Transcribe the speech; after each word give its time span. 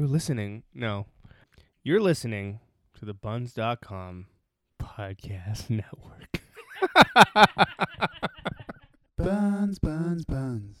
You're 0.00 0.08
listening. 0.08 0.62
No. 0.72 1.04
You're 1.82 2.00
listening 2.00 2.60
to 2.98 3.04
the 3.04 3.12
buns.com 3.12 4.28
podcast 4.82 5.68
network. 5.68 6.40
Buns, 9.18 9.78
buns, 9.78 10.24
buns. 10.24 10.78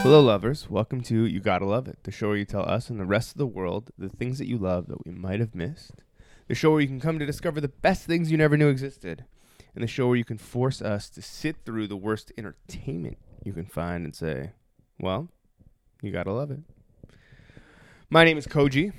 Hello, 0.00 0.22
lovers. 0.22 0.70
Welcome 0.70 1.02
to 1.02 1.26
You 1.26 1.40
Gotta 1.40 1.66
Love 1.66 1.86
It, 1.88 1.98
the 2.04 2.10
show 2.10 2.28
where 2.28 2.38
you 2.38 2.46
tell 2.46 2.66
us 2.66 2.88
and 2.88 2.98
the 2.98 3.04
rest 3.04 3.32
of 3.32 3.36
the 3.36 3.46
world 3.46 3.90
the 3.98 4.08
things 4.08 4.38
that 4.38 4.48
you 4.48 4.56
love 4.56 4.86
that 4.86 5.04
we 5.04 5.12
might 5.12 5.40
have 5.40 5.54
missed. 5.54 5.90
The 6.48 6.54
show 6.54 6.70
where 6.70 6.80
you 6.80 6.88
can 6.88 6.98
come 6.98 7.18
to 7.18 7.26
discover 7.26 7.60
the 7.60 7.68
best 7.68 8.06
things 8.06 8.32
you 8.32 8.38
never 8.38 8.56
knew 8.56 8.68
existed. 8.68 9.26
And 9.74 9.82
the 9.82 9.88
show 9.88 10.08
where 10.08 10.16
you 10.16 10.24
can 10.24 10.38
force 10.38 10.82
us 10.82 11.08
to 11.10 11.22
sit 11.22 11.56
through 11.64 11.86
the 11.86 11.96
worst 11.96 12.30
entertainment 12.36 13.18
you 13.44 13.52
can 13.52 13.66
find 13.66 14.04
and 14.04 14.14
say, 14.14 14.52
well, 15.00 15.28
you 16.00 16.12
gotta 16.12 16.32
love 16.32 16.50
it. 16.50 16.60
My 18.08 18.24
name 18.24 18.38
is 18.38 18.46
Koji. 18.46 18.92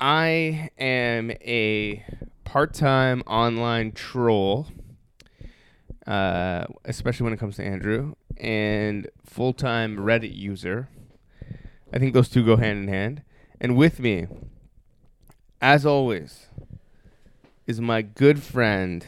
I 0.00 0.70
am 0.78 1.30
a 1.30 2.04
part 2.44 2.74
time 2.74 3.22
online 3.26 3.92
troll, 3.92 4.68
uh, 6.06 6.66
especially 6.84 7.24
when 7.24 7.32
it 7.32 7.38
comes 7.38 7.56
to 7.56 7.64
Andrew, 7.64 8.14
and 8.36 9.08
full 9.24 9.52
time 9.52 9.96
Reddit 9.96 10.36
user. 10.36 10.88
I 11.92 11.98
think 11.98 12.12
those 12.12 12.28
two 12.28 12.44
go 12.44 12.56
hand 12.56 12.78
in 12.80 12.88
hand. 12.88 13.22
And 13.60 13.76
with 13.76 13.98
me, 13.98 14.26
as 15.60 15.86
always, 15.86 16.46
is 17.66 17.80
my 17.80 18.02
good 18.02 18.42
friend 18.42 19.06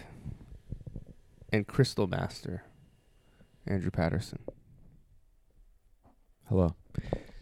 and 1.52 1.66
crystal 1.66 2.06
master, 2.06 2.64
Andrew 3.66 3.90
Patterson. 3.90 4.38
Hello. 6.48 6.74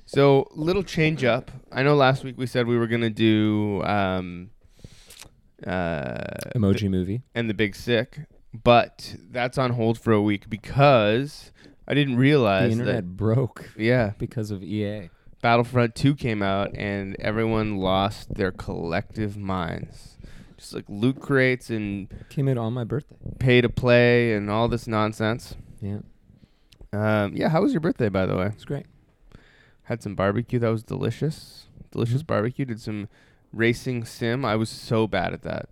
So, 0.04 0.48
little 0.52 0.82
change 0.82 1.24
up. 1.24 1.50
I 1.72 1.82
know 1.82 1.94
last 1.94 2.24
week 2.24 2.36
we 2.38 2.46
said 2.46 2.66
we 2.66 2.78
were 2.78 2.86
gonna 2.86 3.10
do 3.10 3.82
um, 3.84 4.50
uh, 5.66 6.24
Emoji 6.54 6.88
movie. 6.90 7.22
and 7.34 7.48
the 7.48 7.54
Big 7.54 7.74
Sick, 7.74 8.20
but 8.52 9.16
that's 9.30 9.58
on 9.58 9.72
hold 9.72 9.98
for 9.98 10.12
a 10.12 10.22
week 10.22 10.48
because 10.48 11.52
I 11.86 11.94
didn't 11.94 12.16
realize 12.16 12.68
The 12.68 12.72
internet 12.80 12.94
that. 12.96 13.16
broke 13.16 13.70
Yeah, 13.76 14.12
because 14.18 14.50
of 14.50 14.62
EA. 14.62 15.10
Battlefront 15.40 15.94
2 15.94 16.16
came 16.16 16.42
out 16.42 16.76
and 16.76 17.14
everyone 17.20 17.76
lost 17.76 18.34
their 18.34 18.50
collective 18.50 19.36
minds. 19.36 20.17
Just 20.68 20.74
like 20.74 20.84
loot 20.88 21.18
crates 21.18 21.70
and 21.70 22.08
Came 22.28 22.46
out 22.46 22.58
on 22.58 22.74
my 22.74 22.84
birthday. 22.84 23.16
pay 23.38 23.62
to 23.62 23.70
play 23.70 24.34
and 24.34 24.50
all 24.50 24.68
this 24.68 24.86
nonsense. 24.86 25.54
Yeah, 25.80 26.00
Um, 26.92 27.34
yeah, 27.34 27.48
how 27.48 27.62
was 27.62 27.72
your 27.72 27.80
birthday, 27.80 28.10
by 28.10 28.26
the 28.26 28.36
way? 28.36 28.46
it's 28.48 28.66
great. 28.66 28.84
Had 29.84 30.02
some 30.02 30.14
barbecue 30.14 30.58
that 30.58 30.68
was 30.68 30.82
delicious. 30.82 31.68
Delicious 31.90 32.22
barbecue. 32.22 32.66
Did 32.66 32.82
some 32.82 33.08
racing 33.50 34.04
sim. 34.04 34.44
I 34.44 34.56
was 34.56 34.68
so 34.68 35.06
bad 35.06 35.32
at 35.32 35.40
that. 35.42 35.70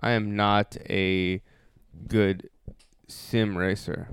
I 0.00 0.12
am 0.12 0.34
not 0.34 0.78
a 0.88 1.42
good 2.06 2.48
sim 3.06 3.58
racer. 3.58 4.08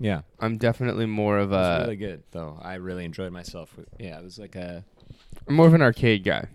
Yeah, 0.00 0.22
I'm 0.40 0.58
definitely 0.58 1.06
more 1.06 1.38
of 1.38 1.52
it 1.52 1.56
was 1.56 1.78
a 1.78 1.82
really 1.84 1.96
good 1.96 2.24
though. 2.32 2.58
I 2.60 2.74
really 2.74 3.04
enjoyed 3.04 3.32
myself. 3.32 3.76
With, 3.76 3.86
yeah, 4.00 4.18
it 4.18 4.24
was 4.24 4.36
like 4.40 4.56
a 4.56 4.84
I'm 5.46 5.54
more 5.54 5.68
of 5.68 5.74
an 5.74 5.82
arcade 5.82 6.24
guy. 6.24 6.48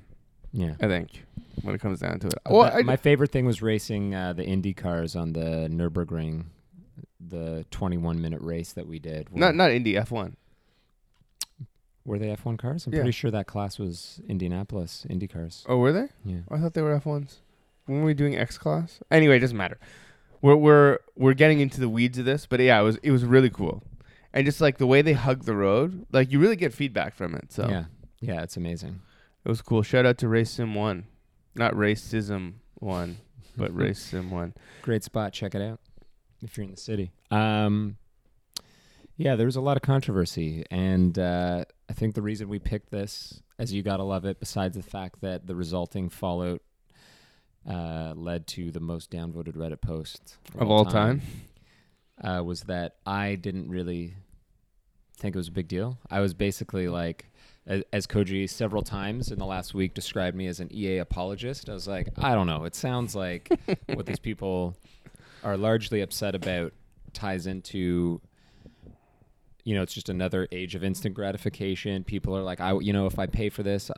Yeah. 0.54 0.74
I 0.82 0.88
think 0.88 1.26
when 1.64 1.76
it 1.76 1.82
comes 1.82 2.00
down 2.00 2.20
to 2.20 2.28
it. 2.28 2.34
But 2.44 2.52
Well, 2.54 2.64
that- 2.64 2.76
I, 2.76 2.82
my 2.84 2.96
favorite 2.98 3.32
thing 3.32 3.46
was 3.46 3.62
racing 3.62 4.14
uh, 4.16 4.34
the 4.34 4.44
Indy 4.46 4.74
cars 4.74 5.16
on 5.16 5.34
the 5.34 5.68
Nurburgring, 5.70 6.46
the 7.20 7.66
21 7.72 8.22
minute 8.22 8.42
race 8.42 8.74
that 8.74 8.88
we 8.88 9.00
did. 9.00 9.36
not 9.36 9.56
not 9.56 9.72
Indy 9.72 9.94
F1. 9.94 10.34
were 12.06 12.18
they 12.18 12.28
F1 12.36 12.58
cars? 12.58 12.88
I'm 12.88 12.94
Yeah. 12.94 13.00
pretty 13.00 13.12
sure 13.12 13.30
that 13.32 13.46
class 13.48 13.78
was 13.78 14.22
Indianapolis 14.28 15.06
Indy 15.10 15.28
cars. 15.28 15.64
Oh, 15.70 15.78
were 15.78 15.92
they? 15.94 16.08
Yeah. 16.26 16.40
I 16.50 16.58
thought 16.58 16.74
they 16.74 16.82
were 16.82 16.96
F1s. 17.00 17.38
When 17.86 18.00
were 18.00 18.06
we 18.06 18.14
doing 18.14 18.36
X 18.38 18.58
class? 18.58 19.00
Anyway, 19.12 19.38
it 19.38 19.40
doesn't 19.40 19.58
matter. 19.58 19.78
We're 20.42 20.56
we're 20.56 20.98
we're 21.16 21.36
getting 21.36 21.60
into 21.60 21.80
the 21.80 21.90
weeds 21.90 22.18
of 22.18 22.26
this, 22.26 22.46
but 22.48 22.60
yeah, 22.60 22.80
it 22.80 22.84
was 22.84 22.98
it 23.04 23.12
was 23.12 23.24
really 23.24 23.50
cool, 23.52 23.84
and 24.34 24.44
just 24.46 24.60
like 24.62 24.78
the 24.80 24.88
way 24.88 25.04
they 25.04 25.14
hug 25.14 25.44
the 25.46 25.54
road, 25.56 26.08
like 26.12 26.32
you 26.32 26.40
really 26.40 26.56
get 26.56 26.74
feedback 26.74 27.14
from 27.14 27.36
it. 27.36 27.52
So 27.52 27.68
Yeah, 27.70 27.86
yeah, 28.20 28.42
it's 28.42 28.58
amazing. 28.58 29.02
It 29.46 29.50
was 29.50 29.62
cool. 29.62 29.82
Shout 29.84 30.06
out 30.06 30.18
to 30.20 30.28
Racism 30.28 30.76
One, 30.76 31.06
not 31.56 31.74
Racism 31.74 32.54
One, 32.76 33.18
but 33.58 33.74
Race 33.76 34.00
Sim 34.00 34.32
One. 34.32 34.54
Great 34.82 35.04
spot. 35.04 35.34
Check 35.34 35.56
it 35.56 35.62
out 35.62 35.80
if 36.42 36.58
you're 36.58 36.66
in 36.66 36.72
the 36.72 36.78
city. 36.78 37.12
Um, 37.30 37.98
yeah, 39.18 39.36
there 39.36 39.46
was 39.46 39.56
a 39.56 39.62
lot 39.62 39.78
of 39.78 39.84
controversy, 39.84 40.66
and 40.72 41.18
uh, 41.20 41.66
I 41.90 41.94
think 41.94 42.16
the 42.16 42.22
reason 42.22 42.50
we 42.50 42.60
picked 42.60 42.90
this, 42.92 43.42
as 43.60 43.72
you 43.74 43.84
gotta 43.84 44.04
love 44.04 44.26
it, 44.26 44.40
besides 44.40 44.76
the 44.76 44.84
fact 44.84 45.22
that 45.22 45.46
the 45.48 45.56
resulting 45.56 46.10
fallout 46.10 46.62
uh, 47.70 48.14
led 48.16 48.48
to 48.48 48.72
the 48.72 48.80
most 48.80 49.12
downvoted 49.12 49.56
Reddit 49.56 49.82
post 49.82 50.38
Of 50.58 50.72
all 50.72 50.86
time. 50.86 51.22
uh, 52.24 52.42
was 52.44 52.62
that 52.64 52.96
I 53.06 53.36
didn't 53.36 53.70
really 53.70 54.16
think 55.18 55.36
it 55.36 55.38
was 55.38 55.50
a 55.50 55.52
big 55.52 55.68
deal. 55.68 56.00
I 56.10 56.22
was 56.22 56.34
basically 56.34 56.88
like, 56.88 57.31
as, 57.68 57.84
as 57.94 58.08
Koji 58.08 58.50
several 58.50 58.82
times 58.82 59.32
in 59.32 59.40
the 59.40 59.46
last 59.46 59.74
week 59.74 59.94
described 59.94 60.36
me 60.36 60.48
as 60.48 60.60
an 60.60 60.74
EA 60.74 60.98
apologist. 60.98 61.70
I 61.70 61.74
was 61.74 61.88
like, 61.88 62.10
I 62.18 62.34
don't 62.36 62.48
know. 62.48 62.66
It 62.66 62.76
sounds 62.76 63.16
like 63.16 63.50
what 63.94 64.06
these 64.06 64.20
people 64.20 64.76
are 65.44 65.58
largely 65.58 66.02
upset 66.02 66.36
about 66.36 66.74
ties 67.14 67.46
into 67.46 68.22
you 69.64 69.76
know 69.76 69.82
it's 69.82 69.94
just 69.94 70.08
another 70.08 70.48
age 70.52 70.76
of 70.76 70.84
instant 70.84 71.14
gratification 71.14 72.04
people 72.06 72.36
are 72.36 72.42
like 72.42 72.62
i 72.62 72.72
you 72.80 72.94
know 72.94 73.06
if 73.06 73.20
i 73.20 73.26
pay 73.26 73.50
for 73.50 73.64
this 73.64 73.90
uh, 73.92 73.94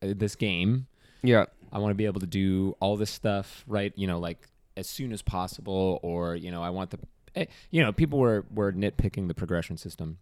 this 0.00 0.34
game 0.34 0.86
Yeah, 1.22 1.46
I 1.72 1.78
want 1.78 1.90
to 1.90 1.94
be 1.94 2.04
able 2.04 2.20
to 2.20 2.26
do 2.26 2.76
all 2.80 2.96
this 2.96 3.10
stuff 3.10 3.64
right, 3.66 3.92
you 3.96 4.06
know, 4.06 4.18
like 4.18 4.46
as 4.76 4.86
soon 4.86 5.10
as 5.12 5.22
possible, 5.22 5.98
or 6.02 6.36
you 6.36 6.50
know, 6.50 6.62
I 6.62 6.68
want 6.70 6.90
the, 6.90 6.98
eh, 7.34 7.46
you 7.70 7.82
know, 7.82 7.92
people 7.92 8.18
were 8.18 8.44
were 8.54 8.72
nitpicking 8.72 9.28
the 9.28 9.34
progression 9.34 9.78
system, 9.78 10.18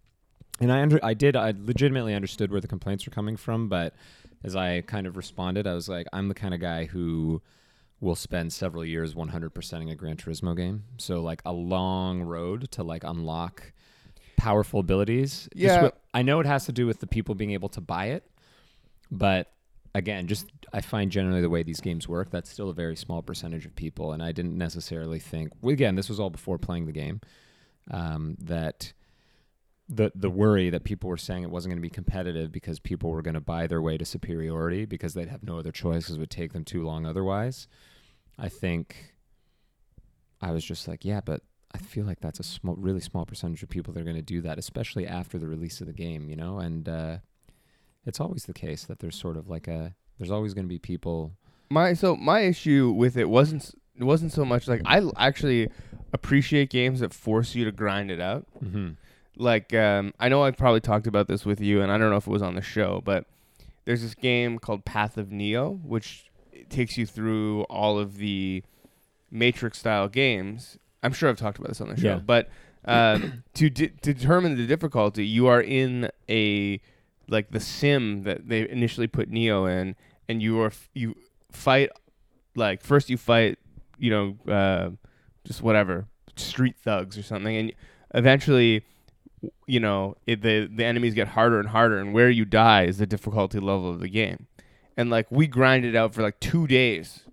and 0.62 0.72
I 0.72 0.80
under 0.80 1.04
I 1.04 1.14
did 1.14 1.34
I 1.34 1.52
legitimately 1.58 2.14
understood 2.14 2.52
where 2.52 2.60
the 2.60 2.68
complaints 2.68 3.04
were 3.04 3.10
coming 3.10 3.36
from, 3.36 3.68
but 3.68 3.94
as 4.44 4.54
I 4.54 4.82
kind 4.82 5.06
of 5.06 5.16
responded, 5.16 5.66
I 5.66 5.74
was 5.74 5.88
like, 5.88 6.06
I'm 6.12 6.28
the 6.28 6.34
kind 6.34 6.54
of 6.54 6.60
guy 6.60 6.84
who 6.84 7.42
will 8.00 8.14
spend 8.16 8.52
several 8.52 8.84
years 8.84 9.14
100%ing 9.14 9.90
a 9.90 9.94
Gran 9.94 10.16
Turismo 10.16 10.56
game, 10.56 10.84
so 10.98 11.20
like 11.20 11.42
a 11.44 11.52
long 11.52 12.22
road 12.22 12.70
to 12.72 12.84
like 12.84 13.02
unlock 13.04 13.72
powerful 14.36 14.80
abilities. 14.80 15.48
Yeah. 15.54 15.90
I 16.14 16.22
know 16.22 16.40
it 16.40 16.46
has 16.46 16.66
to 16.66 16.72
do 16.72 16.86
with 16.86 17.00
the 17.00 17.06
people 17.06 17.34
being 17.34 17.52
able 17.52 17.68
to 17.70 17.80
buy 17.80 18.06
it, 18.06 18.24
but 19.10 19.52
again, 19.96 20.28
just 20.28 20.46
I 20.72 20.80
find 20.80 21.10
generally 21.10 21.40
the 21.40 21.50
way 21.50 21.64
these 21.64 21.80
games 21.80 22.08
work, 22.08 22.30
that's 22.30 22.50
still 22.50 22.70
a 22.70 22.74
very 22.74 22.96
small 22.96 23.22
percentage 23.22 23.66
of 23.66 23.74
people, 23.74 24.12
and 24.12 24.22
I 24.22 24.30
didn't 24.30 24.56
necessarily 24.56 25.18
think. 25.18 25.52
Again, 25.64 25.96
this 25.96 26.08
was 26.08 26.20
all 26.20 26.30
before 26.30 26.58
playing 26.58 26.86
the 26.86 26.92
game. 26.92 27.20
Um, 27.90 28.36
that 28.40 28.92
the 29.88 30.12
the 30.14 30.30
worry 30.30 30.70
that 30.70 30.84
people 30.84 31.08
were 31.08 31.16
saying 31.16 31.42
it 31.42 31.50
wasn't 31.50 31.70
going 31.70 31.78
to 31.78 31.82
be 31.82 31.90
competitive 31.90 32.52
because 32.52 32.78
people 32.78 33.10
were 33.10 33.22
going 33.22 33.34
to 33.34 33.40
buy 33.40 33.66
their 33.66 33.82
way 33.82 33.98
to 33.98 34.04
superiority 34.04 34.84
because 34.84 35.14
they'd 35.14 35.28
have 35.28 35.42
no 35.42 35.58
other 35.58 35.72
choice 35.72 36.04
because 36.04 36.16
it 36.16 36.20
would 36.20 36.30
take 36.30 36.52
them 36.52 36.64
too 36.64 36.82
long 36.82 37.04
otherwise. 37.04 37.66
I 38.38 38.48
think 38.48 39.14
I 40.40 40.52
was 40.52 40.64
just 40.64 40.88
like, 40.88 41.04
yeah, 41.04 41.20
but 41.24 41.42
I 41.74 41.78
feel 41.78 42.04
like 42.04 42.20
that's 42.20 42.40
a 42.40 42.44
small, 42.44 42.74
really 42.76 43.00
small 43.00 43.24
percentage 43.24 43.62
of 43.62 43.68
people 43.68 43.94
that 43.94 44.00
are 44.00 44.04
going 44.04 44.16
to 44.16 44.22
do 44.22 44.40
that, 44.42 44.58
especially 44.58 45.06
after 45.06 45.38
the 45.38 45.46
release 45.46 45.80
of 45.80 45.86
the 45.86 45.92
game, 45.92 46.28
you 46.28 46.36
know. 46.36 46.58
And 46.58 46.88
uh, 46.88 47.18
it's 48.04 48.20
always 48.20 48.44
the 48.44 48.52
case 48.52 48.84
that 48.84 48.98
there's 48.98 49.16
sort 49.16 49.36
of 49.36 49.48
like 49.48 49.68
a 49.68 49.94
there's 50.18 50.30
always 50.30 50.54
going 50.54 50.64
to 50.64 50.68
be 50.68 50.78
people. 50.78 51.32
my 51.70 51.94
so 51.94 52.16
my 52.16 52.40
issue 52.40 52.90
with 52.90 53.16
it 53.16 53.28
wasn't 53.28 53.74
it 53.98 54.04
wasn't 54.04 54.32
so 54.32 54.44
much 54.44 54.68
like 54.68 54.82
I 54.84 55.02
actually 55.16 55.68
appreciate 56.12 56.70
games 56.70 57.00
that 57.00 57.14
force 57.14 57.54
you 57.54 57.64
to 57.64 57.72
grind 57.72 58.10
it 58.10 58.20
out. 58.20 58.46
Mm-hmm. 58.62 58.90
Like 59.36 59.72
um, 59.74 60.12
I 60.20 60.28
know 60.28 60.42
I've 60.44 60.56
probably 60.56 60.80
talked 60.80 61.06
about 61.06 61.28
this 61.28 61.44
with 61.44 61.60
you, 61.60 61.80
and 61.82 61.90
I 61.90 61.98
don't 61.98 62.10
know 62.10 62.16
if 62.16 62.26
it 62.26 62.30
was 62.30 62.42
on 62.42 62.54
the 62.54 62.62
show, 62.62 63.00
but 63.04 63.26
there's 63.84 64.02
this 64.02 64.14
game 64.14 64.58
called 64.58 64.84
Path 64.84 65.16
of 65.16 65.32
Neo, 65.32 65.80
which 65.84 66.30
takes 66.68 66.96
you 66.96 67.06
through 67.06 67.62
all 67.64 67.98
of 67.98 68.16
the 68.16 68.62
Matrix 69.30 69.78
style 69.78 70.08
games. 70.08 70.78
I'm 71.02 71.12
sure 71.12 71.28
I've 71.28 71.36
talked 71.38 71.58
about 71.58 71.68
this 71.68 71.80
on 71.80 71.88
the 71.88 71.96
show, 71.96 72.14
Yeah. 72.14 72.16
but 72.24 72.48
um, 72.84 73.42
to, 73.54 73.70
to 73.70 73.88
determine 73.88 74.56
the 74.56 74.66
difficulty, 74.66 75.26
you 75.26 75.46
are 75.48 75.60
in 75.60 76.10
a 76.28 76.80
like 77.28 77.50
the 77.50 77.60
sim 77.60 78.24
that 78.24 78.48
they 78.48 78.68
initially 78.68 79.06
put 79.06 79.30
Neo 79.30 79.64
in, 79.66 79.96
and 80.28 80.42
you 80.42 80.60
are 80.60 80.66
f- 80.66 80.88
you 80.92 81.16
fight 81.50 81.90
like 82.54 82.82
first 82.82 83.08
you 83.10 83.16
fight 83.16 83.58
you 83.98 84.10
know 84.10 84.52
uh, 84.52 84.90
just 85.44 85.62
whatever 85.62 86.06
street 86.36 86.76
thugs 86.76 87.16
or 87.18 87.22
something, 87.22 87.56
and 87.56 87.72
eventually 88.14 88.84
you 89.66 89.80
know 89.80 90.16
it, 90.26 90.42
the 90.42 90.66
the 90.74 90.84
enemies 90.84 91.14
get 91.14 91.28
harder 91.28 91.58
and 91.60 91.68
harder, 91.70 91.98
and 91.98 92.12
where 92.14 92.30
you 92.30 92.44
die 92.44 92.84
is 92.84 92.98
the 92.98 93.06
difficulty 93.06 93.58
level 93.58 93.90
of 93.90 94.00
the 94.00 94.08
game. 94.08 94.46
And 94.96 95.10
like 95.10 95.30
we 95.30 95.46
grinded 95.46 95.96
out 95.96 96.14
for 96.14 96.22
like 96.22 96.38
two 96.40 96.66
days 96.66 97.24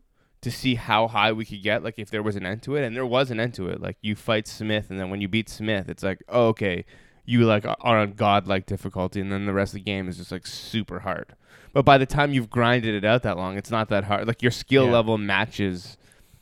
to 0.41 0.49
see 0.51 0.75
how 0.75 1.07
high 1.09 1.31
we 1.33 1.43
could 1.43 1.61
get, 1.61 1.83
like 1.83 1.99
if 1.99 2.09
there 2.09 2.23
was 2.23 2.35
an 2.37 2.45
end 2.45 2.63
to 2.63 2.75
it, 2.75 2.83
and 2.85 2.95
there 2.95 3.05
was 3.05 3.29
an 3.29 3.39
end 3.39 3.53
to 3.55 3.67
it. 3.67 3.81
Like 3.81 3.97
you 4.01 4.15
fight 4.15 4.47
Smith, 4.47 4.89
and 4.89 4.99
then 4.99 5.09
when 5.09 5.19
you 5.21 5.27
beat 5.27 5.49
Smith, 5.49 5.89
it's 5.89 6.01
like, 6.03 6.23
oh, 6.29 6.47
okay, 6.47 6.85
you 7.25 7.45
like 7.45 7.65
are 7.65 7.97
on 7.99 8.13
godlike 8.13 8.65
difficulty, 8.65 9.19
and 9.19 9.31
then 9.31 9.45
the 9.45 9.53
rest 9.53 9.73
of 9.73 9.79
the 9.79 9.83
game 9.83 10.07
is 10.07 10.17
just 10.17 10.31
like 10.31 10.47
super 10.47 10.99
hard. 10.99 11.35
But 11.73 11.83
by 11.85 11.97
the 11.97 12.05
time 12.05 12.33
you've 12.33 12.49
grinded 12.49 12.95
it 12.95 13.05
out 13.05 13.21
that 13.23 13.37
long, 13.37 13.57
it's 13.57 13.69
not 13.69 13.89
that 13.89 14.05
hard. 14.05 14.25
Like 14.25 14.41
your 14.41 14.51
skill 14.51 14.85
Yeah. 14.85 14.91
level 14.93 15.17
matches 15.17 15.97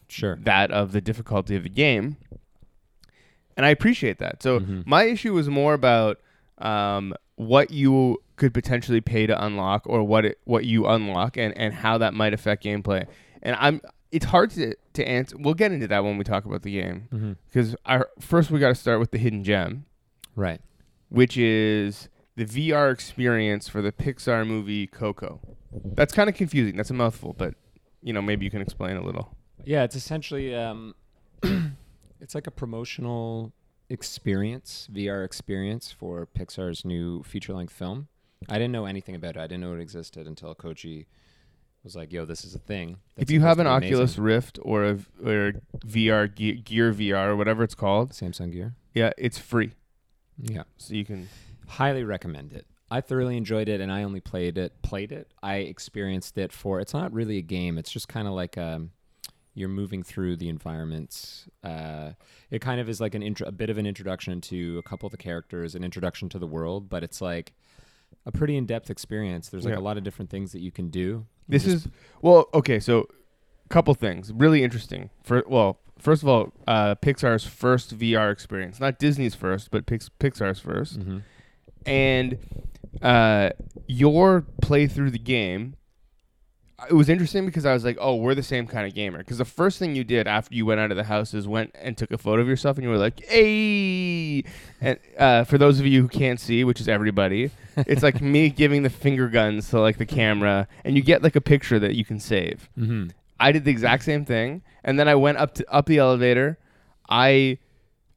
Sure. 0.07 0.37
that 0.43 0.71
of 0.71 0.91
the 0.93 1.01
difficulty 1.01 1.55
of 1.55 1.63
the 1.63 1.69
game. 1.69 2.15
And 3.57 3.65
I 3.65 3.69
appreciate 3.69 4.19
that. 4.19 4.41
So 4.41 4.59
Mhm. 4.61 4.85
my 4.87 5.03
issue 5.03 5.33
was 5.33 5.49
more 5.49 5.73
about 5.73 6.19
um, 6.59 7.13
what 7.35 7.71
you 7.71 8.21
could 8.37 8.53
potentially 8.53 9.01
pay 9.01 9.27
to 9.27 9.45
unlock 9.45 9.83
or 9.85 10.03
what 10.03 10.23
it, 10.25 10.39
what 10.45 10.63
you 10.65 10.87
unlock 10.87 11.35
and, 11.37 11.55
and 11.57 11.73
how 11.73 11.97
that 11.97 12.13
might 12.13 12.33
affect 12.33 12.63
gameplay. 12.63 13.05
And 13.43 13.55
I'm 13.59 13.81
it's 14.11 14.25
hard 14.25 14.51
to, 14.51 14.73
to 14.93 15.07
answer. 15.07 15.35
We'll 15.37 15.53
get 15.53 15.71
into 15.73 15.87
that 15.89 16.03
when 16.03 16.17
we 16.17 16.23
talk 16.23 16.45
about 16.45 16.61
the 16.61 16.71
game 16.71 17.09
Mm-hmm. 17.13 17.33
because 17.47 17.75
our 17.85 18.09
first 18.19 18.49
we 18.51 18.59
got 18.59 18.69
to 18.69 18.75
start 18.75 18.99
with 19.01 19.11
the 19.11 19.17
hidden 19.17 19.43
gem, 19.43 19.85
Right. 20.35 20.61
which 21.09 21.35
is 21.37 22.07
the 22.37 22.45
VR 22.45 22.91
experience 22.91 23.67
for 23.67 23.81
the 23.81 23.91
Pixar 23.91 24.47
movie 24.47 24.87
Coco. 24.87 25.39
That's 25.95 26.13
kind 26.13 26.29
of 26.29 26.35
confusing. 26.35 26.77
That's 26.77 26.89
a 26.91 26.93
mouthful, 26.93 27.33
but 27.37 27.55
you 28.01 28.13
know 28.13 28.21
maybe 28.21 28.45
you 28.45 28.51
can 28.51 28.61
explain 28.61 28.95
a 28.97 29.03
little. 29.03 29.35
Yeah, 29.65 29.83
it's 29.83 29.95
essentially 29.95 30.55
um, 30.55 30.95
it's 32.19 32.35
like 32.35 32.47
a 32.47 32.51
promotional 32.51 33.53
experience, 33.89 34.87
VR 34.91 35.23
experience 35.23 35.91
for 35.91 36.27
Pixar's 36.27 36.83
new 36.83 37.23
feature-length 37.23 37.73
film. 37.73 38.07
I 38.49 38.55
didn't 38.55 38.71
know 38.71 38.85
anything 38.85 39.15
about 39.15 39.35
it. 39.35 39.39
I 39.39 39.47
didn't 39.47 39.61
know 39.61 39.73
it 39.73 39.79
existed 39.79 40.27
until 40.27 40.53
Koji 40.53 41.05
was 41.83 41.95
like, 41.95 42.11
"Yo, 42.11 42.25
this 42.25 42.43
is 42.43 42.53
a 42.53 42.59
thing." 42.59 42.97
if 43.15 43.31
you 43.31 43.41
have 43.41 43.59
an 43.59 43.65
to 43.65 43.71
amazing." 43.71 43.95
Oculus 43.95 44.17
Rift 44.17 44.59
or 44.61 44.83
a 44.83 44.99
or 45.23 45.53
VR 45.85 46.33
Gear, 46.33 46.55
Gear 46.55 46.93
VR 46.93 47.29
or 47.29 47.35
whatever 47.35 47.63
it's 47.63 47.75
called, 47.75 48.11
Samsung 48.11 48.51
Gear, 48.51 48.75
yeah, 48.93 49.11
it's 49.17 49.37
free, 49.39 49.73
yeah, 50.37 50.63
so 50.77 50.93
you 50.93 51.05
can. 51.05 51.29
highly 51.67 52.03
recommend 52.03 52.53
it. 52.53 52.67
I 52.89 53.01
thoroughly 53.01 53.35
enjoyed 53.35 53.67
it, 53.67 53.81
and 53.81 53.91
I 53.91 54.03
only 54.03 54.21
played 54.21 54.57
it. 54.57 54.81
Played 54.81 55.11
it. 55.11 55.31
I 55.43 55.57
experienced 55.57 56.37
it 56.37 56.53
for. 56.53 56.79
It's 56.79 56.93
not 56.93 57.11
really 57.11 57.37
a 57.37 57.41
game. 57.41 57.77
It's 57.77 57.91
just 57.91 58.07
kind 58.07 58.27
of 58.27 58.33
like 58.33 58.57
um, 58.57 58.91
you're 59.57 59.67
moving 59.69 60.03
through 60.03 60.35
the 60.37 60.47
environments. 60.49 61.47
Uh, 61.63 62.11
it 62.51 62.59
kind 62.61 62.79
of 62.79 62.87
is 62.87 63.01
like 63.01 63.15
an 63.15 63.23
intro, 63.23 63.47
a 63.47 63.51
bit 63.51 63.69
of 63.69 63.77
an 63.77 63.85
introduction 63.87 64.39
to 64.41 64.77
a 64.77 64.83
couple 64.83 65.07
of 65.07 65.11
the 65.11 65.17
characters, 65.17 65.73
an 65.75 65.83
introduction 65.83 66.29
to 66.29 66.37
the 66.39 66.45
world, 66.47 66.89
but 66.89 67.03
it's 67.03 67.21
like 67.21 67.53
a 68.25 68.31
pretty 68.31 68.55
in-depth 68.55 68.89
experience. 68.89 69.49
There's 69.49 69.65
like 69.65 69.73
Yeah. 69.73 69.79
a 69.79 69.87
lot 69.89 69.97
of 69.97 70.03
different 70.03 70.29
things 70.29 70.51
that 70.51 70.59
you 70.59 70.71
can 70.71 70.89
do. 70.89 71.25
This 71.47 71.65
is 71.65 71.87
well, 72.21 72.49
okay. 72.53 72.79
So, 72.79 73.07
couple 73.69 73.93
things 73.95 74.31
really 74.31 74.63
interesting. 74.63 75.09
For 75.23 75.43
well, 75.47 75.79
first 75.97 76.21
of 76.23 76.29
all, 76.29 76.53
uh, 76.67 76.95
Pixar's 76.95 77.45
first 77.45 77.97
VR 77.97 78.31
experience, 78.31 78.79
not 78.79 78.99
Disney's 78.99 79.33
first, 79.35 79.71
but 79.71 79.85
Pix- 79.85 80.09
Pixar's 80.19 80.59
1st 80.59 80.99
Mhm. 80.99 81.21
and 81.85 82.37
uh, 83.01 83.49
your 83.87 84.41
play 84.61 84.87
through 84.87 85.11
the 85.11 85.19
game. 85.19 85.75
It 86.87 86.93
was 86.93 87.09
interesting 87.09 87.47
because 87.47 87.65
I 87.65 87.73
was 87.73 87.83
like, 87.83 87.97
"Oh, 87.99 88.15
we're 88.17 88.35
the 88.35 88.43
same 88.43 88.67
kind 88.67 88.85
of 88.85 88.93
gamer." 88.93 89.17
Because 89.17 89.39
the 89.39 89.45
first 89.45 89.79
thing 89.79 89.95
you 89.95 90.03
did 90.03 90.27
after 90.27 90.53
you 90.53 90.63
went 90.63 90.79
out 90.79 90.91
of 90.91 90.97
the 90.97 91.05
house 91.05 91.33
is 91.33 91.47
went 91.47 91.71
and 91.81 91.97
took 91.97 92.11
a 92.11 92.19
photo 92.19 92.39
of 92.43 92.47
yourself, 92.47 92.77
and 92.77 92.83
you 92.83 92.89
were 92.91 92.99
like, 92.99 93.19
"Hey!" 93.25 94.43
And 94.79 94.99
uh, 95.17 95.43
for 95.45 95.57
those 95.57 95.79
of 95.79 95.87
you 95.87 96.03
who 96.03 96.07
can't 96.07 96.39
see, 96.39 96.63
which 96.63 96.79
is 96.79 96.87
everybody, 96.87 97.49
it's 97.77 98.03
like 98.03 98.21
me 98.21 98.49
giving 98.63 98.83
the 98.83 98.91
finger 98.91 99.27
guns 99.27 99.69
to 99.71 99.79
like 99.79 99.97
the 99.97 100.05
camera, 100.05 100.67
and 100.85 100.95
you 100.95 101.01
get 101.01 101.23
like 101.23 101.35
a 101.35 101.41
picture 101.41 101.79
that 101.79 101.95
you 101.95 102.05
can 102.05 102.19
save. 102.19 102.69
Mhm. 102.77 103.11
I 103.39 103.51
did 103.51 103.65
the 103.65 103.71
exact 103.71 104.03
same 104.03 104.23
thing, 104.23 104.61
and 104.83 104.99
then 104.99 105.07
I 105.07 105.15
went 105.15 105.39
up 105.39 105.55
to 105.55 105.73
up 105.73 105.87
the 105.87 105.97
elevator. 105.97 106.59
I 107.09 107.57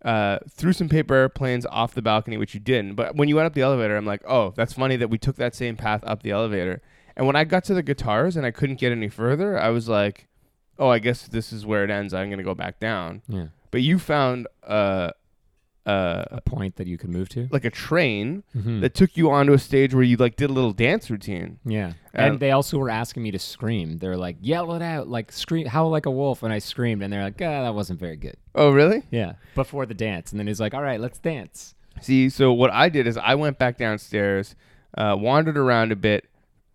uh, 0.05 0.39
threw 0.51 0.75
some 0.75 0.89
paper 0.91 1.15
airplanes 1.15 1.65
off 1.67 1.95
the 1.95 2.03
balcony, 2.03 2.37
which 2.37 2.53
you 2.53 2.61
didn't. 2.61 2.95
But 2.95 3.17
when 3.17 3.29
you 3.29 3.37
went 3.37 3.47
up 3.47 3.55
the 3.55 3.63
elevator, 3.63 3.97
I'm 3.97 4.06
like, 4.06 4.23
oh, 4.27 4.53
that's 4.55 4.75
funny 4.75 4.97
that 4.97 5.09
we 5.09 5.17
took 5.17 5.37
that 5.37 5.55
same 5.55 5.77
path 5.77 6.03
up 6.05 6.23
the 6.23 6.31
elevator. 6.31 6.83
And 7.17 7.27
when 7.27 7.37
I 7.37 7.45
got 7.45 7.65
to 7.65 7.75
the 7.75 7.83
guitars 7.83 8.37
and 8.37 8.47
I 8.47 8.51
couldn't 8.51 8.79
get 8.81 8.93
any 8.93 9.09
further, 9.09 9.59
I 9.59 9.69
was 9.71 9.89
like, 9.89 10.29
oh, 10.79 10.89
I 10.89 10.99
guess 10.99 11.27
this 11.29 11.53
is 11.53 11.67
where 11.67 11.85
it 11.85 11.91
ends. 11.91 12.15
I'm 12.15 12.31
gonna 12.31 12.43
go 12.43 12.55
back 12.55 12.81
down. 12.81 13.23
Yeah. 13.29 13.47
But 13.71 13.83
you 13.83 13.99
found 13.99 14.47
uh, 14.67 15.11
uh, 15.87 16.25
A 16.31 16.41
point 16.43 16.77
that 16.77 16.87
you 16.87 16.99
could 16.99 17.09
move 17.11 17.29
to. 17.31 17.49
like 17.51 17.65
a 17.65 17.71
train 17.71 18.43
Mhm. 18.57 18.81
that 18.83 18.95
took 18.95 19.17
you 19.17 19.31
onto 19.31 19.53
a 19.55 19.59
stage 19.59 19.95
where 19.95 20.03
you 20.05 20.17
like 20.19 20.37
did 20.37 20.51
a 20.51 20.53
little 20.53 20.73
dance 20.75 21.11
routine. 21.11 21.59
Yeah. 21.65 21.95
And- 22.12 22.33
And 22.33 22.41
they 22.41 22.51
also 22.51 22.77
were 22.79 22.91
asking 22.91 23.23
me 23.23 23.31
to 23.31 23.39
scream. 23.39 23.97
They're 23.99 24.17
like, 24.17 24.37
yell 24.41 24.75
it 24.75 24.83
out, 24.83 25.09
like 25.09 25.33
scream, 25.33 25.67
howl 25.67 25.91
like 25.91 26.05
a 26.06 26.11
wolf. 26.11 26.43
And 26.43 26.53
I 26.53 26.59
screamed, 26.59 27.03
and 27.03 27.11
they're 27.13 27.23
like, 27.25 27.41
ah, 27.41 27.63
that 27.63 27.75
wasn't 27.75 27.99
very 27.99 28.17
good. 28.17 28.37
Oh, 28.55 28.71
really? 28.71 29.03
Yeah. 29.11 29.35
Before 29.55 29.87
the 29.87 29.95
dance. 29.95 30.31
And 30.33 30.39
then 30.39 30.47
he's 30.47 30.61
like, 30.61 30.75
all 30.75 30.83
right, 30.83 31.01
let's 31.01 31.19
dance. 31.19 31.75
See, 32.03 32.29
so 32.29 32.53
what 32.53 32.71
I 32.71 32.89
did 32.89 33.06
is 33.06 33.17
I 33.17 33.35
went 33.35 33.59
back 33.59 33.79
downstairs, 33.79 34.55
uh, 34.97 35.17
wandered 35.19 35.56
around 35.56 35.93
a 35.93 35.97
bit, 35.97 36.27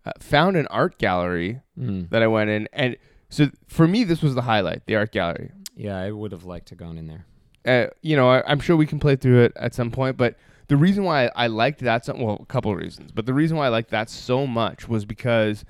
uh, 0.06 0.12
found 0.20 0.56
an 0.56 0.66
art 0.68 0.98
gallery 0.98 1.60
Mm. 1.78 2.08
that 2.10 2.22
I 2.22 2.26
went 2.26 2.48
in, 2.48 2.68
and 2.72 2.96
so 3.28 3.50
for 3.66 3.86
me 3.86 4.04
this 4.04 4.22
was 4.22 4.34
the 4.34 4.42
highlight, 4.42 4.86
the 4.86 4.96
art 4.96 5.12
gallery. 5.12 5.50
Yeah, 5.76 5.98
I 5.98 6.10
would 6.10 6.32
have 6.32 6.44
liked 6.44 6.68
to 6.68 6.74
gone 6.74 6.96
in 6.96 7.06
there. 7.06 7.26
Uh, 7.66 7.90
you 8.00 8.16
know, 8.16 8.30
I, 8.30 8.42
I'm 8.50 8.60
sure 8.60 8.76
we 8.76 8.86
can 8.86 8.98
play 9.00 9.16
through 9.16 9.42
it 9.42 9.52
at 9.56 9.74
some 9.74 9.90
point, 9.90 10.16
but 10.16 10.36
the 10.68 10.76
reason 10.76 11.04
why 11.04 11.30
I 11.36 11.48
liked 11.48 11.80
that, 11.80 12.04
so, 12.06 12.14
well, 12.16 12.38
a 12.40 12.46
couple 12.46 12.70
of 12.72 12.78
reasons, 12.78 13.12
but 13.12 13.26
the 13.26 13.34
reason 13.34 13.56
why 13.58 13.66
I 13.66 13.68
liked 13.68 13.90
that 13.90 14.08
so 14.08 14.46
much 14.46 14.88
was 14.88 15.04
because 15.04 15.64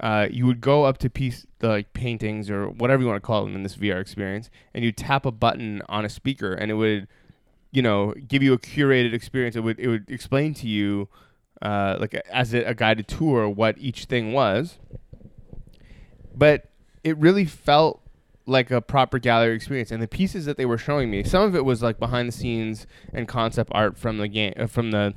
uh, 0.00 0.26
you 0.30 0.46
would 0.46 0.60
go 0.60 0.84
up 0.84 0.98
to 0.98 1.10
piece 1.10 1.46
the 1.60 1.68
like 1.68 1.92
paintings 1.92 2.50
or 2.50 2.68
whatever 2.68 3.02
you 3.02 3.08
want 3.08 3.16
to 3.22 3.26
call 3.26 3.44
them 3.44 3.54
in 3.54 3.62
this 3.62 3.76
VR 3.76 4.00
experience, 4.00 4.50
and 4.74 4.84
you 4.84 4.90
tap 4.92 5.24
a 5.26 5.30
button 5.30 5.82
on 5.88 6.04
a 6.04 6.08
speaker, 6.08 6.52
and 6.52 6.70
it 6.70 6.74
would, 6.74 7.06
you 7.72 7.82
know, 7.82 8.14
give 8.26 8.42
you 8.42 8.52
a 8.52 8.58
curated 8.58 9.12
experience. 9.12 9.54
It 9.56 9.60
would 9.60 9.78
it 9.78 9.88
would 9.88 10.08
explain 10.10 10.54
to 10.54 10.66
you, 10.68 11.08
uh, 11.62 11.96
like 11.98 12.14
as 12.30 12.54
a, 12.54 12.62
a 12.64 12.74
guided 12.74 13.08
tour, 13.08 13.48
what 13.48 13.76
each 13.78 14.04
thing 14.04 14.32
was. 14.32 14.78
But 16.34 16.70
it 17.02 17.16
really 17.18 17.44
felt 17.44 18.02
like 18.46 18.70
a 18.70 18.80
proper 18.80 19.18
gallery 19.18 19.54
experience, 19.54 19.90
and 19.90 20.02
the 20.02 20.08
pieces 20.08 20.46
that 20.46 20.56
they 20.56 20.64
were 20.66 20.78
showing 20.78 21.10
me, 21.10 21.22
some 21.22 21.42
of 21.42 21.54
it 21.54 21.64
was 21.64 21.82
like 21.82 21.98
behind 21.98 22.28
the 22.28 22.32
scenes 22.32 22.86
and 23.12 23.28
concept 23.28 23.70
art 23.74 23.98
from 23.98 24.18
the 24.18 24.28
game, 24.28 24.54
uh, 24.56 24.66
from 24.66 24.90
the 24.90 25.14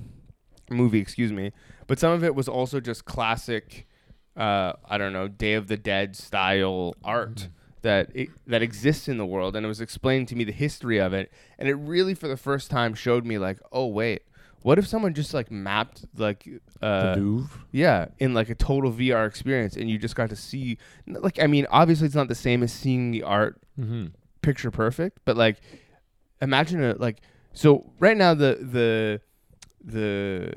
movie, 0.70 1.00
excuse 1.00 1.32
me, 1.32 1.52
but 1.88 1.98
some 1.98 2.12
of 2.12 2.24
it 2.24 2.36
was 2.36 2.50
also 2.50 2.80
just 2.80 3.06
classic 3.06 3.88
uh, 4.36 4.74
I 4.86 4.98
don't 4.98 5.14
know, 5.14 5.28
Day 5.28 5.54
of 5.54 5.68
the 5.68 5.78
Dead 5.78 6.16
style 6.16 6.96
art 7.04 7.50
that 7.82 8.10
it, 8.14 8.30
that 8.46 8.62
exists 8.62 9.08
in 9.08 9.18
the 9.18 9.26
world, 9.26 9.56
and 9.56 9.66
it 9.66 9.70
was 9.70 9.82
explaining 9.82 10.26
to 10.28 10.36
me 10.36 10.44
the 10.44 10.52
history 10.52 11.00
of 11.00 11.14
it, 11.14 11.32
and 11.58 11.68
it 11.68 11.76
really, 11.76 12.14
for 12.14 12.28
the 12.28 12.38
first 12.38 12.70
time, 12.70 12.94
showed 12.94 13.26
me 13.26 13.38
like, 13.38 13.60
oh 13.72 13.88
wait, 13.88 14.24
what 14.62 14.78
if 14.80 14.88
someone 14.88 15.14
just 15.14 15.34
like 15.34 15.50
mapped 15.52 16.06
like 16.18 16.48
uh, 16.82 17.16
the 17.16 17.22
Louvre. 17.22 17.62
yeah, 17.72 18.06
in 18.20 18.34
like 18.34 18.50
a 18.50 18.56
total 18.56 18.92
VR 18.92 19.28
experience, 19.28 19.76
and 19.76 19.90
you 19.90 19.98
just 19.98 20.16
got 20.16 20.30
to 20.30 20.36
see, 20.36 20.78
like, 21.08 21.40
I 21.40 21.48
mean, 21.48 21.66
obviously 21.72 22.06
it's 22.08 22.16
not 22.16 22.28
the 22.28 22.36
same 22.36 22.64
as 22.64 22.72
seeing 22.74 23.12
the 23.12 23.24
art 23.24 23.62
Mm-hmm. 23.80 24.08
picture 24.42 24.70
perfect, 24.72 25.20
but 25.26 25.36
like, 25.38 25.58
imagine 26.42 26.84
it 26.84 27.00
like, 27.00 27.22
so 27.54 27.92
right 28.00 28.16
now 28.18 28.34
the 28.34 28.58
the 28.62 29.22
the 29.84 30.54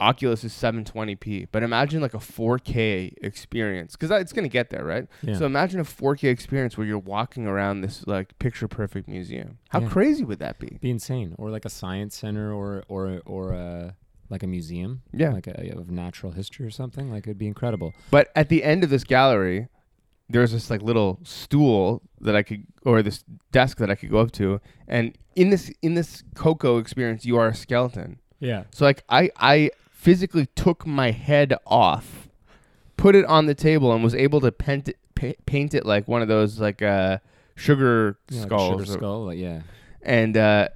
Oculus 0.00 0.42
is 0.44 0.52
720p, 0.52 1.48
but 1.52 1.62
imagine 1.62 2.00
like 2.00 2.14
a 2.14 2.18
4K 2.18 3.14
experience 3.22 3.92
because 3.96 4.10
it's 4.20 4.32
gonna 4.32 4.48
get 4.48 4.70
there, 4.70 4.84
right? 4.84 5.06
Yeah. 5.22 5.36
So 5.36 5.46
imagine 5.46 5.80
a 5.80 5.84
4K 5.84 6.24
experience 6.30 6.76
where 6.78 6.86
you're 6.86 6.98
walking 6.98 7.46
around 7.46 7.82
this 7.82 8.06
like 8.06 8.38
picture 8.38 8.68
perfect 8.68 9.08
museum. 9.08 9.58
How 9.68 9.80
Yeah. 9.80 9.88
crazy 9.88 10.24
would 10.24 10.38
that 10.38 10.58
be? 10.58 10.78
be 10.80 10.90
insane. 10.90 11.34
Or 11.38 11.50
like 11.50 11.64
a 11.64 11.70
science 11.70 12.16
center 12.16 12.52
or 12.52 12.84
or 12.88 13.20
or 13.26 13.52
a 13.52 13.96
like 14.30 14.42
a 14.42 14.46
museum. 14.46 15.02
Yeah. 15.12 15.30
Like 15.32 15.46
a, 15.46 15.76
of 15.76 15.90
natural 15.90 16.32
history 16.32 16.64
or 16.66 16.70
something. 16.70 17.10
Like 17.10 17.26
it'd 17.26 17.38
be 17.38 17.46
incredible. 17.46 17.92
But 18.10 18.30
at 18.34 18.48
the 18.48 18.64
end 18.64 18.82
of 18.84 18.88
this 18.90 19.04
gallery, 19.04 19.68
there's 20.30 20.52
this 20.52 20.70
like 20.70 20.80
little 20.80 21.20
stool 21.22 22.00
that 22.20 22.34
I 22.34 22.42
could, 22.42 22.64
or 22.86 23.02
this 23.02 23.24
desk 23.50 23.76
that 23.78 23.90
I 23.90 23.94
could 23.94 24.10
go 24.10 24.18
up 24.18 24.32
to, 24.32 24.60
and 24.88 25.16
in 25.36 25.50
this 25.50 25.70
in 25.82 25.94
this 25.94 26.24
Coco 26.34 26.78
experience, 26.78 27.26
you 27.26 27.36
are 27.36 27.48
a 27.48 27.54
skeleton. 27.54 28.18
Yeah. 28.40 28.64
So 28.72 28.84
like 28.86 29.04
I 29.10 29.30
I 29.36 29.70
physically 30.02 30.46
took 30.56 30.84
my 30.86 31.12
head 31.12 31.54
off, 31.66 32.28
put 32.96 33.14
it 33.14 33.24
on 33.26 33.46
the 33.46 33.54
table, 33.54 33.92
and 33.92 34.02
was 34.02 34.14
able 34.14 34.40
to 34.40 34.50
paint 34.50 34.88
it, 34.88 34.98
pa- 35.14 35.38
paint 35.46 35.74
it 35.74 35.86
like 35.86 36.08
one 36.08 36.22
of 36.22 36.28
those 36.28 36.58
like 36.60 36.82
uh 36.82 37.18
sugar 37.54 38.18
Yeah, 38.28 38.44
like 38.50 38.70
sugar 38.72 38.86
skull. 38.86 39.26
Like, 39.26 39.38
yeah. 39.38 39.60
And 40.02 40.36
uh, 40.36 40.68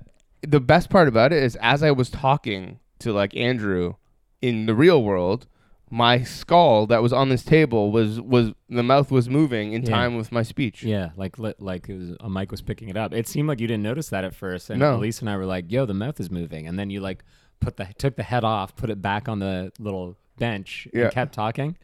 the 0.42 0.60
best 0.60 0.90
part 0.90 1.08
about 1.08 1.32
it 1.32 1.42
is, 1.42 1.56
as 1.56 1.82
I 1.82 1.90
was 1.90 2.08
talking 2.10 2.78
to 3.00 3.12
like 3.12 3.36
Andrew 3.36 3.94
in 4.40 4.66
the 4.66 4.74
real 4.74 5.02
world, 5.02 5.48
my 5.90 6.22
skull 6.22 6.86
that 6.86 7.02
was 7.02 7.12
on 7.12 7.28
this 7.28 7.42
table 7.44 7.90
was 7.90 8.20
was 8.20 8.52
the 8.68 8.82
mouth 8.84 9.10
was 9.10 9.28
moving 9.28 9.72
in 9.72 9.82
Yeah. 9.82 9.90
time 9.90 10.16
with 10.16 10.30
my 10.30 10.42
speech. 10.44 10.84
Yeah, 10.84 11.10
like 11.16 11.38
li- 11.40 11.54
like 11.58 11.88
it 11.88 11.96
was, 11.98 12.16
a 12.20 12.30
mic 12.30 12.52
was 12.52 12.62
picking 12.62 12.88
it 12.88 12.96
up. 12.96 13.12
It 13.12 13.26
seemed 13.26 13.48
like 13.48 13.58
you 13.60 13.66
didn't 13.66 13.82
notice 13.82 14.08
that 14.10 14.22
at 14.24 14.34
first, 14.34 14.70
and 14.70 14.78
No. 14.78 14.94
Elise 14.96 15.20
and 15.20 15.28
I 15.30 15.36
were 15.36 15.46
like, 15.46 15.70
"Yo, 15.72 15.84
the 15.86 15.94
mouth 15.94 16.20
is 16.20 16.30
moving," 16.30 16.68
and 16.68 16.78
then 16.78 16.90
you 16.90 17.00
like 17.00 17.24
put 17.60 17.76
the 17.76 17.86
took 17.98 18.16
the 18.16 18.22
head 18.22 18.44
off, 18.44 18.76
put 18.76 18.90
it 18.90 19.00
back 19.02 19.28
on 19.28 19.38
the 19.38 19.72
little 19.78 20.16
bench, 20.38 20.86
Yeah. 20.92 21.04
and 21.04 21.12
kept 21.12 21.34
talking, 21.34 21.76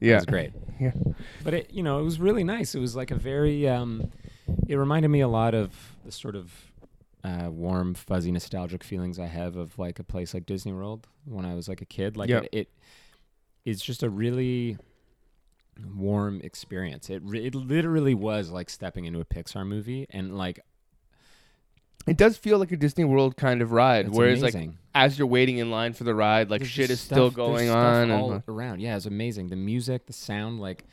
Yeah, 0.00 0.12
It 0.12 0.16
was 0.16 0.26
great. 0.26 0.52
Yeah. 0.80 0.92
But 1.44 1.54
it, 1.54 1.70
you 1.72 1.82
know, 1.82 1.98
it 2.00 2.02
was 2.04 2.18
really 2.18 2.42
nice. 2.44 2.74
It 2.74 2.80
was 2.80 2.96
like 2.96 3.10
a 3.10 3.14
very. 3.16 3.68
Um, 3.68 4.10
it 4.66 4.76
reminded 4.76 5.08
me 5.08 5.20
a 5.20 5.28
lot 5.28 5.54
of 5.54 5.70
the 6.04 6.10
sort 6.12 6.34
of 6.36 6.52
uh, 7.22 7.48
warm, 7.50 7.92
fuzzy, 7.94 8.32
nostalgic 8.32 8.82
feelings 8.82 9.18
I 9.18 9.26
have 9.26 9.56
of 9.56 9.78
like 9.78 9.98
a 9.98 10.02
place 10.04 10.32
like 10.34 10.46
Disney 10.46 10.72
World 10.72 11.06
when 11.26 11.44
I 11.44 11.54
was 11.54 11.68
like 11.68 11.82
a 11.82 11.84
kid. 11.84 12.16
Like 12.16 12.30
it, 12.30 12.48
it 12.50 12.68
is 13.66 13.80
just 13.82 14.02
a 14.02 14.08
really 14.08 14.78
warm 15.94 16.40
experience. 16.42 17.10
It 17.10 17.22
re- 17.24 17.46
it 17.46 17.54
literally 17.54 18.14
was 18.14 18.50
like 18.50 18.70
stepping 18.70 19.04
into 19.04 19.20
a 19.20 19.24
Pixar 19.24 19.66
movie, 19.66 20.06
and 20.10 20.36
like 20.36 20.60
It 22.06 22.16
does 22.16 22.36
feel 22.36 22.58
like 22.58 22.72
a 22.72 22.76
Disney 22.76 23.04
World 23.04 23.36
kind 23.36 23.62
of 23.62 23.72
ride, 23.72 24.06
it's 24.06 24.16
whereas 24.16 24.42
like 24.42 24.70
as 24.94 25.18
you're 25.18 25.28
waiting 25.28 25.58
in 25.58 25.70
line 25.70 25.92
for 25.92 26.04
the 26.04 26.14
ride, 26.14 26.50
like 26.50 26.60
There's 26.60 26.70
shit 26.70 26.90
is 26.90 26.98
just 26.98 27.04
still 27.04 27.30
going 27.30 27.70
on. 27.70 28.10
all 28.10 28.32
and, 28.32 28.42
around. 28.48 28.80
Yeah, 28.80 28.96
it's 28.96 29.06
amazing. 29.06 29.48
The 29.48 29.56
music, 29.56 30.06
the 30.06 30.12
sound, 30.12 30.60
like 30.60 30.84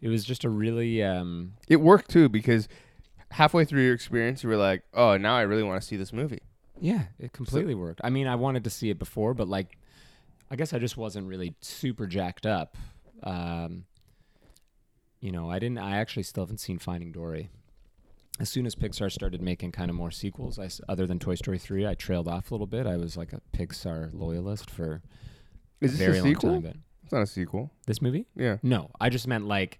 it 0.00 0.08
was 0.08 0.24
just 0.24 0.44
a 0.44 0.50
really 0.50 1.02
um 1.02 1.52
it 1.68 1.76
worked 1.76 2.10
too 2.10 2.28
because 2.28 2.68
halfway 3.30 3.64
through 3.64 3.84
your 3.84 3.94
experience, 3.94 4.42
you 4.42 4.48
were 4.48 4.56
like, 4.56 4.82
"Oh, 4.92 5.16
now 5.16 5.36
I 5.36 5.42
really 5.42 5.62
want 5.62 5.80
to 5.80 5.86
see 5.86 5.96
this 5.96 6.12
movie." 6.12 6.42
yeah, 6.80 7.04
it 7.18 7.32
completely 7.32 7.74
worked. 7.74 8.00
I 8.02 8.10
mean, 8.10 8.26
I 8.26 8.36
wanted 8.36 8.64
to 8.64 8.70
see 8.70 8.90
it 8.90 8.98
before, 8.98 9.34
but 9.34 9.48
like 9.48 9.78
I 10.50 10.56
guess 10.56 10.72
I 10.72 10.78
just 10.78 10.96
wasn't 10.96 11.28
really 11.28 11.54
super 11.60 12.06
jacked 12.06 12.46
up. 12.46 12.76
Um 13.22 13.84
you 15.20 15.30
know, 15.30 15.50
I 15.50 15.58
didn't 15.58 15.78
I 15.78 15.98
actually 15.98 16.22
still 16.24 16.44
haven't 16.44 16.58
seen 16.58 16.78
Finding 16.78 17.12
Dory. 17.12 17.50
As 18.40 18.48
soon 18.48 18.64
as 18.66 18.74
Pixar 18.74 19.12
started 19.12 19.42
making 19.42 19.72
kind 19.72 19.90
of 19.90 19.96
more 19.96 20.10
sequels, 20.10 20.58
I 20.58 20.68
other 20.88 21.06
than 21.06 21.18
Toy 21.18 21.34
Story 21.34 21.58
3, 21.58 21.86
I 21.86 21.94
trailed 21.94 22.26
off 22.26 22.50
a 22.50 22.54
little 22.54 22.66
bit. 22.66 22.86
I 22.86 22.96
was 22.96 23.16
like 23.16 23.32
a 23.32 23.40
Pixar 23.56 24.10
loyalist 24.14 24.70
for 24.70 25.02
Is 25.80 25.94
a 25.94 25.96
this 25.98 26.06
very 26.06 26.18
a 26.18 26.22
long 26.22 26.32
sequel? 26.34 26.52
time, 26.54 26.60
but 26.62 26.76
It's 27.04 27.12
not 27.12 27.22
a 27.22 27.26
sequel. 27.26 27.70
this 27.86 28.00
movie? 28.00 28.26
Yeah. 28.34 28.56
No, 28.62 28.90
I 29.00 29.10
just 29.10 29.26
meant 29.28 29.46
like 29.46 29.78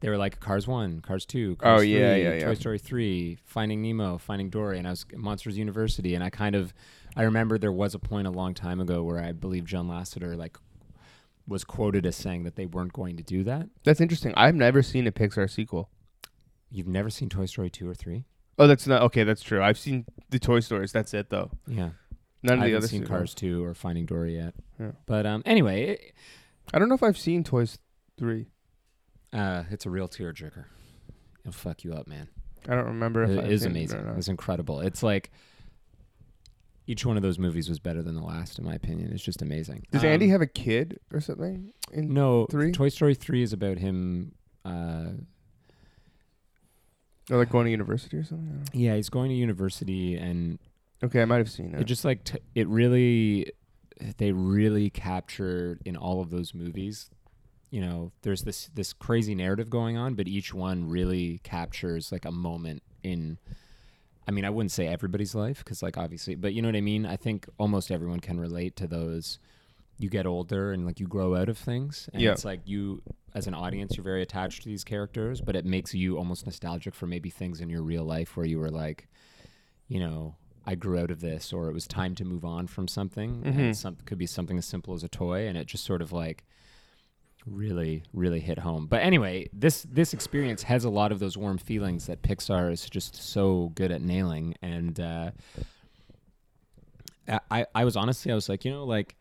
they 0.00 0.08
were 0.08 0.16
like 0.16 0.40
Cars 0.40 0.66
One, 0.66 1.00
Cars 1.00 1.24
Two, 1.24 1.56
Oh, 1.60 1.62
Cars 1.62 1.86
yeah, 1.86 2.12
3, 2.14 2.22
yeah, 2.24 2.32
yeah. 2.34 2.44
Toy 2.46 2.54
Story 2.54 2.78
Three, 2.80 3.38
Finding 3.44 3.80
Nemo, 3.82 4.18
Finding 4.18 4.50
Dory, 4.50 4.78
and 4.78 4.86
I 4.88 4.90
was 4.90 5.06
Monsters 5.14 5.56
University, 5.56 6.14
and 6.16 6.24
I 6.24 6.30
kind 6.30 6.56
of 6.56 6.74
I 7.14 7.22
remember 7.22 7.56
there 7.56 7.70
was 7.72 7.94
a 7.94 7.98
point 8.00 8.26
a 8.26 8.30
long 8.30 8.52
time 8.54 8.80
ago 8.80 9.04
where 9.04 9.20
I 9.22 9.30
believe 9.32 9.64
John 9.64 9.86
Lasseter 9.88 10.36
like 10.36 10.56
was 11.46 11.62
quoted 11.62 12.04
as 12.06 12.16
saying 12.16 12.42
that 12.44 12.56
they 12.56 12.66
weren't 12.66 12.92
going 12.92 13.16
to 13.16 13.22
do 13.22 13.44
that. 13.44 13.68
That's 13.84 14.00
interesting. 14.00 14.32
I've 14.36 14.54
never 14.54 14.82
seen 14.82 15.06
a 15.06 15.12
Pixar 15.12 15.48
sequel. 15.50 15.88
You've 16.72 16.88
never 16.88 17.10
seen 17.10 17.28
Toy 17.28 17.46
Story 17.46 17.68
two 17.70 17.88
or 17.88 17.94
three? 17.94 18.24
Oh, 18.58 18.66
that's 18.66 18.86
not 18.86 19.02
okay. 19.02 19.24
That's 19.24 19.42
true. 19.42 19.62
I've 19.62 19.78
seen 19.78 20.06
the 20.30 20.38
Toy 20.38 20.60
Stories. 20.60 20.90
That's 20.92 21.12
it 21.14 21.28
though. 21.30 21.50
Yeah, 21.66 21.90
None 22.42 22.58
of 22.58 22.62
I 22.64 22.66
the 22.66 22.72
haven't 22.72 22.76
other 22.76 22.86
seen. 22.88 23.04
Cars 23.06 23.34
two 23.34 23.64
or 23.64 23.74
Finding 23.74 24.06
Dory 24.06 24.36
yet. 24.36 24.54
Yeah. 24.80 24.92
But 25.06 25.26
um, 25.26 25.42
anyway, 25.46 25.82
it, 25.90 26.14
I 26.72 26.78
don't 26.78 26.88
know 26.88 26.94
if 26.94 27.02
I've 27.02 27.18
seen 27.18 27.44
Toys 27.44 27.78
three. 28.18 28.46
uh, 29.32 29.64
it's 29.70 29.86
a 29.86 29.90
real 29.90 30.08
tearjerker. 30.08 30.64
It'll 31.40 31.52
fuck 31.52 31.84
you 31.84 31.92
up, 31.94 32.06
man. 32.06 32.28
I 32.68 32.74
don't 32.76 32.86
remember 32.86 33.24
if 33.24 33.30
It 33.30 33.38
I've 33.40 33.50
is 33.50 33.62
seen 33.62 33.70
amazing. 33.72 33.98
It 33.98 34.02
or 34.02 34.06
not. 34.06 34.18
It's 34.18 34.28
incredible. 34.28 34.80
It's 34.80 35.02
like 35.02 35.30
each 36.86 37.04
one 37.06 37.16
of 37.16 37.22
those 37.22 37.38
movies 37.38 37.68
was 37.68 37.78
better 37.80 38.02
than 38.02 38.14
the 38.14 38.22
last, 38.22 38.58
in 38.58 38.64
my 38.64 38.74
opinion. 38.74 39.12
It's 39.12 39.22
just 39.22 39.42
amazing. 39.42 39.84
Does 39.90 40.02
Um, 40.02 40.08
Andy 40.10 40.28
have 40.28 40.40
a 40.42 40.46
kid 40.46 41.00
or 41.12 41.20
something? 41.20 41.72
In 41.92 42.12
no 42.12 42.46
three? 42.50 42.72
Toy 42.72 42.88
Story 42.88 43.14
three 43.14 43.42
is 43.42 43.52
about 43.52 43.78
him. 43.78 44.32
Uh, 44.64 45.10
or 47.32 47.38
like 47.38 47.50
going 47.50 47.64
to 47.64 47.70
university 47.70 48.16
or 48.16 48.24
something? 48.24 48.62
Yeah, 48.72 48.94
he's 48.94 49.08
going 49.08 49.30
to 49.30 49.34
university, 49.34 50.16
and. 50.16 50.58
Okay, 51.02 51.22
I 51.22 51.24
might 51.24 51.38
have 51.38 51.50
seen 51.50 51.74
it. 51.74 51.80
it 51.80 51.84
just 51.84 52.04
like 52.04 52.22
t- 52.22 52.38
it 52.54 52.68
really, 52.68 53.50
they 54.18 54.30
really 54.30 54.90
captured 54.90 55.80
in 55.84 55.96
all 55.96 56.20
of 56.20 56.30
those 56.30 56.54
movies. 56.54 57.10
You 57.70 57.80
know, 57.80 58.12
there's 58.22 58.42
this 58.42 58.70
this 58.74 58.92
crazy 58.92 59.34
narrative 59.34 59.70
going 59.70 59.96
on, 59.96 60.14
but 60.14 60.28
each 60.28 60.52
one 60.54 60.88
really 60.88 61.40
captures 61.42 62.12
like 62.12 62.24
a 62.24 62.30
moment 62.30 62.82
in. 63.02 63.38
I 64.28 64.30
mean, 64.30 64.44
I 64.44 64.50
wouldn't 64.50 64.70
say 64.70 64.86
everybody's 64.86 65.34
life 65.34 65.58
because, 65.64 65.82
like, 65.82 65.98
obviously, 65.98 66.36
but 66.36 66.54
you 66.54 66.62
know 66.62 66.68
what 66.68 66.76
I 66.76 66.80
mean. 66.80 67.04
I 67.06 67.16
think 67.16 67.48
almost 67.58 67.90
everyone 67.90 68.20
can 68.20 68.38
relate 68.38 68.76
to 68.76 68.86
those. 68.86 69.40
You 69.98 70.08
get 70.08 70.26
older 70.26 70.72
and 70.72 70.84
like 70.86 70.98
you 71.00 71.06
grow 71.06 71.36
out 71.36 71.48
of 71.48 71.56
things, 71.58 72.08
and 72.12 72.20
Yeah. 72.22 72.32
it's 72.32 72.44
like 72.44 72.60
you, 72.66 73.02
as 73.34 73.46
an 73.46 73.54
audience, 73.54 73.96
you're 73.96 74.04
very 74.04 74.22
attached 74.22 74.62
to 74.62 74.68
these 74.68 74.82
characters, 74.84 75.40
but 75.40 75.54
it 75.54 75.64
makes 75.64 75.94
you 75.94 76.18
almost 76.18 76.44
nostalgic 76.46 76.94
for 76.94 77.06
maybe 77.06 77.30
things 77.30 77.60
in 77.60 77.70
your 77.70 77.82
real 77.82 78.04
life 78.04 78.36
where 78.36 78.46
you 78.46 78.58
were 78.58 78.70
like, 78.70 79.08
you 79.88 80.00
know, 80.00 80.34
I 80.66 80.74
grew 80.76 80.98
out 80.98 81.10
of 81.10 81.20
this, 81.20 81.52
or 81.52 81.68
it 81.68 81.72
was 81.72 81.86
time 81.86 82.14
to 82.16 82.24
move 82.24 82.44
on 82.44 82.66
from 82.66 82.88
something. 82.88 83.42
Mhm. 83.42 83.58
And 83.58 83.76
some 83.76 83.96
could 84.04 84.18
be 84.18 84.26
something 84.26 84.58
as 84.58 84.66
simple 84.66 84.94
as 84.94 85.02
a 85.04 85.08
toy, 85.08 85.46
and 85.46 85.56
it 85.58 85.66
just 85.66 85.84
sort 85.84 86.02
of 86.02 86.12
like 86.12 86.44
really, 87.46 88.04
really 88.12 88.38
hit 88.40 88.60
home. 88.60 88.86
But 88.86 89.02
anyway, 89.02 89.48
this 89.52 89.82
this 89.82 90.12
experience 90.14 90.62
has 90.64 90.84
a 90.84 90.90
lot 90.90 91.10
of 91.12 91.18
those 91.18 91.36
warm 91.36 91.58
feelings 91.58 92.06
that 92.06 92.22
Pixar 92.22 92.72
is 92.72 92.88
just 92.88 93.16
so 93.16 93.72
good 93.74 93.90
at 93.90 94.00
nailing. 94.00 94.54
And 94.62 94.98
uh, 95.00 95.32
I 97.50 97.66
I 97.74 97.84
was 97.84 97.96
honestly 97.96 98.30
I 98.30 98.34
was 98.34 98.48
like, 98.48 98.64
you 98.64 98.70
know, 98.70 98.84
like 98.84 99.16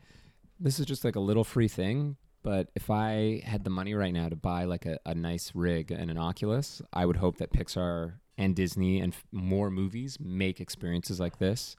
this 0.62 0.80
is 0.80 0.86
just 0.86 1.04
like 1.04 1.16
a 1.16 1.20
little 1.20 1.44
free 1.44 1.68
thing. 1.68 2.18
But 2.44 2.70
if 2.76 2.90
I 2.90 3.42
had 3.46 3.64
the 3.64 3.70
money 3.70 3.94
right 3.94 4.14
now 4.14 4.30
to 4.30 4.36
buy 4.36 4.64
like 4.64 4.86
a, 4.86 5.00
a 5.06 5.14
nice 5.14 5.52
rig 5.54 5.92
and 5.92 6.10
an 6.10 6.18
Oculus, 6.18 6.82
I 6.92 7.06
would 7.06 7.18
hope 7.18 7.38
that 7.38 7.54
Pixar 7.54 8.14
and 8.38 8.56
Disney 8.56 9.00
and 9.00 9.14
f- 9.14 9.24
more 9.32 9.70
movies 9.70 10.18
make 10.20 10.60
experiences 10.60 11.20
like 11.20 11.38
this. 11.38 11.76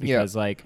Yeah. 0.00 0.18
Because 0.18 0.34
like 0.34 0.64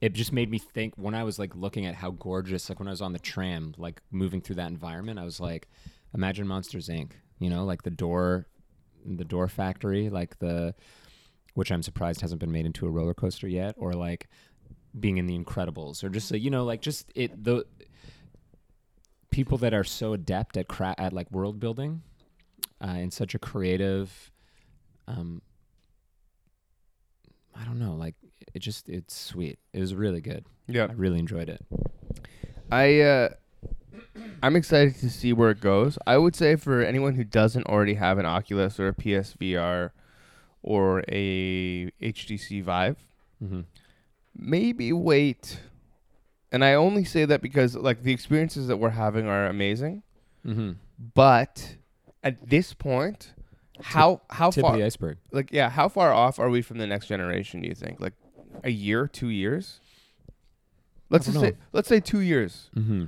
it 0.00 0.14
just 0.14 0.32
made 0.32 0.50
me 0.50 0.58
think 0.58 0.94
when 0.96 1.14
I 1.14 1.24
was 1.24 1.38
like 1.38 1.54
looking 1.54 1.86
at 1.86 1.94
how 1.94 2.10
gorgeous, 2.12 2.68
like 2.68 2.78
when 2.78 2.88
I 2.88 2.92
was 2.92 3.02
on 3.02 3.12
the 3.12 3.18
tram, 3.18 3.74
like 3.76 4.00
moving 4.10 4.40
through 4.40 4.56
that 4.56 4.68
environment, 4.68 5.18
I 5.18 5.24
was 5.24 5.40
like, 5.40 5.68
imagine 6.14 6.48
Monsters 6.48 6.88
Inc. 6.88 7.12
You 7.38 7.50
know, 7.50 7.64
like 7.64 7.82
the 7.82 7.90
door, 7.90 8.46
the 9.04 9.24
door 9.24 9.46
factory, 9.48 10.10
like 10.10 10.38
the, 10.38 10.74
which 11.54 11.70
I'm 11.70 11.82
surprised 11.82 12.20
hasn't 12.22 12.40
been 12.40 12.52
made 12.52 12.66
into 12.66 12.86
a 12.86 12.90
roller 12.90 13.14
coaster 13.14 13.48
yet, 13.48 13.74
or 13.78 13.92
like 13.92 14.28
being 14.98 15.18
in 15.18 15.26
the 15.26 15.38
Incredibles, 15.38 16.02
or 16.02 16.08
just 16.08 16.30
like, 16.32 16.42
you 16.42 16.50
know, 16.50 16.64
like 16.64 16.80
just 16.82 17.10
it 17.14 17.42
the 17.44 17.64
people 19.30 19.58
that 19.58 19.72
are 19.72 19.84
so 19.84 20.12
adept 20.12 20.56
at 20.56 20.66
cra- 20.68 20.94
at 20.98 21.12
like 21.12 21.30
world 21.30 21.60
building, 21.60 22.02
uh, 22.82 22.88
in 22.96 23.10
such 23.10 23.34
a 23.34 23.38
creative, 23.38 24.30
um, 25.06 25.40
I 27.54 27.64
don't 27.64 27.78
know, 27.78 27.94
like 27.94 28.14
it 28.54 28.60
just 28.60 28.88
it's 28.88 29.14
sweet. 29.16 29.58
It 29.72 29.80
was 29.80 29.94
really 29.94 30.20
good. 30.20 30.44
yeah. 30.66 30.86
I 30.90 30.92
really 30.94 31.18
enjoyed 31.18 31.48
it. 31.48 31.64
I 32.72 33.00
uh 33.00 33.28
I'm 34.42 34.56
excited 34.56 34.96
to 35.00 35.10
see 35.10 35.32
where 35.32 35.50
it 35.50 35.60
goes. 35.60 35.98
I 36.06 36.16
would 36.16 36.34
say 36.34 36.56
for 36.56 36.80
anyone 36.82 37.14
who 37.14 37.24
doesn't 37.24 37.66
already 37.66 37.94
have 37.94 38.18
an 38.18 38.26
Oculus 38.26 38.80
or 38.80 38.88
a 38.88 38.94
PSVR 38.94 39.90
or 40.62 41.04
a 41.08 41.90
HTC 42.02 42.62
Vive, 42.62 42.96
Mm-hmm. 43.42 43.60
Maybe 44.36 44.92
wait. 44.92 45.60
And 46.52 46.64
I 46.64 46.74
only 46.74 47.04
say 47.04 47.24
that 47.24 47.42
because 47.42 47.76
like 47.76 48.02
the 48.02 48.12
experiences 48.12 48.66
that 48.68 48.76
we're 48.78 48.90
having 48.90 49.26
are 49.26 49.46
amazing, 49.46 50.02
Mm-hmm. 50.46 50.72
but 51.14 51.76
at 52.24 52.48
this 52.48 52.72
point, 52.72 53.34
how 53.82 54.22
how 54.30 54.50
Tip 54.50 54.62
far 54.62 54.72
of 54.72 54.78
the 54.78 54.84
iceberg. 54.84 55.18
like 55.32 55.52
yeah, 55.52 55.68
how 55.68 55.88
far 55.88 56.12
off 56.12 56.38
are 56.38 56.48
we 56.50 56.62
from 56.62 56.78
the 56.78 56.86
next 56.86 57.06
generation, 57.08 57.60
do 57.60 57.68
you 57.68 57.74
think? 57.74 58.00
Like 58.00 58.14
a 58.64 58.70
year, 58.70 59.06
2 59.06 59.28
years? 59.28 59.80
Let's 61.10 61.26
just 61.26 61.40
say 61.40 61.56
let's 61.72 61.88
say 61.88 62.00
2 62.00 62.20
years. 62.20 62.70
Mm-hmm. 62.76 63.04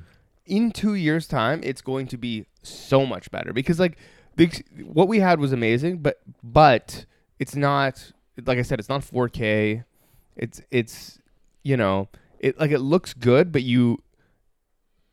in 0.47 0.73
two 0.73 0.95
years 0.95 1.27
time 1.29 1.61
it's 1.63 1.81
going 1.81 2.07
to 2.09 2.17
be 2.19 2.47
so 2.63 3.07
much 3.07 3.31
better 3.31 3.53
because 3.53 3.79
like 3.79 3.97
the, 4.37 4.51
what 4.85 5.07
we 5.09 5.21
had 5.21 5.39
was 5.39 5.53
amazing 5.53 5.99
but 5.99 6.21
but 6.43 7.07
it's 7.39 7.55
not 7.55 8.13
like 8.45 8.59
i 8.59 8.63
said 8.63 8.81
it's 8.81 8.89
not 8.89 9.03
4k 9.03 9.85
it's 10.37 10.61
it's 10.71 11.19
you 11.63 11.77
know 11.77 12.09
it 12.39 12.59
like 12.59 12.71
it 12.71 12.81
looks 12.81 13.15
good 13.15 13.53
but 13.53 13.63
you 13.63 14.03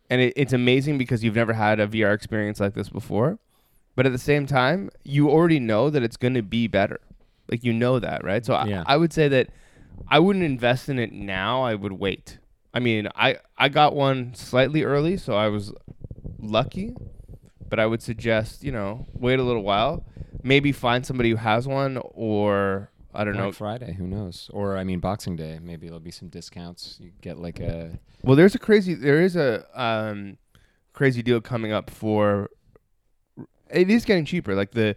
and 0.10 0.22
it, 0.22 0.34
it's 0.36 0.54
amazing 0.54 0.98
because 0.98 1.24
you've 1.24 1.36
never 1.36 1.54
had 1.54 1.80
a 1.80 1.88
vr 1.88 2.14
experience 2.14 2.60
like 2.60 2.74
this 2.74 2.90
before 2.90 3.40
but 3.96 4.06
at 4.06 4.12
the 4.12 4.18
same 4.18 4.46
time 4.46 4.90
you 5.04 5.30
already 5.30 5.60
know 5.60 5.90
that 5.90 6.04
it's 6.04 6.18
going 6.18 6.34
to 6.34 6.42
be 6.42 6.68
better 6.68 7.00
like 7.50 7.64
you 7.64 7.74
know 7.74 8.00
that 8.00 8.24
right 8.24 8.46
so 8.46 8.54
Yeah. 8.66 8.84
I, 8.86 8.94
I 8.94 8.98
would 8.98 9.14
say 9.14 9.28
that 9.28 9.50
i 10.08 10.20
wouldn't 10.20 10.46
invest 10.46 10.90
in 10.90 11.00
it 11.00 11.12
now 11.12 11.62
i 11.64 11.76
would 11.76 11.94
wait 11.94 12.40
I 12.74 12.80
mean, 12.80 13.10
I 13.16 13.38
I 13.58 13.70
got 13.70 13.96
one 13.96 14.36
slightly 14.36 14.84
early, 14.84 15.18
so 15.18 15.34
I 15.34 15.48
was 15.48 15.74
lucky. 16.38 16.96
But 17.68 17.80
I 17.80 17.86
would 17.86 18.02
suggest, 18.02 18.64
you 18.64 18.72
know, 18.72 19.08
wait 19.14 19.40
a 19.40 19.44
little 19.44 19.64
while. 19.64 20.06
Maybe 20.44 20.72
find 20.72 21.06
somebody 21.06 21.32
who 21.32 21.36
has 21.38 21.68
one, 21.68 22.00
or 22.04 22.92
I 23.14 23.24
don't 23.24 23.34
Black 23.34 23.46
know. 23.46 23.52
Friday, 23.52 23.94
who 23.94 24.08
knows? 24.08 24.50
Or 24.54 24.78
I 24.78 24.84
mean, 24.84 25.00
Boxing 25.00 25.36
Day. 25.36 25.60
Maybe 25.62 25.88
there'll 25.88 26.00
be 26.00 26.12
some 26.12 26.30
discounts. 26.30 26.98
You 27.00 27.12
get 27.22 27.38
like 27.38 27.60
a 27.60 28.00
Well, 28.24 28.36
there's 28.36 28.56
a 28.56 28.60
crazy, 28.60 28.94
there 28.94 29.22
is 29.22 29.36
a 29.36 29.66
um, 29.74 30.38
crazy 30.94 31.22
deal 31.22 31.42
coming 31.42 31.72
up 31.72 31.90
for. 31.90 32.50
It 33.72 33.90
is 33.90 34.06
getting 34.06 34.26
cheaper. 34.26 34.56
Like 34.56 34.72
the 34.72 34.96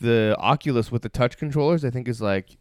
the 0.00 0.36
Oculus 0.38 0.90
with 0.90 1.02
the 1.02 1.08
touch 1.08 1.38
controllers, 1.38 1.84
I 1.84 1.90
think 1.90 2.08
is 2.08 2.20
like 2.20 2.56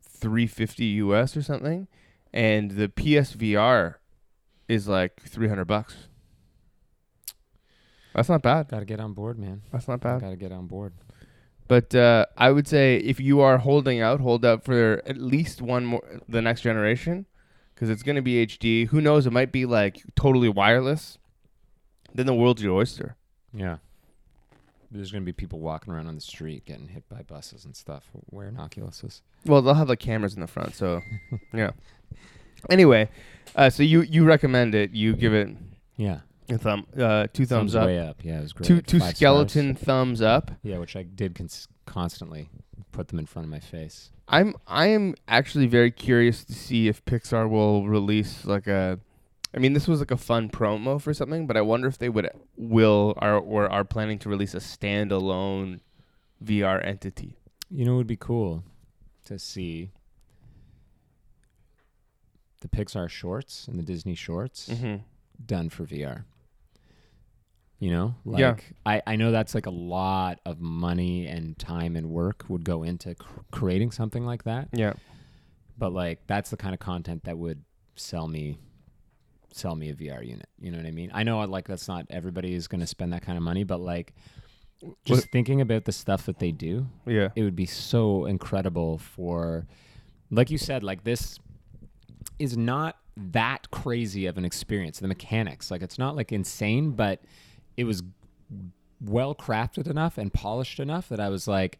three 0.00 0.46
fifty 0.46 0.86
US 0.86 1.36
or 1.36 1.42
something, 1.42 1.88
and 2.32 2.72
the 2.72 2.88
PSVR 2.88 3.96
is 4.68 4.86
like 4.86 5.20
three 5.22 5.48
hundred 5.48 5.66
bucks. 5.66 6.08
That's 8.14 8.28
not 8.30 8.40
bad. 8.42 8.68
Got 8.68 8.78
to 8.78 8.86
get 8.86 8.98
on 8.98 9.12
board, 9.12 9.38
man. 9.38 9.62
That's 9.70 9.88
not 9.88 10.00
bad. 10.00 10.22
Got 10.22 10.30
to 10.30 10.36
get 10.36 10.50
on 10.50 10.66
board. 10.66 10.94
But 11.68 11.94
uh, 11.94 12.26
I 12.36 12.50
would 12.50 12.68
say 12.68 12.96
if 12.98 13.18
you 13.20 13.40
are 13.40 13.58
holding 13.58 14.00
out, 14.00 14.20
hold 14.20 14.44
out 14.44 14.64
for 14.64 15.02
at 15.06 15.18
least 15.18 15.60
one 15.60 15.84
more, 15.84 16.02
the 16.28 16.40
next 16.40 16.60
generation, 16.60 17.26
because 17.74 17.90
it's 17.90 18.02
going 18.02 18.16
to 18.16 18.22
be 18.22 18.46
HD. 18.46 18.88
Who 18.88 19.00
knows? 19.00 19.26
It 19.26 19.32
might 19.32 19.52
be 19.52 19.66
like 19.66 20.02
totally 20.14 20.48
wireless. 20.48 21.18
Then 22.14 22.26
the 22.26 22.34
world's 22.34 22.62
your 22.62 22.74
oyster. 22.76 23.16
Yeah. 23.52 23.76
There's 24.90 25.10
going 25.10 25.22
to 25.22 25.26
be 25.26 25.32
people 25.32 25.58
walking 25.58 25.92
around 25.92 26.06
on 26.06 26.14
the 26.14 26.20
street 26.20 26.64
getting 26.64 26.88
hit 26.88 27.08
by 27.08 27.22
buses 27.22 27.64
and 27.64 27.74
stuff 27.74 28.04
wearing 28.30 28.54
Oculuses. 28.54 29.20
Well, 29.44 29.60
they'll 29.60 29.74
have 29.74 29.88
like 29.88 29.98
cameras 29.98 30.34
in 30.34 30.40
the 30.40 30.46
front, 30.46 30.74
so 30.74 31.02
yeah. 31.52 31.72
Anyway, 32.70 33.08
uh, 33.54 33.70
so 33.70 33.82
you 33.82 34.02
you 34.02 34.24
recommend 34.24 34.74
it? 34.74 34.92
You 34.92 35.14
give 35.14 35.34
it 35.34 35.48
Yeah. 35.96 36.20
A 36.48 36.58
thumb, 36.58 36.86
uh, 36.98 37.26
two 37.32 37.46
thumbs, 37.46 37.74
up, 37.74 37.86
way 37.86 37.98
up. 37.98 38.24
Yeah, 38.24 38.38
it 38.38 38.42
was 38.42 38.52
great. 38.52 38.66
two 38.66 38.80
two 38.80 38.98
Five 39.00 39.16
skeleton 39.16 39.74
stars. 39.74 39.84
thumbs 39.86 40.22
up. 40.22 40.50
Yeah, 40.62 40.78
which 40.78 40.96
I 40.96 41.02
did 41.02 41.34
cons- 41.34 41.68
constantly 41.86 42.48
put 42.92 43.08
them 43.08 43.18
in 43.18 43.26
front 43.26 43.44
of 43.46 43.50
my 43.50 43.60
face. 43.60 44.10
I'm 44.28 44.54
I 44.66 44.86
am 44.86 45.14
actually 45.28 45.66
very 45.66 45.90
curious 45.90 46.44
to 46.44 46.52
see 46.54 46.88
if 46.88 47.04
Pixar 47.04 47.48
will 47.48 47.86
release 47.86 48.44
like 48.44 48.66
a 48.66 48.98
I 49.54 49.58
mean 49.58 49.72
this 49.72 49.86
was 49.88 50.00
like 50.00 50.10
a 50.10 50.16
fun 50.16 50.48
promo 50.50 51.00
for 51.00 51.14
something, 51.14 51.46
but 51.46 51.56
I 51.56 51.60
wonder 51.62 51.88
if 51.88 51.98
they 51.98 52.08
would 52.08 52.28
will 52.56 53.14
are 53.18 53.38
or 53.38 53.70
are 53.70 53.84
planning 53.84 54.18
to 54.20 54.28
release 54.28 54.54
a 54.54 54.58
standalone 54.58 55.80
VR 56.44 56.84
entity. 56.84 57.38
You 57.70 57.84
know, 57.84 57.94
it 57.94 57.96
would 57.96 58.06
be 58.06 58.16
cool 58.16 58.64
to 59.24 59.38
see 59.38 59.90
the 62.60 62.68
Pixar 62.68 63.08
shorts 63.08 63.66
and 63.68 63.78
the 63.78 63.82
Disney 63.82 64.14
shorts 64.14 64.68
Mm-hmm. 64.68 64.96
done 65.44 65.68
for 65.68 65.84
VR. 65.84 66.24
You 67.78 67.90
know, 67.90 68.14
like 68.24 68.40
Yeah. 68.40 68.56
I, 68.86 69.02
I 69.06 69.16
know 69.16 69.30
that's 69.32 69.54
like 69.54 69.66
a 69.66 69.70
lot 69.70 70.40
of 70.46 70.60
money 70.60 71.26
and 71.26 71.58
time 71.58 71.94
and 71.94 72.08
work 72.08 72.44
would 72.48 72.64
go 72.64 72.82
into 72.82 73.14
cr- 73.14 73.40
creating 73.50 73.90
something 73.90 74.24
like 74.24 74.44
that. 74.44 74.68
Yeah. 74.72 74.94
But 75.76 75.92
like 75.92 76.20
that's 76.26 76.48
the 76.50 76.56
kind 76.56 76.72
of 76.72 76.80
content 76.80 77.24
that 77.24 77.36
would 77.36 77.62
sell 77.94 78.28
me 78.28 78.58
sell 79.52 79.74
me 79.76 79.90
a 79.90 79.94
VR 79.94 80.26
unit. 80.26 80.48
You 80.58 80.70
know 80.70 80.78
what 80.78 80.86
I 80.86 80.90
mean? 80.90 81.10
I 81.14 81.22
know 81.22 81.40
like 81.40 81.66
that's 81.68 81.86
not 81.88 82.06
everybody 82.10 82.54
is 82.54 82.66
going 82.68 82.80
to 82.80 82.86
spend 82.86 83.12
that 83.12 83.22
kind 83.22 83.36
of 83.38 83.44
money, 83.44 83.64
but 83.64 83.80
like 83.80 84.14
just 85.04 85.24
What- 85.24 85.30
thinking 85.32 85.60
about 85.60 85.84
the 85.84 85.92
stuff 85.92 86.24
that 86.26 86.38
they 86.38 86.52
do, 86.52 86.86
Yeah. 87.06 87.28
it 87.36 87.42
would 87.42 87.56
be 87.56 87.66
so 87.66 88.24
incredible 88.26 88.96
for 88.98 89.66
like 90.30 90.50
you 90.50 90.58
said 90.58 90.82
like 90.82 91.04
this 91.04 91.38
is 92.38 92.56
not 92.56 92.96
that 93.16 93.70
crazy 93.70 94.26
of 94.26 94.36
an 94.36 94.44
experience 94.44 94.98
the 94.98 95.08
mechanics 95.08 95.70
like 95.70 95.80
it's 95.80 95.98
not 95.98 96.14
like 96.16 96.32
insane 96.32 96.90
but 96.90 97.22
it 97.76 97.84
was 97.84 98.02
well 99.00 99.34
crafted 99.34 99.86
enough 99.88 100.16
and 100.18 100.32
polished 100.32 100.80
enough 100.80 101.08
that 101.08 101.20
i 101.20 101.28
was 101.28 101.46
like 101.46 101.78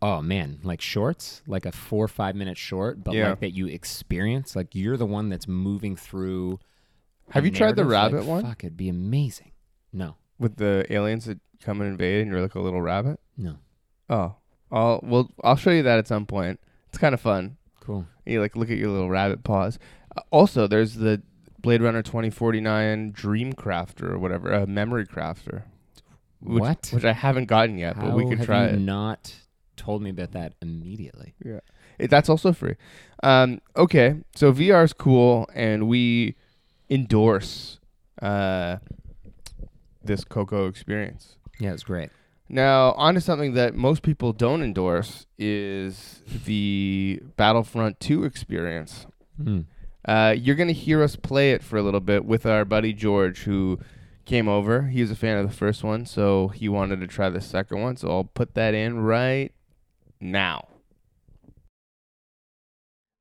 oh 0.00 0.20
man 0.22 0.58
like 0.62 0.80
shorts 0.80 1.42
like 1.46 1.66
a 1.66 1.72
four 1.72 2.04
or 2.04 2.08
five 2.08 2.34
minute 2.36 2.56
short 2.56 3.02
but 3.02 3.14
Yeah. 3.14 3.30
like 3.30 3.40
that 3.40 3.50
you 3.54 3.66
experience 3.66 4.54
like 4.56 4.74
you're 4.74 4.96
the 4.96 5.06
one 5.06 5.28
that's 5.28 5.48
moving 5.48 5.96
through 5.96 6.58
Have 7.30 7.44
you 7.44 7.50
tried 7.50 7.76
the 7.76 7.84
rabbit 7.84 8.20
like, 8.20 8.28
one? 8.28 8.42
fuck 8.44 8.64
it'd 8.64 8.76
be 8.76 8.88
amazing 8.88 9.52
no 9.92 10.16
With 10.38 10.56
the 10.56 10.86
aliens 10.90 11.24
that 11.26 11.38
come 11.60 11.80
and 11.80 11.90
invade 11.90 12.22
and 12.22 12.30
you're 12.30 12.40
like 12.40 12.54
a 12.54 12.60
little 12.60 12.82
rabbit? 12.82 13.18
no 13.36 13.56
Oh. 14.10 14.36
I'll 14.70 15.00
well 15.02 15.30
I'll 15.44 15.56
show 15.56 15.70
you 15.70 15.82
that 15.84 15.98
at 15.98 16.08
some 16.08 16.24
point. 16.26 16.58
It's 16.88 16.98
kind 16.98 17.14
of 17.14 17.20
fun. 17.20 17.56
cool 17.80 18.06
You 18.26 18.40
like 18.40 18.56
look 18.56 18.70
at 18.70 18.78
your 18.78 18.88
little 18.90 19.10
rabbit 19.10 19.44
paws. 19.44 19.78
Uh, 20.16 20.20
also, 20.30 20.66
there's 20.66 20.94
the 20.94 21.22
Blade 21.62 21.80
Runner 21.82 22.02
2049 22.02 23.12
Dream 23.12 23.52
Crafter 23.52 24.10
or 24.10 24.18
whatever, 24.18 24.52
uh, 24.52 24.66
Memory 24.66 25.06
Crafter. 25.06 25.62
Which, 26.40 26.60
What? 26.60 26.90
Which 26.92 27.04
I 27.04 27.12
haven't 27.12 27.46
gotten 27.46 27.78
yet, 27.78 27.98
but 27.98 28.14
we 28.14 28.28
could 28.28 28.42
try 28.42 28.64
you 28.68 28.74
it. 28.74 28.80
not 28.80 29.34
told 29.76 30.02
me 30.02 30.10
about 30.10 30.32
that 30.32 30.54
immediately 30.60 31.34
Yeah, 31.44 31.60
it, 31.98 32.10
that's 32.10 32.28
also 32.28 32.52
free. 32.52 32.74
Um, 33.22 33.60
okay, 33.76 34.16
so 34.34 34.52
VR 34.52 34.84
is 34.84 34.92
cool, 34.92 35.48
and 35.54 35.88
we 35.88 36.34
endorse 36.90 37.78
uh, 38.20 38.78
this 40.04 40.24
Coco 40.24 40.66
experience. 40.66 41.36
yeah 41.60 41.72
it's 41.72 41.84
great 41.84 42.10
Now, 42.48 42.92
on 42.92 43.14
to 43.14 43.20
something 43.20 43.54
that 43.54 43.74
most 43.74 44.02
people 44.02 44.32
don't 44.32 44.62
endorse 44.62 45.26
is 45.38 46.22
the 46.44 47.22
Battlefront 47.36 47.98
2 48.00 48.24
experience. 48.24 49.06
Mm. 49.40 49.64
Uh, 50.04 50.34
you're 50.36 50.56
going 50.56 50.68
to 50.68 50.74
hear 50.74 51.02
us 51.02 51.16
play 51.16 51.52
it 51.52 51.62
for 51.62 51.76
a 51.76 51.82
little 51.82 52.00
bit 52.00 52.24
with 52.24 52.44
our 52.44 52.64
buddy 52.64 52.92
George, 52.92 53.40
who 53.40 53.78
came 54.24 54.48
over. 54.48 54.88
He 54.88 55.00
was 55.00 55.10
a 55.10 55.16
fan 55.16 55.38
of 55.38 55.48
the 55.48 55.56
first 55.56 55.84
one, 55.84 56.06
so 56.06 56.48
he 56.48 56.68
wanted 56.68 57.00
to 57.00 57.06
try 57.06 57.28
the 57.28 57.40
second 57.40 57.80
one. 57.80 57.96
So 57.96 58.08
I'll 58.08 58.24
put 58.24 58.54
that 58.54 58.74
in 58.74 59.00
right 59.00 59.52
now. 60.20 60.68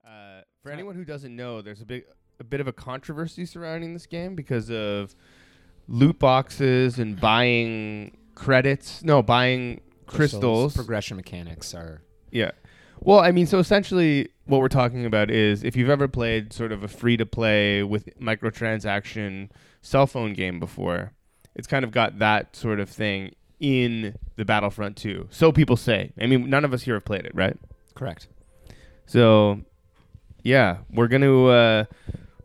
Uh, 0.05 0.41
for 0.63 0.71
anyone 0.71 0.95
who 0.95 1.05
doesn't 1.05 1.35
know, 1.35 1.61
there's 1.61 1.81
a 1.81 1.85
big, 1.85 2.05
a 2.39 2.43
bit 2.43 2.59
of 2.59 2.67
a 2.67 2.73
controversy 2.73 3.45
surrounding 3.45 3.93
this 3.93 4.05
game 4.05 4.35
because 4.35 4.71
of 4.71 5.15
loot 5.87 6.17
boxes 6.19 6.99
and 6.99 7.19
buying 7.19 8.17
credits. 8.35 9.03
No, 9.03 9.21
buying 9.21 9.81
crystals. 10.07 10.75
progression 10.75 11.17
mechanics 11.17 11.73
are 11.73 12.01
Yeah. 12.31 12.51
Well, 13.03 13.19
I 13.19 13.31
mean, 13.31 13.47
so 13.47 13.57
essentially, 13.57 14.29
what 14.45 14.61
we're 14.61 14.67
talking 14.67 15.05
about 15.05 15.31
is 15.31 15.63
if 15.63 15.75
you've 15.75 15.89
ever 15.89 16.07
played 16.07 16.53
sort 16.53 16.71
of 16.71 16.83
a 16.83 16.87
free 16.87 17.17
to 17.17 17.25
play 17.25 17.81
with 17.83 18.07
microtransaction 18.19 19.49
cell 19.81 20.05
phone 20.05 20.33
game 20.33 20.59
before, 20.59 21.11
it's 21.55 21.67
kind 21.67 21.83
of 21.83 21.91
got 21.91 22.19
that 22.19 22.55
sort 22.55 22.79
of 22.79 22.89
thing 22.89 23.33
in 23.59 24.15
the 24.35 24.45
Battlefront 24.45 24.97
2. 24.97 25.27
So 25.31 25.51
people 25.51 25.77
say. 25.77 26.11
I 26.19 26.27
mean, 26.27 26.49
none 26.49 26.63
of 26.63 26.73
us 26.73 26.83
here 26.83 26.93
have 26.95 27.05
played 27.05 27.25
it, 27.25 27.33
right? 27.33 27.57
correct 27.93 28.27
So, 29.05 29.61
yeah, 30.43 30.77
we're 30.91 31.07
gonna 31.07 31.45
uh, 31.45 31.83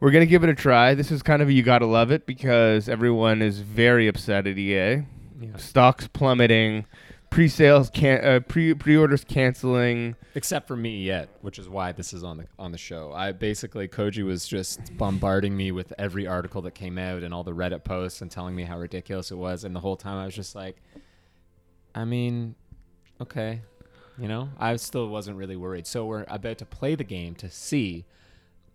we're 0.00 0.10
gonna 0.10 0.26
give 0.26 0.42
it 0.44 0.50
a 0.50 0.54
try. 0.54 0.94
This 0.94 1.10
is 1.10 1.22
kind 1.22 1.40
of 1.40 1.48
a 1.48 1.52
you 1.52 1.62
gotta 1.62 1.86
love 1.86 2.10
it 2.10 2.26
because 2.26 2.88
everyone 2.88 3.42
is 3.42 3.60
very 3.60 4.08
upset 4.08 4.46
at 4.46 4.58
EA. 4.58 5.04
yeah. 5.40 5.56
Stocks 5.56 6.08
plummeting, 6.08 6.84
pre-sales 7.36 7.90
can 7.90 8.24
uh, 8.24 8.40
pre 8.40 8.72
pre-orders 8.72 9.22
canceling. 9.22 10.16
except 10.34 10.66
for 10.66 10.74
me 10.74 11.02
yet 11.02 11.28
which 11.42 11.58
is 11.58 11.68
why 11.68 11.92
this 11.92 12.14
is 12.14 12.24
on 12.24 12.38
the 12.38 12.46
on 12.58 12.72
the 12.72 12.78
show 12.78 13.12
i 13.12 13.30
basically 13.30 13.86
koji 13.86 14.24
was 14.24 14.48
just 14.48 14.96
bombarding 14.96 15.54
me 15.54 15.70
with 15.70 15.92
every 15.98 16.26
article 16.26 16.62
that 16.62 16.74
came 16.74 16.96
out 16.96 17.22
and 17.22 17.34
all 17.34 17.44
the 17.44 17.52
reddit 17.52 17.84
posts 17.84 18.22
and 18.22 18.30
telling 18.30 18.54
me 18.56 18.62
how 18.64 18.78
ridiculous 18.78 19.30
it 19.30 19.34
was 19.36 19.64
and 19.64 19.76
the 19.76 19.80
whole 19.80 19.96
time 19.96 20.16
i 20.16 20.24
was 20.24 20.34
just 20.34 20.54
like 20.54 20.76
i 21.94 22.06
mean 22.06 22.54
okay 23.20 23.60
you 24.18 24.28
know 24.28 24.48
i 24.58 24.74
still 24.76 25.08
wasn't 25.08 25.36
really 25.36 25.56
worried 25.56 25.86
so 25.86 26.06
we're 26.06 26.24
about 26.28 26.56
to 26.56 26.64
play 26.64 26.94
the 26.94 27.04
game 27.04 27.34
to 27.34 27.50
see 27.50 28.06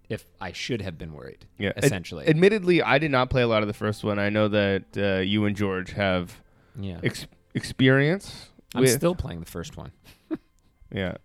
if 0.07 0.27
i 0.39 0.51
should 0.51 0.83
have 0.83 0.99
been 0.99 1.13
worried 1.13 1.45
Yeah, 1.57 1.69
ad- 1.69 1.83
essentially 1.83 2.27
admittedly, 2.27 2.83
I 2.83 2.99
did 2.99 3.09
not 3.09 3.31
play 3.31 3.41
a 3.41 3.47
lot 3.47 3.63
of 3.63 3.67
the 3.67 3.73
first 3.73 4.03
one. 4.03 4.19
I 4.19 4.29
know 4.29 4.47
that 4.49 4.83
uh, 4.95 5.21
you 5.21 5.45
and 5.45 5.55
George 5.55 5.93
have 5.93 6.41
yeah 6.79 6.99
ex- 7.03 7.25
experience. 7.55 8.49
I'm 8.75 8.81
with, 8.81 8.91
still 8.91 9.15
playing 9.15 9.39
the 9.39 9.45
first 9.45 9.77
one 9.77 9.91
yeah. 10.93 11.15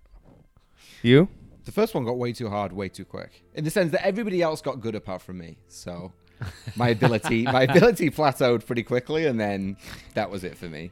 You? 1.03 1.29
The 1.65 1.73
first 1.73 1.95
one 1.95 2.05
got 2.05 2.17
way 2.19 2.33
too 2.33 2.49
hard, 2.49 2.73
way 2.73 2.89
too 2.89 3.05
quick. 3.05 3.43
In 3.55 3.65
the 3.65 3.71
sense 3.71 3.91
that 3.93 4.05
everybody 4.07 4.41
else 4.43 4.61
got 4.63 4.81
good 4.81 4.95
apart 4.95 5.21
from 5.23 5.39
me. 5.39 5.59
So 5.69 6.13
my 6.77 6.89
ability, 6.91 7.43
my 7.45 7.63
ability 7.63 8.11
plateaued 8.11 8.65
pretty 8.67 8.83
quickly, 8.83 9.27
and 9.27 9.39
then 9.39 9.77
that 10.15 10.31
was 10.31 10.43
it 10.45 10.57
for 10.57 10.67
me. 10.69 10.91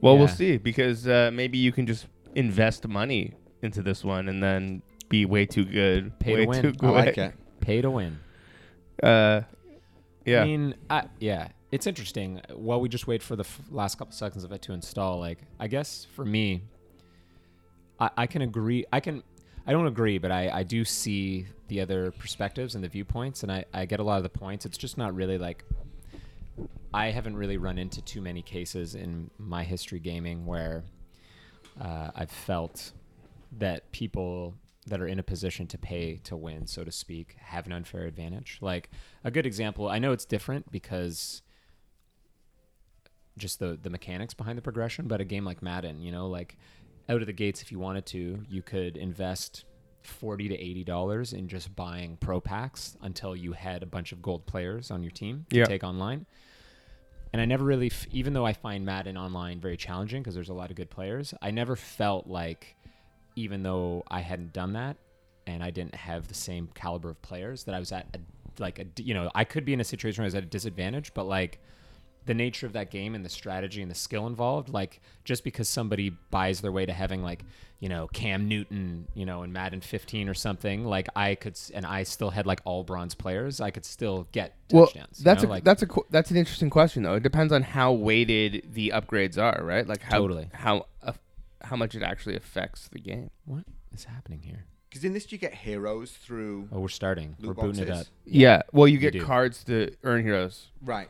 Well, 0.00 0.18
we'll 0.18 0.28
Yeah. 0.28 0.34
see 0.34 0.56
because 0.56 1.06
uh, 1.08 1.30
maybe 1.32 1.58
you 1.58 1.72
can 1.72 1.86
just 1.86 2.06
invest 2.34 2.86
money 2.88 3.34
into 3.62 3.82
this 3.82 4.04
one 4.04 4.28
and 4.28 4.42
then 4.42 4.82
be 5.08 5.24
way 5.26 5.46
too 5.46 5.64
good. 5.64 6.16
Pay 6.18 6.34
to 6.36 6.40
way 6.40 6.46
win. 6.46 6.62
Too 6.62 6.86
I 6.86 6.90
like 6.90 7.18
it. 7.18 7.34
pay 7.60 7.80
to 7.82 7.90
win 7.90 8.18
Uh, 9.02 9.42
yeah. 10.24 10.42
I 10.42 10.44
mean, 10.44 10.74
I, 10.88 11.04
yeah, 11.18 11.48
it's 11.72 11.86
interesting. 11.86 12.40
While 12.52 12.80
we 12.80 12.88
just 12.88 13.06
wait 13.06 13.22
for 13.22 13.36
the 13.36 13.44
f- 13.44 13.60
last 13.70 13.98
couple 13.98 14.12
seconds 14.12 14.44
of 14.44 14.52
it 14.52 14.62
to 14.62 14.72
install, 14.72 15.20
like, 15.20 15.38
I 15.58 15.68
guess 15.68 16.06
for 16.14 16.24
me, 16.24 16.62
I, 17.98 18.10
I 18.16 18.26
can 18.26 18.42
agree. 18.42 18.84
I 18.92 19.00
can, 19.00 19.22
I 19.66 19.72
don't 19.72 19.86
agree, 19.86 20.18
but 20.18 20.30
I, 20.32 20.50
I 20.50 20.62
do 20.62 20.84
see 20.84 21.46
the 21.68 21.80
other 21.80 22.10
perspectives 22.12 22.74
and 22.74 22.82
the 22.82 22.88
viewpoints, 22.88 23.42
and 23.42 23.52
I, 23.52 23.64
I 23.72 23.86
get 23.86 24.00
a 24.00 24.02
lot 24.02 24.16
of 24.16 24.24
the 24.24 24.28
points. 24.28 24.66
It's 24.66 24.78
just 24.78 24.98
not 24.98 25.14
really 25.14 25.38
like, 25.38 25.64
I 26.92 27.10
haven't 27.10 27.36
really 27.36 27.56
run 27.56 27.78
into 27.78 28.02
too 28.02 28.20
many 28.20 28.42
cases 28.42 28.94
in 28.94 29.30
my 29.38 29.62
history 29.62 30.00
gaming 30.00 30.46
where 30.46 30.82
uh, 31.80 32.10
I've 32.14 32.32
felt 32.32 32.92
that 33.58 33.90
people 33.92 34.54
that 34.86 35.00
are 35.00 35.06
in 35.06 35.20
a 35.20 35.22
position 35.22 35.68
to 35.68 35.78
pay 35.78 36.16
to 36.24 36.36
win, 36.36 36.66
so 36.66 36.82
to 36.82 36.90
speak, 36.90 37.36
have 37.38 37.66
an 37.66 37.72
unfair 37.72 38.06
advantage. 38.06 38.58
Like 38.60 38.90
a 39.22 39.30
good 39.30 39.46
example, 39.46 39.88
I 39.88 40.00
know 40.00 40.10
it's 40.10 40.24
different 40.24 40.72
because 40.72 41.42
just 43.40 43.58
the 43.58 43.78
the 43.82 43.90
mechanics 43.90 44.34
behind 44.34 44.56
the 44.58 44.62
progression, 44.62 45.08
but 45.08 45.20
a 45.20 45.24
game 45.24 45.44
like 45.44 45.62
Madden, 45.62 46.00
you 46.02 46.12
know, 46.12 46.28
like 46.28 46.56
out 47.08 47.20
of 47.20 47.26
the 47.26 47.32
gates, 47.32 47.60
if 47.62 47.72
you 47.72 47.78
wanted 47.80 48.06
to, 48.06 48.44
you 48.48 48.62
could 48.62 48.96
invest 48.96 49.64
forty 50.02 50.48
to 50.48 50.54
eighty 50.56 50.84
dollars 50.84 51.32
in 51.32 51.48
just 51.48 51.74
buying 51.74 52.16
pro 52.20 52.40
packs 52.40 52.96
until 53.02 53.34
you 53.36 53.52
had 53.52 53.82
a 53.82 53.86
bunch 53.86 54.12
of 54.12 54.22
gold 54.22 54.46
players 54.46 54.90
on 54.90 55.02
your 55.02 55.10
team 55.10 55.44
to 55.50 55.56
take 55.66 55.82
online. 55.84 56.24
and 57.32 57.40
I 57.42 57.44
never 57.44 57.64
really, 57.64 57.88
f- 57.88 58.06
even 58.10 58.32
though 58.32 58.46
I 58.46 58.52
find 58.52 58.84
Madden 58.84 59.16
online 59.16 59.60
very 59.60 59.76
challenging 59.76 60.22
because 60.22 60.34
there's 60.34 60.48
a 60.48 60.54
lot 60.54 60.70
of 60.70 60.76
good 60.76 60.90
players, 60.90 61.34
I 61.42 61.50
never 61.50 61.76
felt 61.76 62.26
like, 62.26 62.76
even 63.36 63.62
though 63.62 64.02
I 64.08 64.20
hadn't 64.20 64.52
done 64.52 64.72
that 64.74 64.96
and 65.46 65.62
I 65.62 65.70
didn't 65.70 65.94
have 65.94 66.28
the 66.28 66.34
same 66.34 66.68
caliber 66.74 67.10
of 67.10 67.20
players, 67.22 67.64
that 67.64 67.74
I 67.74 67.78
was 67.78 67.92
at 67.92 68.06
a 68.14 68.18
like 68.58 68.78
a 68.78 68.86
you 69.02 69.14
know 69.14 69.30
I 69.34 69.44
could 69.44 69.64
be 69.64 69.72
in 69.72 69.80
a 69.80 69.84
situation 69.84 70.22
where 70.22 70.26
I 70.26 70.28
was 70.28 70.34
at 70.34 70.42
a 70.42 70.46
disadvantage, 70.46 71.12
but 71.14 71.24
like 71.24 71.60
the 72.26 72.34
nature 72.34 72.66
of 72.66 72.72
that 72.74 72.90
game 72.90 73.14
and 73.14 73.24
the 73.24 73.28
strategy 73.30 73.82
and 73.82 73.90
the 73.90 73.94
skill 73.94 74.26
involved, 74.26 74.68
like 74.68 75.00
just 75.24 75.42
because 75.44 75.68
somebody 75.68 76.10
buys 76.30 76.60
their 76.60 76.72
way 76.72 76.86
to 76.86 76.92
having 76.92 77.22
like 77.22 77.44
you 77.78 77.88
know 77.88 78.06
Cam 78.08 78.46
Newton, 78.46 79.08
you 79.14 79.24
know, 79.24 79.42
in 79.42 79.52
Madden 79.52 79.80
15 79.80 80.28
or 80.28 80.34
something, 80.34 80.84
like 80.84 81.08
I 81.16 81.34
could, 81.34 81.58
and 81.74 81.86
I 81.86 82.02
still 82.02 82.30
had 82.30 82.46
like 82.46 82.60
all 82.64 82.84
bronze 82.84 83.14
players, 83.14 83.60
I 83.60 83.70
could 83.70 83.84
still 83.86 84.28
get 84.32 84.54
Well, 84.70 84.86
touchdowns. 84.86 85.18
you 85.20 85.24
that's 85.24 85.42
know? 85.42 85.48
a 85.48 85.50
like, 85.50 85.64
that's 85.64 85.82
a 85.82 85.86
that's 86.10 86.30
an 86.30 86.36
interesting 86.36 86.68
question 86.70 87.02
though. 87.02 87.14
It 87.14 87.22
depends 87.22 87.52
on 87.52 87.62
how 87.62 87.92
weighted 87.92 88.68
the 88.74 88.92
upgrades 88.94 89.38
are, 89.38 89.64
right? 89.64 89.86
Like 89.86 90.02
how 90.02 90.18
Totally. 90.18 90.48
how 90.52 90.86
uh, 91.02 91.12
how 91.62 91.76
much 91.76 91.94
it 91.94 92.02
actually 92.02 92.36
affects 92.36 92.88
the 92.88 92.98
game. 93.00 93.30
what 93.46 93.64
is 93.94 94.04
happening 94.04 94.40
here? 94.42 94.66
Because 94.90 95.04
in 95.04 95.12
this, 95.12 95.30
you 95.30 95.38
get 95.38 95.54
heroes 95.54 96.10
through 96.10 96.68
Oh, 96.72 96.80
we're 96.80 96.88
starting. 96.88 97.36
loot 97.38 97.56
we're 97.56 97.62
booting 97.62 97.82
it 97.82 97.86
boxes. 97.88 98.06
up. 98.08 98.12
Yeah. 98.24 98.62
Well, 98.72 98.88
you 98.88 98.94
You 98.94 98.98
get 98.98 99.12
do. 99.12 99.24
cards 99.24 99.62
to 99.64 99.94
earn 100.02 100.24
heroes. 100.24 100.66
Right. 100.82 101.08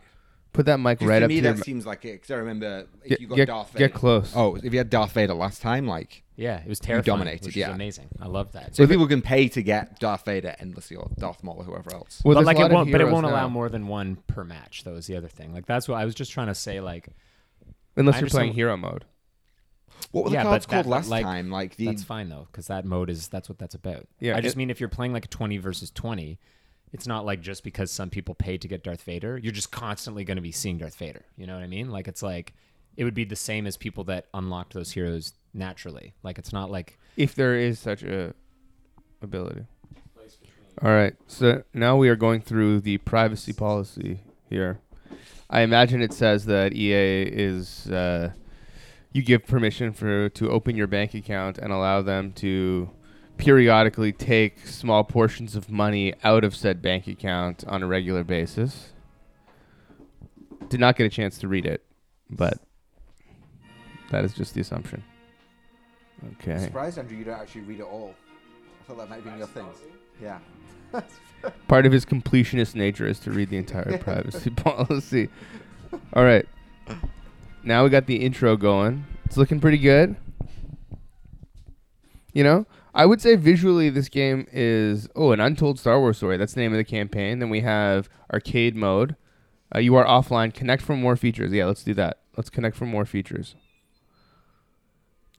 Put 0.52 0.66
that 0.66 0.78
mic 0.78 1.00
right 1.00 1.20
to 1.20 1.26
up 1.26 1.28
me, 1.28 1.36
to 1.36 1.42
that 1.42 1.48
your. 1.48 1.56
m- 1.58 1.62
seems 1.62 1.86
like 1.86 2.04
it. 2.04 2.14
Because 2.14 2.30
I 2.32 2.34
remember 2.36 2.86
if 3.04 3.08
Get, 3.10 3.20
you 3.20 3.26
got 3.28 3.36
get, 3.36 3.46
Darth 3.48 3.70
Vader. 3.72 3.88
get 3.88 3.94
close. 3.94 4.32
Oh, 4.34 4.56
if 4.56 4.72
you 4.72 4.78
had 4.78 4.90
Darth 4.90 5.12
Vader 5.12 5.32
last 5.34 5.62
time, 5.62 5.86
like 5.86 6.24
Yeah, 6.34 6.60
it 6.60 6.68
was 6.68 6.80
terrifying. 6.80 7.04
dominated, 7.04 7.46
which 7.46 7.56
yeah. 7.56 7.68
is 7.68 7.74
amazing. 7.76 8.08
I 8.20 8.26
love 8.26 8.50
that. 8.52 8.74
so 8.74 8.84
people 8.88 9.06
can 9.06 9.22
pay 9.22 9.48
to 9.48 9.62
get 9.62 10.00
Darth 10.00 10.24
Vader 10.24 10.56
endlessly 10.58 10.96
or 10.96 11.08
Darth 11.18 11.44
Maul 11.44 11.58
or 11.58 11.64
whoever 11.64 11.94
else. 11.94 12.20
Well, 12.24 12.34
but 12.34 12.40
there's 12.40 12.46
like 12.46 12.56
a 12.56 12.60
lot 12.62 12.64
it 12.64 12.70
of 12.72 12.74
won't, 12.74 12.90
but 12.92 13.00
it 13.00 13.04
heroes 13.04 13.12
won't 13.12 13.26
allow 13.26 13.48
more 13.48 13.68
than 13.68 13.86
one 13.86 14.16
per 14.26 14.42
match. 14.42 14.82
Though 14.84 14.94
is 14.94 15.06
the 15.06 15.16
other 15.16 15.28
thing. 15.28 15.54
Like 15.54 15.66
that's 15.66 15.86
what 15.88 15.96
I 16.00 16.04
was 16.04 16.14
just 16.16 16.32
trying 16.32 16.48
to 16.48 16.54
say. 16.56 16.80
Like 16.80 17.10
Unless 17.96 18.16
you're 18.16 18.26
just 18.26 18.34
playing 18.34 18.52
hero 18.52 18.76
mode. 18.76 19.04
What 20.12 20.24
were 20.24 20.30
the 20.30 20.36
but 20.36 20.42
cards 20.44 20.66
that- 20.66 20.72
called 20.72 20.84
but, 20.86 20.90
last 20.90 21.08
like, 21.10 21.24
time? 21.24 21.50
Like 21.50 21.76
the 21.76 21.86
that's 21.86 22.02
fine 22.02 22.28
though, 22.28 22.48
because 22.50 22.66
that 22.66 22.84
mode 22.84 23.08
is 23.10 23.28
that's 23.28 23.48
what 23.48 23.58
that's 23.58 23.74
about. 23.76 24.08
Yeah, 24.18 24.36
I 24.36 24.40
just 24.40 24.56
it- 24.56 24.58
mean 24.58 24.70
if 24.70 24.80
you're 24.80 24.88
playing 24.88 25.12
like 25.12 25.26
a 25.26 25.28
twenty 25.28 25.58
versus 25.58 25.90
twenty, 25.90 26.38
it's 26.92 27.06
not 27.06 27.24
like 27.24 27.40
just 27.40 27.62
because 27.62 27.90
some 27.90 28.10
people 28.10 28.34
pay 28.34 28.58
to 28.58 28.68
get 28.68 28.82
Darth 28.82 29.02
Vader, 29.02 29.38
you're 29.38 29.52
just 29.52 29.70
constantly 29.70 30.24
going 30.24 30.36
to 30.36 30.42
be 30.42 30.52
seeing 30.52 30.78
Darth 30.78 30.96
Vader. 30.96 31.24
You 31.36 31.46
know 31.46 31.54
what 31.54 31.62
I 31.62 31.68
mean? 31.68 31.90
Like 31.90 32.08
it's 32.08 32.22
like 32.22 32.54
it 32.96 33.04
would 33.04 33.14
be 33.14 33.24
the 33.24 33.36
same 33.36 33.66
as 33.66 33.76
people 33.76 34.04
that 34.04 34.26
unlocked 34.34 34.74
those 34.74 34.92
heroes 34.92 35.32
naturally. 35.54 36.14
Like 36.22 36.38
it's 36.38 36.52
not 36.52 36.70
like 36.70 36.98
if 37.16 37.34
there 37.34 37.54
is 37.56 37.78
such 37.78 38.02
a 38.02 38.34
ability. 39.22 39.66
All 40.82 40.90
right. 40.90 41.14
So 41.26 41.62
now 41.74 41.96
we 41.96 42.08
are 42.08 42.16
going 42.16 42.40
through 42.40 42.80
the 42.80 42.98
privacy 42.98 43.52
policy 43.52 44.20
here. 44.48 44.80
I 45.50 45.60
imagine 45.60 46.00
it 46.00 46.12
says 46.12 46.46
that 46.46 46.72
EA 46.72 47.22
is 47.22 47.90
uh, 47.90 48.32
you 49.12 49.22
give 49.22 49.46
permission 49.46 49.92
for 49.92 50.28
to 50.30 50.50
open 50.50 50.76
your 50.76 50.86
bank 50.86 51.12
account 51.14 51.58
and 51.58 51.72
allow 51.72 52.02
them 52.02 52.32
to 52.34 52.90
periodically 53.40 54.12
take 54.12 54.66
small 54.66 55.02
portions 55.02 55.56
of 55.56 55.70
money 55.70 56.12
out 56.22 56.44
of 56.44 56.54
said 56.54 56.82
bank 56.82 57.06
account 57.06 57.64
on 57.66 57.82
a 57.82 57.86
regular 57.86 58.22
basis. 58.22 58.92
Did 60.68 60.78
not 60.78 60.94
get 60.94 61.06
a 61.06 61.08
chance 61.08 61.38
to 61.38 61.48
read 61.48 61.64
it, 61.64 61.82
but 62.28 62.58
that 64.10 64.24
is 64.26 64.34
just 64.34 64.52
the 64.52 64.60
assumption. 64.60 65.02
Okay. 66.34 66.58
surprised, 66.58 66.98
Andrew, 66.98 67.16
you 67.16 67.24
don't 67.24 67.40
actually 67.40 67.62
read 67.62 67.80
it 67.80 67.84
all. 67.84 68.14
I 68.82 68.84
thought 68.86 68.98
that 68.98 69.08
might 69.08 69.24
be 69.24 69.30
your 69.38 69.46
thing. 69.46 69.66
Yeah. 70.22 70.38
Part 71.68 71.86
of 71.86 71.92
his 71.92 72.04
completionist 72.04 72.74
nature 72.74 73.06
is 73.06 73.18
to 73.20 73.30
read 73.30 73.48
the 73.48 73.56
entire 73.56 73.96
privacy 74.02 74.50
policy. 74.56 75.30
All 76.12 76.24
right. 76.24 76.46
Now 77.64 77.84
we 77.84 77.90
got 77.90 78.04
the 78.04 78.16
intro 78.16 78.58
going. 78.58 79.06
It's 79.24 79.38
looking 79.38 79.60
pretty 79.60 79.78
good. 79.78 80.14
You 82.34 82.44
know, 82.44 82.66
I 82.94 83.06
would 83.06 83.20
say 83.20 83.36
visually 83.36 83.90
this 83.90 84.08
game 84.08 84.46
is 84.52 85.08
oh 85.14 85.32
an 85.32 85.40
untold 85.40 85.78
Star 85.78 86.00
Wars 86.00 86.16
story. 86.16 86.36
That's 86.36 86.54
the 86.54 86.60
name 86.60 86.72
of 86.72 86.78
the 86.78 86.84
campaign. 86.84 87.38
Then 87.38 87.50
we 87.50 87.60
have 87.60 88.08
arcade 88.32 88.74
mode. 88.74 89.16
Uh, 89.74 89.78
you 89.78 89.94
are 89.94 90.04
offline. 90.04 90.52
Connect 90.52 90.82
for 90.82 90.96
more 90.96 91.16
features. 91.16 91.52
Yeah, 91.52 91.66
let's 91.66 91.84
do 91.84 91.94
that. 91.94 92.18
Let's 92.36 92.50
connect 92.50 92.76
for 92.76 92.86
more 92.86 93.04
features. 93.04 93.54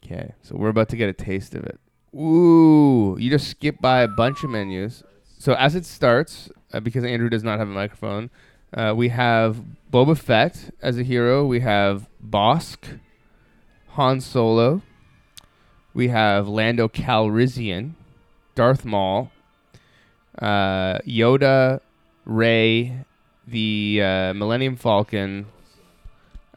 Okay, 0.03 0.33
so 0.41 0.55
we're 0.55 0.69
about 0.69 0.89
to 0.89 0.95
get 0.95 1.09
a 1.09 1.13
taste 1.13 1.53
of 1.53 1.63
it. 1.63 1.79
Ooh, 2.15 3.17
you 3.19 3.29
just 3.29 3.47
skip 3.47 3.79
by 3.79 4.01
a 4.01 4.07
bunch 4.07 4.43
of 4.43 4.49
menus. 4.49 5.03
So 5.37 5.53
as 5.53 5.75
it 5.75 5.85
starts, 5.85 6.49
uh, 6.73 6.79
because 6.79 7.03
Andrew 7.03 7.29
does 7.29 7.43
not 7.43 7.59
have 7.59 7.67
a 7.67 7.71
microphone, 7.71 8.29
uh, 8.73 8.93
we 8.95 9.09
have 9.09 9.63
Boba 9.91 10.17
Fett 10.17 10.71
as 10.81 10.97
a 10.97 11.03
hero. 11.03 11.45
We 11.45 11.59
have 11.59 12.07
Bossk, 12.25 12.99
Han 13.89 14.21
Solo. 14.21 14.81
We 15.93 16.07
have 16.07 16.47
Lando 16.47 16.87
Calrissian, 16.87 17.91
Darth 18.55 18.85
Maul, 18.85 19.31
uh, 20.39 20.99
Yoda, 20.99 21.81
Rey, 22.25 23.05
the 23.45 24.01
uh, 24.01 24.33
Millennium 24.33 24.75
Falcon. 24.75 25.47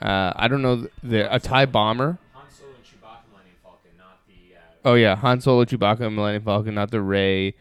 Uh, 0.01 0.33
I 0.37 0.49
don't 0.49 0.63
know 0.63 0.77
the, 0.77 0.91
the 1.03 1.35
a 1.35 1.41
Tie 1.41 1.67
bomber. 1.67 2.19
Han 2.33 2.45
Solo 2.51 2.71
and 2.75 2.85
Chewbacca 2.85 3.31
Millennium 3.31 3.57
Falcon, 3.63 3.91
not 3.99 4.19
the 4.29 4.89
Oh 4.89 4.95
yeah, 4.95 5.17
Han 5.17 5.41
Solo, 5.41 5.65
Chewbacca, 5.65 6.15
Millennium 6.15 6.45
Falcon, 6.45 6.75
not 6.75 6.91
the 6.91 7.01
Rey. 7.01 7.55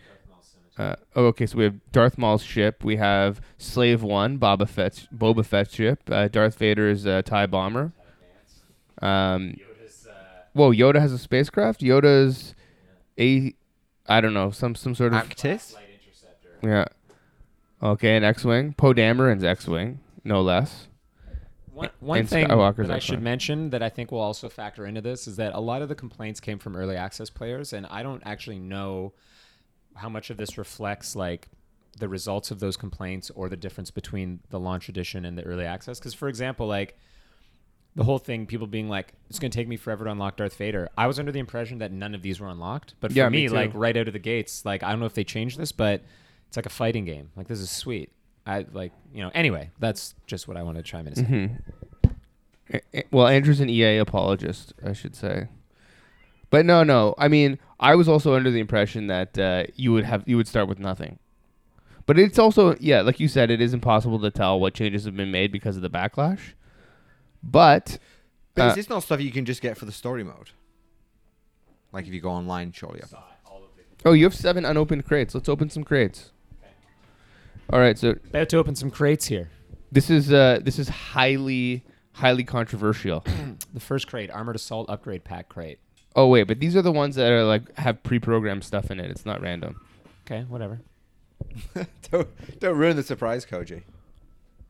Uh, 0.77 0.95
oh, 1.15 1.25
okay, 1.25 1.45
so 1.45 1.57
we 1.57 1.65
have 1.65 1.75
Darth 1.91 2.17
Maul's 2.17 2.41
ship. 2.43 2.83
We 2.83 2.95
have 2.95 3.39
Slave 3.59 4.01
One, 4.01 4.39
Boba 4.39 4.67
Fett's 4.67 5.07
Boba 5.15 5.45
Fett's 5.45 5.75
ship. 5.75 5.99
Uh, 6.09 6.27
Darth 6.27 6.57
Vader's 6.57 7.05
uh, 7.05 7.21
Tie 7.21 7.45
bomber. 7.45 7.91
Um, 9.01 9.55
whoa, 10.53 10.71
Yoda 10.71 10.99
has 10.99 11.11
a 11.11 11.17
spacecraft. 11.17 11.81
Yoda's 11.81 12.55
a, 13.19 13.53
I 14.07 14.21
don't 14.21 14.33
know, 14.33 14.51
some 14.51 14.75
some 14.75 14.95
sort 14.95 15.13
of 15.13 15.23
Actis? 15.23 15.75
yeah. 16.63 16.85
Okay, 17.81 18.15
an 18.15 18.23
X-wing. 18.23 18.73
Poe 18.73 18.93
Dameron's 18.93 19.43
X-wing, 19.43 19.99
no 20.23 20.41
less. 20.41 20.87
One, 21.73 21.89
one 21.99 22.19
and 22.19 22.29
thing 22.29 22.47
Skywalker's 22.47 22.87
that 22.87 22.93
I 22.93 22.97
X-Men. 22.97 22.99
should 22.99 23.21
mention 23.21 23.69
that 23.71 23.81
I 23.81 23.89
think 23.89 24.11
will 24.11 24.19
also 24.19 24.47
factor 24.47 24.85
into 24.85 25.01
this 25.01 25.27
is 25.27 25.37
that 25.37 25.53
a 25.55 25.59
lot 25.59 25.81
of 25.81 25.89
the 25.89 25.95
complaints 25.95 26.39
came 26.39 26.59
from 26.59 26.75
early 26.75 26.95
access 26.95 27.29
players, 27.29 27.73
and 27.73 27.85
I 27.87 28.03
don't 28.03 28.21
actually 28.25 28.59
know 28.59 29.13
how 29.95 30.07
much 30.07 30.29
of 30.29 30.37
this 30.37 30.57
reflects 30.57 31.15
like 31.15 31.49
the 31.97 32.07
results 32.07 32.51
of 32.51 32.59
those 32.59 32.77
complaints 32.77 33.31
or 33.31 33.49
the 33.49 33.57
difference 33.57 33.91
between 33.91 34.39
the 34.49 34.59
launch 34.59 34.87
edition 34.87 35.25
and 35.25 35.37
the 35.37 35.43
early 35.43 35.65
access. 35.65 35.99
Because, 35.99 36.13
for 36.13 36.27
example, 36.27 36.67
like 36.67 36.97
the 37.95 38.03
whole 38.03 38.17
thing, 38.19 38.45
people 38.45 38.67
being 38.67 38.89
like, 38.89 39.13
"It's 39.29 39.39
going 39.39 39.51
to 39.51 39.58
take 39.58 39.67
me 39.67 39.77
forever 39.77 40.06
to 40.06 40.12
unlock 40.12 40.38
Darth 40.38 40.56
Vader." 40.56 40.89
I 40.97 41.08
was 41.08 41.19
under 41.19 41.32
the 41.32 41.39
impression 41.39 41.77
that 41.79 41.91
none 41.91 42.15
of 42.15 42.21
these 42.21 42.39
were 42.39 42.47
unlocked, 42.47 42.95
but 42.99 43.12
for 43.12 43.17
Yeah, 43.17 43.29
me 43.29 43.43
me, 43.43 43.49
like 43.49 43.71
right 43.73 43.95
out 43.95 44.08
of 44.08 44.13
the 44.13 44.19
gates, 44.19 44.65
like 44.65 44.84
I 44.84 44.89
don't 44.91 44.99
know 44.99 45.06
if 45.06 45.13
they 45.13 45.23
changed 45.23 45.58
this, 45.60 45.71
but 45.71 46.01
it's 46.47 46.58
like 46.58 46.65
a 46.65 46.69
fighting 46.69 47.06
game. 47.06 47.29
Like 47.36 47.47
this 47.47 47.60
is 47.60 47.69
sweet. 47.69 48.12
I 48.45 48.65
like 48.73 48.91
you 49.13 49.21
know. 49.21 49.32
Anyway, 49.34 49.69
that's 49.79 50.15
just 50.27 50.47
what 50.47 50.58
I 50.58 50.63
wanted 50.63 50.86
to 50.86 50.91
chime 50.91 51.08
in. 51.08 51.13
To 51.13 51.19
say. 51.19 51.25
hmm 51.25 52.97
Well, 53.12 53.27
Andrew's 53.27 53.60
an 53.60 53.69
EA 53.69 53.97
apologist, 53.97 54.73
I 54.86 54.93
should 54.93 55.15
say. 55.15 55.47
But 56.49 56.65
no, 56.65 56.84
no. 56.84 57.15
I 57.17 57.27
mean, 57.27 57.58
I 57.79 57.95
was 57.95 58.08
also 58.08 58.36
under 58.36 58.51
the 58.51 58.60
impression 58.60 59.08
that 59.08 59.38
uh, 59.38 59.65
you 59.75 59.91
would 59.93 60.03
have 60.06 60.23
you 60.27 60.38
would 60.38 60.47
start 60.47 60.67
with 60.67 60.79
nothing. 60.79 61.19
But 62.06 62.19
it's 62.19 62.38
also 62.38 62.75
yeah, 62.79 63.01
like 63.01 63.19
you 63.19 63.27
said, 63.27 63.49
it 63.51 63.62
is 63.62 63.73
impossible 63.73 64.19
to 64.19 64.32
tell 64.32 64.60
what 64.60 64.73
changes 64.73 65.06
have 65.06 65.15
been 65.15 65.32
made 65.32 65.51
because 65.51 65.75
of 65.75 65.82
the 65.82 65.89
backlash. 65.89 66.53
But 67.43 67.99
But 68.56 68.62
Uh, 68.63 68.69
is 68.69 68.75
this 68.75 68.89
not 68.89 69.03
stuff 69.03 69.19
you 69.21 69.32
can 69.32 69.45
just 69.45 69.62
get 69.62 69.77
for 69.77 69.86
the 69.86 69.91
story 69.91 70.23
mode? 70.23 70.51
Like 71.91 72.08
if 72.08 72.13
you 72.13 72.21
go 72.21 72.29
online, 72.32 72.71
surely. 72.71 73.01
oh, 74.06 74.13
you 74.13 74.23
have 74.25 74.34
seven 74.36 74.65
unopened 74.65 75.06
crates. 75.06 75.36
Let's 75.36 75.49
open 75.49 75.69
some 75.69 75.84
crates. 75.84 76.32
All 77.69 77.79
right, 77.79 77.97
so 77.97 78.12
About 78.29 78.49
to 78.49 78.58
open 78.58 78.75
some 78.75 78.91
crates 78.91 79.25
here. 79.27 79.49
this 79.91 80.10
is 80.10 80.32
uh, 80.32 80.60
this 80.62 80.77
is 80.79 80.89
highly 80.89 81.84
highly 82.13 82.43
controversial. 82.43 83.23
The 83.73 83.79
first 83.79 84.08
crate, 84.08 84.29
Armored 84.29 84.56
Assault 84.56 84.88
Upgrade 84.89 85.23
Pack 85.23 85.49
crate. 85.49 85.79
oh 86.15 86.27
wait, 86.27 86.43
but 86.43 86.60
these 86.60 86.75
are 86.75 86.82
the 86.84 86.91
ones 86.91 87.15
that 87.15 87.32
are 87.32 87.43
like 87.43 87.75
have 87.77 88.03
pre-programmed 88.03 88.63
stuff 88.63 88.91
in 88.91 88.99
it. 88.99 89.10
It's 89.10 89.25
not 89.25 89.41
random. 89.41 89.79
Okay, 90.25 90.43
whatever. 90.47 90.79
don't, 92.12 92.27
don't 92.60 92.77
ruin 92.77 92.95
the 92.95 93.03
surprise, 93.03 93.45
Koji. 93.45 93.82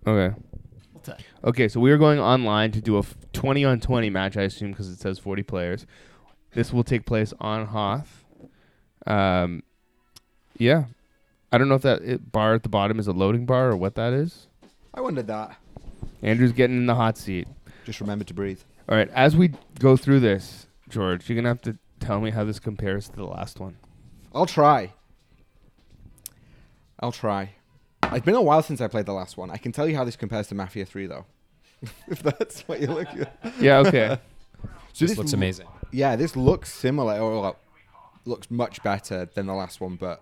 Okay. 0.08 0.36
Okay, 1.44 1.68
so 1.68 1.80
we 1.80 1.92
are 1.92 1.98
going 1.98 2.20
online 2.20 2.72
to 2.72 2.82
do 2.82 2.96
a 2.96 3.00
f- 3.00 3.16
20 3.34 3.66
on 3.66 3.80
20 3.80 4.10
match, 4.10 4.38
I 4.38 4.44
assume, 4.44 4.72
because 4.72 4.90
it 4.90 5.00
says 5.00 5.20
40 5.20 5.44
players. 5.44 5.86
This 6.54 6.72
will 6.72 6.84
take 6.84 7.06
place 7.06 7.34
on 7.40 7.68
Hoth. 7.68 8.24
Um, 9.06 9.64
yeah. 10.58 10.86
I 11.52 11.58
don't 11.58 11.70
know 11.70 11.76
if 11.76 11.82
that 11.84 12.02
it, 12.02 12.32
bar 12.32 12.56
at 12.56 12.64
the 12.64 12.70
bottom 12.70 13.00
is 13.00 13.08
a 13.08 13.12
loading 13.12 13.46
bar 13.46 13.70
or 13.70 13.78
what 13.78 13.96
that 13.96 14.14
is. 14.14 14.48
I 14.94 15.02
wondered 15.02 15.28
that. 15.28 15.58
Andrew's 16.22 16.52
getting 16.52 16.78
in 16.78 16.86
the 16.86 16.96
hot 16.96 17.18
seat. 17.18 17.48
Just 17.86 18.00
remember 18.02 18.24
to 18.26 18.34
breathe. 18.34 18.62
All 18.90 18.96
right, 18.96 19.10
as 19.10 19.36
we 19.36 19.52
go 19.80 19.98
through 19.98 20.20
this, 20.22 20.68
George, 20.90 21.30
you're 21.30 21.36
going 21.36 21.44
to 21.44 21.50
have 21.50 21.62
to 21.64 21.78
tell 22.00 22.22
me 22.22 22.32
how 22.32 22.44
this 22.44 22.60
compares 22.60 23.10
to 23.10 23.16
the 23.16 23.26
last 23.26 23.60
one. 23.60 23.78
I'll 24.34 24.46
try. 24.46 24.94
I'll 27.00 27.12
try. 27.12 27.52
It's 28.16 28.26
been 28.26 28.36
a 28.36 28.42
while 28.42 28.62
since 28.62 28.82
I 28.82 28.88
played 28.88 29.06
the 29.06 29.14
last 29.14 29.38
one. 29.38 29.50
I 29.52 29.58
can 29.58 29.72
tell 29.72 29.88
you 29.88 29.96
how 29.96 30.04
this 30.04 30.16
compares 30.16 30.48
to 30.48 30.56
Mafia 30.56 30.86
3, 30.86 31.08
though. 31.08 31.26
if 32.08 32.24
that's 32.24 32.62
what 32.62 32.80
you're 32.80 32.94
looking 32.94 33.22
at. 33.22 33.54
Yeah. 33.60 33.78
Okay. 33.80 34.20
So 34.96 35.06
this 35.06 35.18
looks 35.18 35.34
lo- 35.34 35.38
amazing. 35.38 35.68
Yeah, 35.92 36.16
this 36.16 36.36
looks 36.36 36.72
similar, 36.72 37.20
or 37.20 37.42
like, 37.42 37.56
looks 38.26 38.52
much 38.52 38.84
better 38.84 39.26
than 39.26 39.48
the 39.48 39.56
last 39.56 39.82
one, 39.82 39.96
but 39.96 40.22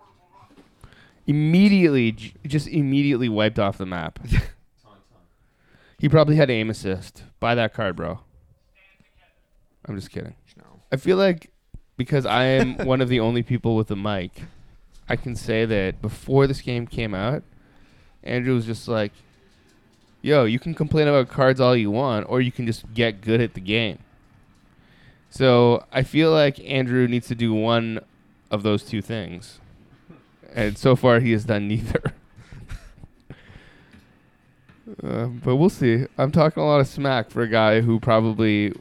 immediately, 1.26 2.12
j- 2.12 2.32
just 2.46 2.66
immediately 2.68 3.28
wiped 3.28 3.58
off 3.58 3.76
the 3.76 3.84
map. 3.84 4.18
he 5.98 6.08
probably 6.08 6.36
had 6.36 6.48
aim 6.50 6.70
assist. 6.70 7.24
Buy 7.38 7.54
that 7.54 7.74
card, 7.74 7.96
bro. 7.96 8.20
I'm 9.84 9.94
just 9.94 10.10
kidding. 10.10 10.34
no. 10.56 10.64
I 10.90 10.96
feel 10.96 11.18
like 11.18 11.50
because 11.98 12.24
I 12.24 12.44
am 12.44 12.78
one 12.86 13.02
of 13.02 13.10
the 13.10 13.20
only 13.20 13.42
people 13.42 13.76
with 13.76 13.90
a 13.90 13.96
mic, 13.96 14.42
I 15.06 15.16
can 15.16 15.36
say 15.36 15.66
that 15.66 16.00
before 16.00 16.46
this 16.46 16.62
game 16.62 16.86
came 16.86 17.14
out, 17.14 17.42
Andrew 18.24 18.54
was 18.54 18.66
just 18.66 18.86
like, 18.88 19.12
"Yo, 20.22 20.44
you 20.44 20.58
can 20.58 20.74
complain 20.74 21.08
about 21.08 21.28
cards 21.28 21.60
all 21.60 21.76
you 21.76 21.90
want, 21.90 22.26
or 22.28 22.40
you 22.40 22.52
can 22.52 22.66
just 22.66 22.92
get 22.94 23.20
good 23.20 23.40
at 23.40 23.54
the 23.54 23.60
game." 23.60 23.98
So 25.30 25.84
I 25.92 26.02
feel 26.02 26.30
like 26.30 26.60
Andrew 26.60 27.08
needs 27.08 27.26
to 27.28 27.34
do 27.34 27.54
one 27.54 28.00
of 28.50 28.62
those 28.62 28.82
two 28.82 29.00
things, 29.02 29.58
and 30.54 30.76
so 30.76 30.94
far 30.94 31.20
he 31.20 31.32
has 31.32 31.44
done 31.44 31.68
neither. 31.68 32.02
Uh, 35.02 35.26
but 35.26 35.56
we'll 35.56 35.70
see. 35.70 36.04
I'm 36.18 36.32
talking 36.32 36.62
a 36.62 36.66
lot 36.66 36.80
of 36.80 36.86
smack 36.88 37.30
for 37.30 37.42
a 37.42 37.48
guy 37.48 37.80
who 37.80 37.98
probably 38.00 38.72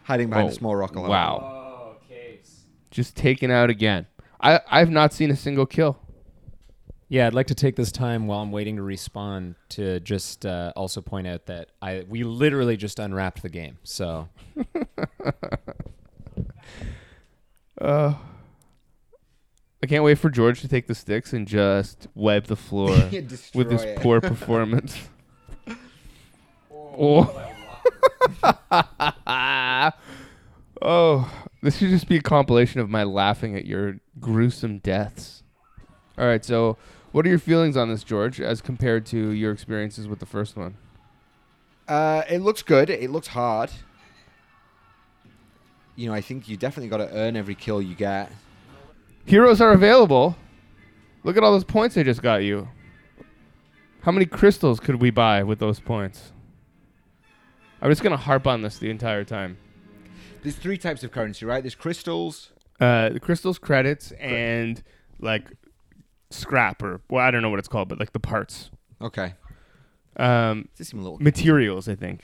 Hiding 0.05 0.29
behind 0.31 0.49
Oh, 0.49 0.51
a 0.51 0.53
small 0.53 0.75
rock 0.75 0.97
alone. 0.97 1.09
wow. 1.11 1.39
Oh, 1.43 1.97
caves. 2.09 2.63
just 2.91 3.15
taken 3.17 3.51
out 3.51 3.71
again. 3.71 4.07
I 4.40 4.61
I've 4.70 4.90
not 4.90 5.12
seen 5.12 5.31
a 5.31 5.37
single 5.37 5.66
kill. 5.66 5.99
Yeah, 7.09 7.29
I'd 7.29 7.35
like 7.35 7.46
to 7.49 7.55
take 7.55 7.77
this 7.77 7.92
time 7.92 8.27
while 8.27 8.40
I'm 8.40 8.51
waiting 8.51 8.77
to 8.77 8.83
respawn 8.83 9.55
to 9.70 10.01
just 10.01 10.44
uh, 10.44 10.72
also 10.75 11.01
point 11.01 11.29
out 11.29 11.46
that 11.46 11.68
I 11.81 12.05
we 12.09 12.25
literally 12.25 12.77
just 12.77 12.99
unwrapped 12.99 13.42
the 13.42 13.49
game. 13.49 13.79
So 13.85 14.29
Uh, 17.81 18.14
I 19.83 19.87
can't 19.87 20.03
wait 20.03 20.18
for 20.18 20.31
George 20.31 20.61
to 20.62 20.68
take 20.68 20.87
the 20.87 20.94
sticks 20.94 21.33
and 21.33 21.46
just 21.46 22.09
wipe 22.14 22.46
the 22.46 22.57
floor 22.57 22.88
with 23.55 23.70
his 23.70 23.83
it. 23.83 23.99
poor 23.99 24.20
performance. 24.20 24.96
oh. 26.72 27.53
oh, 30.81 31.46
this 31.67 31.79
should 31.79 31.91
just 31.91 32.07
be 32.07 32.17
a 32.17 32.23
compilation 32.23 32.81
of 32.81 32.89
my 32.89 33.03
laughing 33.03 33.57
at 33.57 33.67
your 33.67 33.99
gruesome 34.21 34.79
deaths. 34.79 35.43
All 36.17 36.25
right, 36.25 36.45
so 36.45 36.77
what 37.11 37.27
are 37.27 37.29
your 37.29 37.41
feelings 37.41 37.77
on 37.77 37.89
this, 37.89 38.05
George, 38.05 38.41
as 38.41 38.61
compared 38.61 39.05
to 39.07 39.31
your 39.31 39.51
experiences 39.51 40.07
with 40.07 40.21
the 40.21 40.27
first 40.27 40.57
one? 40.57 40.77
Uh, 41.89 42.23
it 42.31 42.39
looks 42.39 42.63
good. 42.63 42.89
It 42.89 43.11
looks 43.11 43.27
hard. 43.27 43.71
You 45.97 46.07
know, 46.09 46.15
I 46.15 46.21
think 46.21 46.49
you 46.49 46.57
definitely 46.57 46.89
got 46.89 46.99
to 46.99 47.13
earn 47.13 47.37
every 47.37 47.57
kill 47.57 47.83
you 47.83 47.97
get. 47.97 48.31
Heroes 49.25 49.61
are 49.61 49.73
available. 49.73 50.37
Look 51.25 51.37
at 51.37 51.43
all 51.43 51.51
those 51.51 51.65
points 51.65 51.97
I 51.97 52.05
just 52.05 52.23
got 52.23 52.45
you. 52.45 52.69
How 54.03 54.13
many 54.13 54.27
crystals 54.27 54.79
could 54.79 55.01
we 55.01 55.11
buy 55.11 55.43
with 55.43 55.59
those 55.59 55.81
points? 55.81 56.31
I'm 57.83 57.91
just 57.91 58.05
gonna 58.05 58.17
harp 58.17 58.47
on 58.47 58.63
this 58.63 58.79
the 58.79 58.89
entire 58.89 59.25
time. 59.25 59.59
There's 60.47 60.55
three 60.55 60.79
types 60.79 61.03
of 61.03 61.11
currency, 61.11 61.45
right? 61.45 61.61
There's 61.61 61.75
crystals. 61.75 62.53
Uh, 62.79 63.09
the 63.09 63.19
crystals, 63.19 63.59
credits, 63.59 64.13
and 64.13 64.81
like 65.19 65.51
scrap 66.31 66.85
or 66.85 67.01
well, 67.11 67.25
I 67.27 67.33
don't 67.33 67.43
know 67.43 67.51
what 67.51 67.59
it's 67.59 67.67
called, 67.67 67.89
but 67.89 67.99
like 67.99 68.13
the 68.13 68.21
parts, 68.21 68.71
Okay. 69.03 69.35
um, 70.19 70.69
This 70.77 70.91
seem 70.91 71.01
a 71.01 71.03
little. 71.03 71.19
materials. 71.19 71.89
I 71.89 71.97
think. 71.97 72.21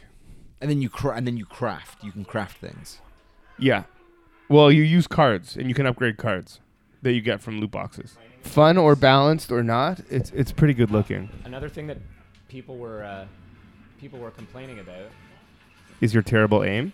And 0.60 0.70
then 0.70 0.80
you 0.80 0.88
cra- 0.88 1.16
and 1.16 1.26
then 1.26 1.36
you 1.36 1.44
craft. 1.46 2.04
You 2.04 2.12
can 2.12 2.24
craft 2.24 2.58
things. 2.58 3.00
Yeah. 3.58 3.84
Well, 4.48 4.70
you 4.70 4.84
use 4.84 5.08
cards, 5.08 5.56
and 5.56 5.68
you 5.68 5.74
can 5.74 5.84
upgrade 5.86 6.16
cards 6.16 6.60
that 7.02 7.14
you 7.14 7.22
get 7.22 7.40
from 7.40 7.58
loot 7.60 7.72
boxes. 7.72 8.16
Fun 8.42 8.78
or 8.78 8.94
balanced 8.94 9.50
or 9.50 9.64
not, 9.64 9.98
it's 10.10 10.30
it's 10.30 10.52
pretty 10.52 10.74
good 10.74 10.92
looking. 10.92 11.28
another 11.44 11.68
thing 11.68 11.88
that 11.88 11.98
people 12.46 12.76
were 12.76 13.02
uh, 13.02 13.26
people 13.98 14.20
were 14.20 14.30
complaining 14.30 14.78
about. 14.78 15.10
Is 16.00 16.14
your 16.14 16.22
terrible 16.22 16.62
aim, 16.62 16.92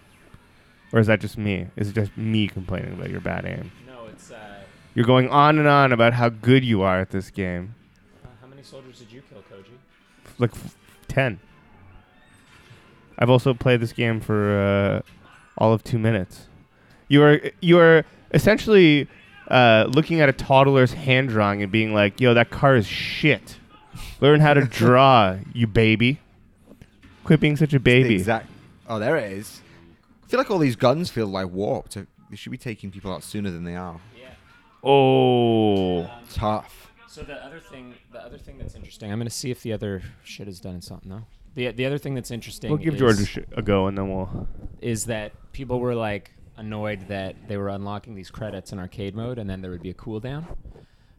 or 0.93 0.99
is 1.01 1.07
that 1.07 1.21
just 1.21 1.37
me? 1.39 1.67
Is 1.77 1.89
it 1.89 1.95
just 1.95 2.17
me 2.17 2.49
complaining 2.49 2.95
about 2.95 3.11
your 3.11 3.21
bad 3.21 3.45
aim? 3.45 3.71
No, 3.87 4.07
it's 4.07 4.31
uh, 4.31 4.61
You're 4.95 5.05
going 5.07 5.29
on 5.29 5.59
and 5.59 5.69
on 5.69 5.93
about 5.93 6.15
how 6.15 6.29
good 6.29 6.65
you 6.65 6.83
are 6.83 7.01
at 7.01 7.11
this 7.11 7.31
game. 7.31 7.75
how 8.41 8.47
many 8.47 8.63
soldiers 8.63 8.99
did 8.99 9.13
you 9.13 9.23
kill, 9.29 9.43
Koji? 9.51 9.67
Like 10.39 10.53
f- 10.53 10.77
ten. 11.09 11.41
I've 13.19 13.31
also 13.31 13.53
played 13.55 13.81
this 13.81 13.93
game 13.93 14.21
for 14.21 14.59
uh, 14.59 15.03
all 15.57 15.73
of 15.73 15.83
two 15.83 15.99
minutes. 15.99 16.47
You 17.09 17.23
are 17.23 17.41
you 17.61 17.79
are 17.79 18.05
essentially 18.33 19.09
uh, 19.49 19.87
looking 19.89 20.21
at 20.21 20.29
a 20.29 20.33
toddler's 20.33 20.93
hand 20.93 21.31
drawing 21.31 21.63
and 21.63 21.73
being 21.73 21.93
like, 21.95 22.21
"Yo, 22.21 22.35
that 22.35 22.51
car 22.51 22.77
is 22.77 22.87
shit. 22.87 23.57
Learn 24.21 24.41
how 24.41 24.55
to 24.55 24.61
draw, 24.65 25.37
you 25.53 25.67
baby. 25.67 26.21
Quit 27.25 27.41
being 27.41 27.57
such 27.57 27.75
a 27.75 27.81
baby." 27.81 28.15
Exact. 28.17 28.47
Oh, 28.89 28.99
there 28.99 29.17
it 29.17 29.33
is. 29.33 29.61
I 30.29 30.31
feel 30.31 30.41
like 30.41 30.51
all 30.51 30.59
these 30.59 30.77
guns 30.77 31.09
feel 31.09 31.27
like 31.27 31.49
warped. 31.49 31.95
They 31.95 32.37
should 32.37 32.53
be 32.53 32.59
taking 32.59 32.91
people 32.91 33.11
out 33.11 33.25
sooner 33.25 33.51
than 33.51 33.65
they 33.65 33.77
are. 33.77 33.99
Yeah. 34.15 34.29
oh, 34.85 36.07
Tough. 36.35 36.93
So 37.07 37.23
the 37.23 37.43
other 37.43 37.61
thing, 37.61 37.95
the 38.13 38.23
other 38.23 38.37
thing 38.37 38.59
that's 38.59 38.75
interesting, 38.75 39.11
I'm 39.11 39.19
gonna 39.19 39.31
see 39.31 39.51
if 39.51 39.63
the 39.63 39.73
other 39.73 40.03
shit 40.25 40.47
is 40.47 40.61
done 40.61 40.75
in 40.75 40.83
something 40.83 41.09
though. 41.09 41.25
The 41.55 41.73
the 41.73 41.87
other 41.87 41.97
thing 41.97 42.15
that's 42.15 42.31
interesting. 42.31 42.69
we'll 42.69 42.77
give 42.77 42.95
is, 42.95 43.01
George 43.01 43.21
a, 43.21 43.25
sh- 43.25 43.39
a 43.57 43.63
go, 43.63 43.87
and 43.87 43.97
then 43.97 44.15
we'll. 44.15 44.47
is 44.83 45.07
that 45.07 45.33
people 45.53 45.81
were 45.81 45.95
like 45.95 46.31
annoyed 46.59 47.09
that 47.09 47.35
they 47.49 47.57
were 47.57 47.71
unlocking 47.71 48.15
these 48.15 48.31
credits 48.31 48.71
in 48.71 48.79
arcade 48.79 49.17
mode 49.17 49.39
and 49.39 49.49
then 49.49 49.63
there 49.63 49.71
would 49.71 49.83
be 49.83 49.91
a 49.91 49.95
cooldown. 49.95 50.45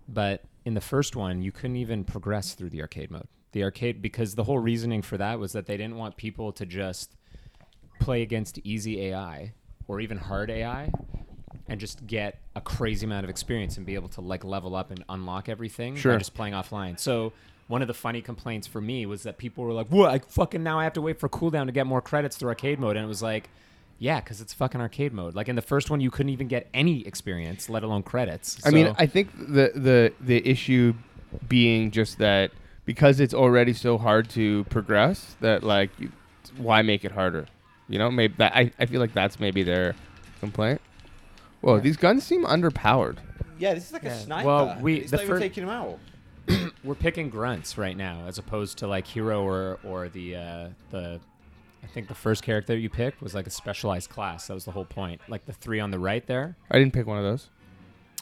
But 0.07 0.43
in 0.65 0.75
the 0.75 0.81
first 0.81 1.15
one, 1.15 1.41
you 1.41 1.51
couldn't 1.51 1.77
even 1.77 2.03
progress 2.03 2.53
through 2.53 2.69
the 2.69 2.81
arcade 2.81 3.09
mode. 3.09 3.27
The 3.53 3.63
arcade 3.63 4.03
because 4.03 4.35
the 4.35 4.43
whole 4.43 4.59
reasoning 4.59 5.01
for 5.01 5.17
that 5.17 5.39
was 5.39 5.53
that 5.53 5.65
they 5.65 5.77
didn't 5.77 5.95
want 5.95 6.15
people 6.15 6.51
to 6.51 6.65
just 6.67 7.15
play 7.99 8.21
against 8.21 8.59
easy 8.63 9.01
AI 9.07 9.53
or 9.87 9.99
even 9.99 10.17
hard 10.17 10.49
AI 10.49 10.91
and 11.67 11.79
just 11.79 12.05
get 12.07 12.39
a 12.55 12.61
crazy 12.61 13.05
amount 13.05 13.23
of 13.23 13.29
experience 13.29 13.77
and 13.77 13.85
be 13.85 13.95
able 13.95 14.09
to 14.09 14.21
like 14.21 14.43
level 14.43 14.75
up 14.75 14.89
and 14.91 15.03
unlock 15.09 15.47
everything 15.49 15.95
Sure. 15.95 16.13
by 16.13 16.17
just 16.17 16.33
playing 16.33 16.53
offline. 16.53 16.97
So 16.99 17.31
one 17.67 17.81
of 17.83 17.87
the 17.87 17.93
funny 17.93 18.21
complaints 18.21 18.65
for 18.65 18.81
me 18.81 19.05
was 19.05 19.23
that 19.23 19.37
people 19.37 19.63
were 19.63 19.73
like, 19.73 19.87
"What? 19.87 20.09
I 20.09 20.19
fucking 20.19 20.63
now 20.63 20.79
I 20.79 20.83
have 20.83 20.93
to 20.93 21.01
wait 21.01 21.19
for 21.19 21.29
cooldown 21.29 21.67
to 21.67 21.71
get 21.71 21.85
more 21.85 22.01
credits 22.01 22.37
through 22.37 22.49
arcade 22.49 22.79
mode," 22.79 22.95
and 22.97 23.05
it 23.05 23.07
was 23.07 23.21
like, 23.21 23.49
"Yeah, 23.99 24.19
because 24.19 24.41
it's 24.41 24.53
fucking 24.53 24.81
arcade 24.81 25.13
mode. 25.13 25.35
Like 25.35 25.47
in 25.47 25.55
the 25.55 25.61
first 25.61 25.91
one, 25.91 26.01
you 26.01 26.09
couldn't 26.09 26.31
even 26.31 26.47
get 26.47 26.67
any 26.73 27.05
experience, 27.05 27.69
let 27.69 27.83
alone 27.83 28.01
credits." 28.01 28.59
I 28.65 28.71
mean, 28.71 28.95
I 28.97 29.05
think 29.05 29.29
the 29.37 29.71
the 29.75 30.13
the 30.19 30.47
issue 30.49 30.95
being 31.47 31.91
just 31.91 32.17
that 32.17 32.49
because 32.85 33.19
it's 33.19 33.35
already 33.35 33.73
so 33.73 33.99
hard 33.99 34.29
to 34.31 34.63
progress 34.65 35.35
that 35.41 35.61
like 35.61 35.91
you, 35.99 36.11
why 36.57 36.81
make 36.81 37.05
it 37.05 37.11
harder? 37.11 37.45
You 37.89 37.97
know, 37.99 38.09
maybe 38.11 38.35
that 38.37 38.55
I, 38.55 38.71
I 38.79 38.85
feel 38.85 38.99
like 38.99 39.13
that's 39.13 39.39
maybe 39.39 39.63
their 39.63 39.95
complaint. 40.39 40.79
Whoa, 41.61 41.75
Yeah. 41.75 41.81
these 41.81 41.97
guns 41.97 42.23
seem 42.23 42.45
underpowered. 42.45 43.17
Yeah, 43.57 43.73
this 43.73 43.87
is 43.87 43.93
like 43.93 44.03
Yeah. 44.03 44.13
a 44.15 44.19
sniper. 44.19 44.47
Well, 44.47 44.77
we- 44.79 44.97
it's 44.97 45.11
the 45.11 45.17
not 45.17 45.23
even 45.23 45.35
fir- 45.35 45.39
taking 45.41 45.63
him 45.63 45.69
out. 45.69 45.99
we're 46.83 46.95
picking 46.95 47.29
grunts 47.29 47.77
right 47.77 47.97
now 47.97 48.21
as 48.27 48.37
opposed 48.37 48.77
to 48.79 48.87
like 48.87 49.05
hero 49.05 49.43
or 49.43 49.77
or 49.83 50.07
the 50.09 50.35
uh, 50.35 50.67
the 50.91 51.19
I 51.83 51.87
think 51.87 52.07
the 52.07 52.15
first 52.15 52.43
character 52.43 52.75
you 52.77 52.89
picked 52.89 53.21
was 53.21 53.33
like 53.35 53.47
a 53.47 53.51
specialized 53.51 54.09
class. 54.09 54.47
That 54.47 54.53
was 54.53 54.65
the 54.65 54.71
whole 54.71 54.85
point. 54.85 55.21
Like 55.27 55.45
the 55.45 55.53
three 55.53 55.79
on 55.79 55.91
the 55.91 55.99
right 55.99 56.25
there. 56.27 56.55
I 56.71 56.77
didn't 56.79 56.93
pick 56.93 57.05
one 57.07 57.17
of 57.17 57.23
those. 57.23 57.49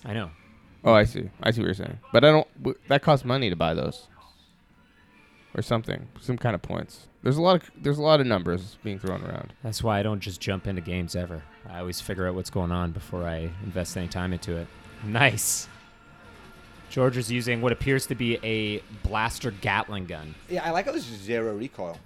I 0.05 0.13
know. 0.13 0.31
Oh, 0.83 0.93
I 0.93 1.03
see. 1.05 1.29
I 1.41 1.51
see 1.51 1.61
what 1.61 1.65
you're 1.65 1.73
saying. 1.73 1.99
But 2.13 2.23
I 2.23 2.31
don't. 2.31 2.47
W- 2.63 2.77
that 2.87 3.01
costs 3.01 3.25
money 3.25 3.49
to 3.49 3.55
buy 3.55 3.73
those, 3.73 4.07
or 5.55 5.61
something, 5.61 6.07
some 6.21 6.37
kind 6.37 6.55
of 6.55 6.61
points. 6.61 7.07
There's 7.23 7.37
a 7.37 7.41
lot 7.41 7.57
of 7.57 7.71
there's 7.81 7.97
a 7.97 8.03
lot 8.03 8.21
of 8.21 8.27
numbers 8.27 8.77
being 8.83 8.99
thrown 8.99 9.23
around. 9.23 9.53
That's 9.63 9.83
why 9.83 9.99
I 9.99 10.03
don't 10.03 10.19
just 10.19 10.39
jump 10.39 10.67
into 10.67 10.81
games 10.81 11.15
ever. 11.15 11.41
I 11.69 11.79
always 11.79 11.99
figure 11.99 12.27
out 12.27 12.35
what's 12.35 12.49
going 12.49 12.71
on 12.71 12.91
before 12.91 13.27
I 13.27 13.49
invest 13.63 13.97
any 13.97 14.07
time 14.07 14.33
into 14.33 14.55
it. 14.55 14.67
Nice. 15.03 15.67
George 16.89 17.17
is 17.17 17.29
using 17.29 17.61
what 17.61 17.71
appears 17.71 18.07
to 18.07 18.15
be 18.15 18.39
a 18.43 18.81
blaster 19.03 19.51
Gatling 19.51 20.05
gun. 20.05 20.35
Yeah, 20.49 20.63
I 20.63 20.71
like 20.71 20.85
how 20.85 20.93
this 20.93 21.09
is 21.09 21.17
zero 21.19 21.53
recoil. 21.53 21.97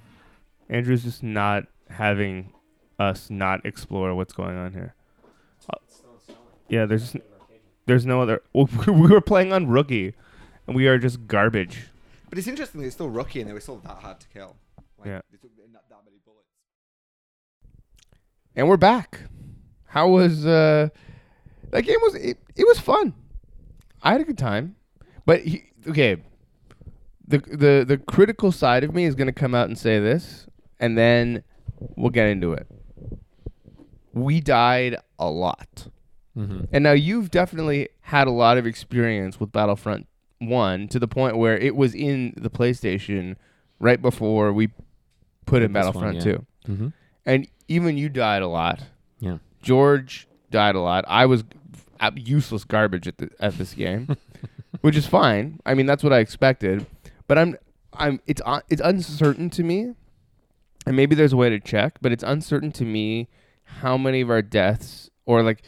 Andrew's 0.70 1.04
just 1.04 1.22
not 1.22 1.66
having 1.90 2.52
us 2.98 3.30
not 3.30 3.66
explore 3.66 4.16
what's 4.16 4.34
going 4.34 4.58
on 4.58 4.74
here. 4.74 4.96
Uh, 5.70 5.76
yeah, 6.70 6.86
there's 6.86 7.16
there's 7.86 8.06
no 8.06 8.22
other. 8.22 8.42
Well, 8.54 8.70
we 8.88 9.10
were 9.10 9.22
playing 9.22 9.54
on 9.54 9.68
rookie, 9.68 10.14
and 10.66 10.76
we 10.76 10.88
are 10.88 10.98
just 10.98 11.28
garbage. 11.28 11.88
But 12.32 12.38
it's 12.40 12.48
interesting 12.48 12.80
that 12.82 12.88
it's 12.88 12.96
still 12.96 13.10
rookie 13.10 13.42
and 13.42 13.48
they 13.50 13.54
were 13.54 13.60
still 13.60 13.78
that 13.80 13.98
hard 13.98 14.20
to 14.22 14.28
kill. 14.30 14.56
Like, 14.98 15.08
Yeah. 15.08 15.22
They 15.32 15.38
took 15.38 15.52
not 15.72 15.84
that 15.90 15.98
many 16.06 16.18
bullets. 16.26 16.48
And 18.56 18.68
we're 18.70 18.78
back. 18.78 19.20
How 19.88 20.08
was 20.08 20.46
uh 20.46 20.88
that 21.72 21.82
game? 21.84 21.98
Was 22.02 22.16
it? 22.16 22.38
It 22.56 22.66
was 22.66 22.80
fun. 22.80 23.14
I 24.02 24.14
had 24.14 24.22
a 24.22 24.24
good 24.24 24.38
time, 24.38 24.76
but 25.26 25.42
he, 25.42 25.66
okay. 25.88 26.18
the 27.28 27.40
the 27.40 27.86
the 27.88 27.98
critical 27.98 28.52
side 28.54 28.84
of 28.86 28.94
me 28.96 29.04
is 29.04 29.14
going 29.16 29.28
to 29.28 29.34
come 29.34 29.54
out 29.54 29.68
and 29.68 29.78
say 29.78 30.00
this, 30.00 30.48
and 30.80 30.98
then 30.98 31.44
we'll 31.80 32.10
get 32.10 32.28
into 32.28 32.54
it. 32.54 32.66
We 34.14 34.40
died 34.42 34.96
a 35.20 35.30
lot, 35.30 35.88
Mm-hmm. 36.38 36.64
and 36.72 36.84
now 36.84 36.94
you've 36.94 37.30
definitely 37.30 37.90
had 38.02 38.28
a 38.28 38.32
lot 38.32 38.58
of 38.58 38.66
experience 38.66 39.38
with 39.40 39.52
Battlefront 39.52 40.08
One 40.42 40.88
to 40.90 41.00
the 41.00 41.08
point 41.08 41.38
where 41.38 41.58
it 41.58 41.76
was 41.76 41.94
in 41.94 42.34
the 42.36 42.50
PlayStation 42.50 43.36
right 43.80 44.02
before 44.02 44.52
we 44.52 44.70
put 45.46 45.62
in 45.62 45.72
This 45.74 45.86
one, 45.86 45.94
Battlefront 45.94 46.16
yeah. 46.18 46.24
Two, 46.24 46.46
Mm-hmm. 46.68 46.88
and 47.26 47.48
even 47.68 47.98
you 47.98 48.10
died 48.10 48.42
a 48.42 48.48
lot. 48.48 48.82
Yeah. 49.20 49.38
George 49.62 50.28
died 50.50 50.76
a 50.76 50.80
lot. 50.80 51.06
I 51.08 51.26
was 51.26 51.44
ab- 52.00 52.18
useless 52.20 52.64
garbage 52.64 53.08
at 53.08 53.18
the 53.18 53.30
at 53.40 53.58
this 53.58 53.74
game, 53.74 54.16
which 54.82 54.96
is 54.96 55.06
fine. 55.08 55.60
I 55.66 55.74
mean, 55.76 55.86
that's 55.86 56.04
what 56.04 56.12
I 56.14 56.20
expected. 56.20 56.86
But 57.28 57.38
I'm 57.38 57.56
I'm 57.94 58.20
it's 58.28 58.42
un- 58.46 58.62
it's 58.70 58.82
uncertain 58.84 59.50
to 59.52 59.64
me, 59.64 59.94
and 60.86 60.96
maybe 60.96 61.16
there's 61.16 61.34
a 61.34 61.38
way 61.38 61.50
to 61.50 61.60
check, 61.60 61.98
but 62.02 62.12
it's 62.12 62.24
uncertain 62.24 62.72
to 62.74 62.86
me 62.86 63.28
how 63.82 63.98
many 63.98 64.22
of 64.22 64.30
our 64.30 64.42
deaths 64.42 65.10
or 65.26 65.44
like 65.44 65.64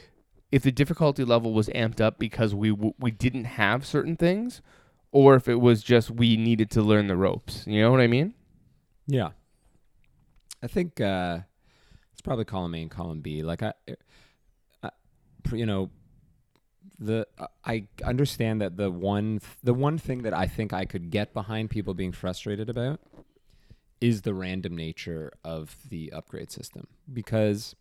if 0.54 0.62
the 0.62 0.72
difficulty 0.72 1.24
level 1.24 1.52
was 1.52 1.68
amped 1.70 2.00
up 2.00 2.20
because 2.20 2.54
we 2.54 2.70
w- 2.70 2.94
we 3.00 3.10
didn't 3.10 3.46
have 3.46 3.88
certain 3.88 4.16
things, 4.16 4.62
or 5.12 5.34
if 5.34 5.48
it 5.48 5.56
was 5.56 5.82
just 5.82 6.12
we 6.12 6.38
needed 6.38 6.70
to 6.70 6.84
learn 6.84 7.08
the 7.08 7.18
ropes. 7.18 7.66
You 7.66 7.82
know 7.82 7.90
what 7.90 8.02
I 8.02 8.06
mean? 8.06 8.36
Yeah. 9.08 9.30
I 10.62 10.68
think 10.68 11.02
uh, 11.02 11.40
it's 12.12 12.22
probably 12.22 12.46
column 12.46 12.76
A 12.76 12.84
and 12.84 12.92
column 12.92 13.22
B. 13.22 13.42
Like 13.42 13.64
I, 13.64 13.74
I 14.84 14.92
you 15.52 15.66
know, 15.66 15.90
the 17.00 17.26
uh, 17.40 17.48
I 17.66 17.88
understand 18.06 18.62
that 18.62 18.78
the 18.78 18.92
one 18.92 19.42
the 19.64 19.74
one 19.74 19.98
thing 19.98 20.22
that 20.22 20.36
I 20.36 20.46
think 20.46 20.72
I 20.72 20.86
could 20.86 21.10
get 21.10 21.34
behind 21.34 21.72
people 21.72 21.96
being 21.96 22.12
frustrated 22.12 22.70
about 22.70 23.00
is 24.00 24.22
the 24.22 24.36
random 24.36 24.76
nature 24.76 25.34
of 25.44 25.78
the 25.90 26.14
upgrade 26.14 26.52
system 26.52 26.86
because 27.12 27.76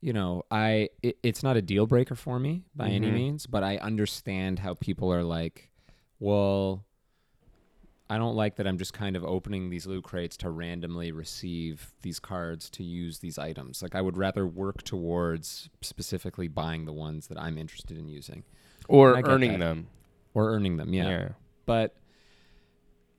you 0.00 0.12
know 0.12 0.42
I 0.50 0.90
it, 1.02 1.18
it's 1.22 1.42
not 1.42 1.56
a 1.56 1.62
deal 1.62 1.86
breaker 1.86 2.14
for 2.14 2.38
me 2.38 2.64
by 2.74 2.88
any 2.88 3.08
Mhm. 3.10 3.14
means, 3.14 3.46
but 3.46 3.62
I 3.64 3.76
understand 3.78 4.58
how 4.60 4.74
people 4.74 5.12
are 5.12 5.24
like, 5.24 5.70
well. 6.18 6.84
I 8.10 8.16
don't 8.16 8.36
like 8.36 8.56
that 8.56 8.66
I'm 8.66 8.78
just 8.78 8.94
kind 8.94 9.16
of 9.16 9.22
opening 9.24 9.68
these 9.68 9.86
loot 9.86 10.02
crates 10.02 10.38
to 10.38 10.48
randomly 10.48 11.12
receive 11.12 11.92
these 12.00 12.18
cards 12.18 12.70
to 12.70 12.82
use 12.82 13.18
these 13.18 13.36
items. 13.36 13.82
Like 13.82 13.94
I 13.94 14.00
would 14.00 14.16
rather 14.16 14.46
work 14.46 14.82
towards 14.82 15.68
specifically 15.82 16.48
buying 16.48 16.86
the 16.86 16.92
ones 16.94 17.26
that 17.26 17.38
I'm 17.38 17.58
interested 17.58 17.98
in 17.98 18.08
using 18.08 18.44
Or 18.88 19.20
earning 19.26 19.58
them. 19.58 19.88
or 20.32 20.54
earning 20.54 20.78
them. 20.78 20.94
Yeah. 20.94 21.32
But 21.66 21.96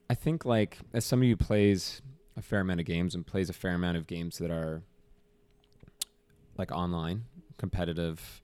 I 0.09 0.15
think 0.15 0.43
like 0.43 0.79
as 0.91 1.05
somebody 1.05 1.29
who 1.29 1.37
plays 1.37 2.01
a 2.35 2.41
fair 2.41 2.61
amount 2.61 2.79
of 2.79 2.87
games 2.87 3.13
and 3.13 3.23
plays 3.27 3.47
a 3.47 3.53
fair 3.53 3.75
amount 3.75 3.97
of 3.97 4.07
games 4.07 4.39
that 4.39 4.49
are 4.49 4.81
like 6.59 6.71
online, 6.71 7.23
competitive 7.57 8.43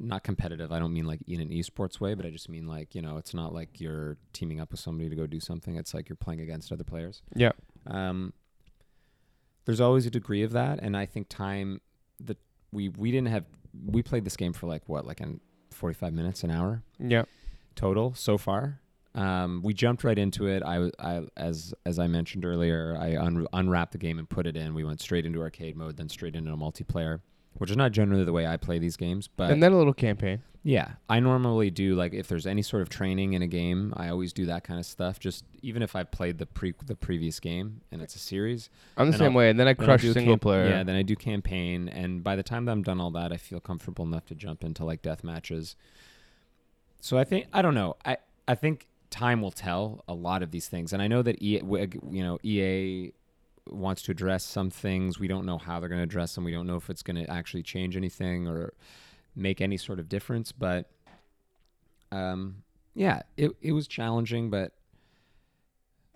not 0.00 0.24
competitive. 0.24 0.72
I 0.72 0.80
don't 0.80 0.92
mean 0.92 1.04
like 1.06 1.20
in 1.28 1.40
an 1.40 1.50
esports 1.50 2.00
way, 2.00 2.14
but 2.14 2.26
I 2.26 2.30
just 2.30 2.48
mean 2.48 2.66
like, 2.66 2.94
you 2.96 3.00
know, 3.00 3.18
it's 3.18 3.32
not 3.32 3.54
like 3.54 3.80
you're 3.80 4.16
teaming 4.32 4.58
up 4.60 4.72
with 4.72 4.80
somebody 4.80 5.08
to 5.08 5.14
go 5.14 5.26
do 5.28 5.38
something. 5.38 5.76
It's 5.76 5.94
like 5.94 6.08
you're 6.08 6.16
playing 6.16 6.40
against 6.40 6.72
other 6.72 6.82
players. 6.82 7.22
Yeah. 7.36 7.52
Um, 7.86 8.32
there's 9.64 9.80
always 9.80 10.04
a 10.04 10.10
degree 10.10 10.42
of 10.42 10.50
that, 10.52 10.80
and 10.82 10.96
I 10.96 11.06
think 11.06 11.28
time 11.28 11.80
that 12.20 12.38
we 12.72 12.88
we 12.88 13.12
didn't 13.12 13.28
have 13.28 13.44
we 13.86 14.02
played 14.02 14.24
this 14.24 14.36
game 14.36 14.52
for 14.52 14.66
like 14.66 14.82
what 14.88 15.06
like 15.06 15.20
in 15.20 15.40
45 15.70 16.12
minutes 16.12 16.42
an 16.42 16.50
hour 16.50 16.82
Yeah. 16.98 17.24
total 17.76 18.12
so 18.14 18.36
far. 18.38 18.80
Um, 19.16 19.62
we 19.64 19.72
jumped 19.74 20.04
right 20.04 20.18
into 20.18 20.46
it. 20.46 20.62
I, 20.62 20.90
I 20.98 21.22
as 21.36 21.74
as 21.84 21.98
I 21.98 22.06
mentioned 22.06 22.44
earlier, 22.44 22.96
I 23.00 23.16
un- 23.16 23.46
unwrapped 23.52 23.92
the 23.92 23.98
game 23.98 24.18
and 24.18 24.28
put 24.28 24.46
it 24.46 24.56
in. 24.56 24.74
We 24.74 24.84
went 24.84 25.00
straight 25.00 25.24
into 25.26 25.40
arcade 25.40 25.76
mode, 25.76 25.96
then 25.96 26.08
straight 26.08 26.36
into 26.36 26.52
a 26.52 26.56
multiplayer, 26.56 27.20
which 27.54 27.70
is 27.70 27.76
not 27.76 27.92
generally 27.92 28.24
the 28.24 28.32
way 28.32 28.46
I 28.46 28.56
play 28.58 28.78
these 28.78 28.96
games. 28.96 29.28
But 29.34 29.50
and 29.50 29.62
then 29.62 29.72
a 29.72 29.78
little 29.78 29.94
campaign. 29.94 30.42
yeah, 30.62 30.92
I 31.08 31.20
normally 31.20 31.70
do 31.70 31.94
like 31.94 32.12
if 32.12 32.28
there's 32.28 32.46
any 32.46 32.60
sort 32.60 32.82
of 32.82 32.90
training 32.90 33.32
in 33.32 33.40
a 33.40 33.46
game, 33.46 33.94
I 33.96 34.10
always 34.10 34.34
do 34.34 34.44
that 34.46 34.64
kind 34.64 34.78
of 34.78 34.84
stuff. 34.84 35.18
Just 35.18 35.44
even 35.62 35.80
if 35.82 35.96
I've 35.96 36.10
played 36.10 36.36
the 36.36 36.44
pre 36.46 36.74
the 36.84 36.94
previous 36.96 37.40
game 37.40 37.80
and 37.90 38.02
it's 38.02 38.16
a 38.16 38.18
series, 38.18 38.68
I'm 38.98 39.10
the 39.10 39.16
same 39.16 39.30
I'll- 39.32 39.38
way. 39.38 39.48
And 39.48 39.58
then 39.58 39.66
I 39.68 39.72
crush 39.74 40.02
do 40.02 40.12
single 40.12 40.34
camp- 40.34 40.42
player. 40.42 40.68
Yeah, 40.68 40.82
then 40.84 40.94
I 40.96 41.02
do 41.02 41.16
campaign, 41.16 41.88
and 41.88 42.22
by 42.22 42.36
the 42.36 42.42
time 42.42 42.66
that 42.66 42.72
I'm 42.72 42.82
done 42.82 43.00
all 43.00 43.12
that, 43.12 43.32
I 43.32 43.38
feel 43.38 43.60
comfortable 43.60 44.04
enough 44.04 44.26
to 44.26 44.34
jump 44.34 44.62
into 44.62 44.84
like 44.84 45.00
death 45.00 45.24
matches. 45.24 45.74
So 47.00 47.16
I 47.16 47.24
think 47.24 47.46
I 47.52 47.62
don't 47.62 47.74
know. 47.74 47.96
I 48.04 48.18
I 48.48 48.54
think 48.54 48.88
time 49.16 49.40
will 49.40 49.50
tell 49.50 50.04
a 50.06 50.14
lot 50.14 50.42
of 50.42 50.50
these 50.50 50.68
things, 50.68 50.92
and 50.92 51.00
I 51.00 51.08
know 51.08 51.22
that 51.22 51.42
EA, 51.42 51.62
you 52.10 52.22
know 52.22 52.38
EA 52.42 53.12
wants 53.68 54.02
to 54.02 54.12
address 54.12 54.44
some 54.44 54.70
things. 54.70 55.18
We 55.18 55.28
don't 55.28 55.46
know 55.46 55.58
how 55.58 55.80
they're 55.80 55.88
going 55.88 55.98
to 55.98 56.04
address 56.04 56.34
them. 56.34 56.44
We 56.44 56.52
don't 56.52 56.66
know 56.66 56.76
if 56.76 56.88
it's 56.90 57.02
going 57.02 57.16
to 57.16 57.30
actually 57.30 57.62
change 57.62 57.96
anything 57.96 58.46
or 58.46 58.72
make 59.34 59.60
any 59.60 59.76
sort 59.76 59.98
of 59.98 60.08
difference. 60.08 60.52
But 60.52 60.90
um, 62.12 62.62
yeah, 62.94 63.22
it 63.36 63.52
it 63.60 63.72
was 63.72 63.88
challenging, 63.88 64.50
but 64.50 64.72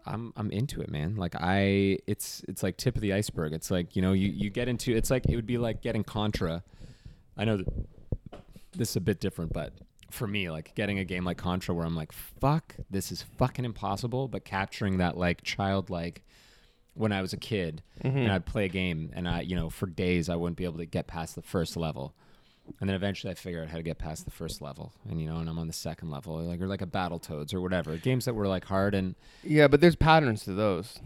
I'm 0.07 0.33
I'm 0.37 0.51
into 0.51 0.81
it, 0.81 0.91
man. 0.91 1.17
Like 1.17 1.35
I 1.39 1.99
it's 2.07 2.43
it's 2.49 2.63
like 2.63 2.77
tip 2.77 2.97
of 2.97 3.03
the 3.03 3.13
iceberg. 3.13 3.53
It's 3.53 3.71
like, 3.71 3.97
you 3.97 4.03
know, 4.03 4.13
you 4.13 4.29
you 4.29 4.51
get 4.51 4.69
into 4.69 4.95
it's 4.95 5.11
like 5.11 5.27
it 5.29 5.37
would 5.37 5.47
be 5.47 5.59
like 5.59 5.83
getting 5.83 6.05
Contra. 6.05 6.63
I 7.37 7.45
know 7.45 7.59
that 7.59 7.67
this 8.73 8.91
is 8.91 8.97
a 8.97 9.01
bit 9.01 9.21
different, 9.21 9.53
but 9.53 9.73
for 10.11 10.27
me, 10.27 10.51
like 10.51 10.75
getting 10.75 10.99
a 10.99 11.05
game 11.05 11.25
like 11.25 11.39
Contra 11.39 11.75
where 11.75 11.87
I'm 11.87 11.97
like, 11.97 12.13
fuck, 12.13 12.77
this 12.91 13.11
is 13.13 13.23
fucking 13.23 13.65
impossible, 13.65 14.29
but 14.29 14.45
capturing 14.45 14.99
that 14.99 15.17
like 15.17 15.43
childlike 15.43 16.23
when 16.95 17.13
I 17.13 17.23
was 17.23 17.33
a 17.33 17.37
kid 17.37 17.83
Mhm. 18.05 18.17
and 18.17 18.33
I'd 18.33 18.47
play 18.47 18.65
a 18.65 18.69
game 18.69 19.11
and 19.15 19.29
I, 19.29 19.41
you 19.43 19.55
know, 19.57 19.71
for 19.71 19.87
days 19.87 20.29
I 20.29 20.37
wouldn't 20.37 20.57
be 20.59 20.65
able 20.65 20.79
to 20.79 20.87
get 20.87 21.07
past 21.07 21.35
the 21.35 21.43
first 21.43 21.77
level. 21.77 22.15
And 22.81 22.89
then 22.89 22.95
eventually 22.95 23.31
I 23.31 23.35
figure 23.35 23.63
out 23.63 23.69
how 23.69 23.77
to 23.79 23.83
get 23.83 23.99
past 23.99 24.25
the 24.25 24.31
first 24.31 24.61
level. 24.63 24.93
And 25.09 25.21
you 25.21 25.27
know, 25.29 25.39
and 25.39 25.49
I'm 25.49 25.59
on 25.59 25.67
the 25.67 25.73
second 25.73 26.11
level, 26.11 26.37
like 26.43 26.61
or 26.61 26.67
like 26.69 26.83
a 26.83 26.87
battle 26.87 27.19
Battletoads 27.19 27.53
or 27.55 27.61
whatever. 27.61 27.97
Games 27.97 28.25
that 28.27 28.35
were 28.35 28.47
like 28.49 28.65
hard 28.67 28.95
and 28.95 29.15
Yeah, 29.43 29.67
but 29.69 29.81
there's 29.81 29.97
patterns 29.97 30.45
to 30.45 30.53
those. 30.53 30.99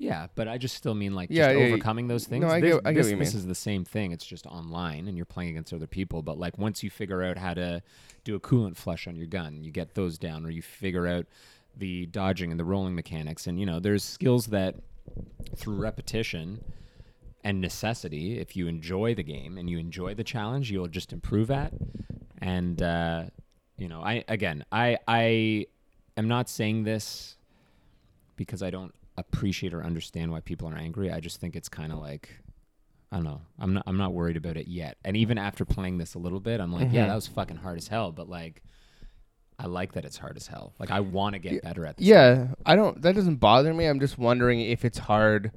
Yeah, 0.00 0.28
but 0.34 0.48
I 0.48 0.56
just 0.56 0.74
still 0.76 0.94
mean 0.94 1.14
like 1.14 1.28
Yeah, 1.30 1.48
just 1.52 1.60
yeah, 1.60 1.66
overcoming 1.66 2.08
those 2.08 2.26
things. 2.26 2.42
no, 2.42 2.48
I 2.48 2.60
this, 2.60 2.74
get- 2.74 2.86
I 2.86 2.92
get 2.92 2.98
this, 3.02 3.06
what 3.08 3.12
you 3.12 3.18
this 3.18 3.34
is 3.34 3.46
the 3.46 3.54
same 3.54 3.84
thing. 3.84 4.12
It's 4.12 4.24
just 4.24 4.46
online 4.46 5.06
and 5.08 5.16
you're 5.16 5.26
playing 5.26 5.50
against 5.50 5.74
other 5.74 5.86
people. 5.86 6.22
But 6.22 6.38
like 6.38 6.56
once 6.56 6.82
you 6.82 6.88
figure 6.88 7.22
out 7.22 7.36
how 7.36 7.52
to 7.54 7.82
do 8.24 8.34
a 8.34 8.40
coolant 8.40 8.76
flush 8.76 9.06
on 9.06 9.14
your 9.14 9.26
gun, 9.26 9.62
you 9.62 9.70
get 9.70 9.94
those 9.94 10.16
down, 10.18 10.46
or 10.46 10.50
you 10.50 10.62
figure 10.62 11.06
out 11.06 11.26
the 11.76 12.06
dodging 12.06 12.50
and 12.50 12.58
the 12.58 12.64
rolling 12.64 12.94
mechanics. 12.94 13.46
And 13.46 13.60
you 13.60 13.66
know, 13.66 13.78
there's 13.78 14.02
skills 14.02 14.46
that 14.46 14.76
through 15.56 15.76
repetition 15.76 16.64
and 17.44 17.60
necessity, 17.60 18.38
if 18.38 18.56
you 18.56 18.68
enjoy 18.68 19.14
the 19.14 19.22
game 19.22 19.58
and 19.58 19.68
you 19.68 19.78
enjoy 19.78 20.14
the 20.14 20.24
challenge, 20.24 20.70
you'll 20.70 20.88
just 20.88 21.12
improve 21.12 21.50
at. 21.50 21.72
And 22.38 22.80
uh, 22.80 23.24
you 23.76 23.88
know, 23.88 24.00
I 24.02 24.24
again, 24.28 24.64
I 24.72 24.96
I 25.06 25.66
am 26.16 26.26
not 26.26 26.48
saying 26.48 26.84
this 26.84 27.36
because 28.36 28.62
I 28.62 28.70
don't 28.70 28.94
appreciate 29.20 29.72
or 29.72 29.82
understand 29.84 30.32
why 30.32 30.40
people 30.40 30.68
are 30.68 30.76
angry. 30.76 31.10
I 31.12 31.20
just 31.20 31.40
think 31.40 31.54
it's 31.56 31.68
kind 31.68 31.92
of 31.92 31.98
like 31.98 32.30
I 33.12 33.16
don't 33.16 33.24
know. 33.24 33.40
I'm 33.58 33.74
not 33.74 33.84
I'm 33.86 33.96
not 33.96 34.12
worried 34.12 34.36
about 34.36 34.56
it 34.56 34.68
yet. 34.68 34.96
And 35.04 35.16
even 35.16 35.38
after 35.38 35.64
playing 35.64 35.98
this 35.98 36.14
a 36.14 36.18
little 36.18 36.40
bit, 36.40 36.60
I'm 36.60 36.72
like, 36.72 36.92
yeah, 36.92 37.04
Mhm. 37.04 37.08
that 37.08 37.14
was 37.14 37.26
fucking 37.26 37.56
hard 37.58 37.78
as 37.78 37.88
hell, 37.88 38.12
but 38.12 38.28
like 38.28 38.62
I 39.58 39.66
like 39.66 39.92
that 39.92 40.04
it's 40.04 40.16
hard 40.16 40.36
as 40.36 40.46
hell. 40.46 40.72
Like 40.78 40.90
I 40.90 41.00
want 41.00 41.34
to 41.34 41.38
get 41.38 41.52
Yeah, 41.52 41.58
better 41.62 41.84
at 41.86 41.96
this. 41.98 42.06
Yeah, 42.06 42.54
I 42.64 42.76
don't. 42.76 43.02
That 43.02 43.14
doesn't 43.14 43.36
bother 43.36 43.74
me. 43.74 43.84
I'm 43.86 44.00
just 44.00 44.16
wondering 44.18 44.60
if 44.60 44.84
it's 44.84 44.98
hard 44.98 45.52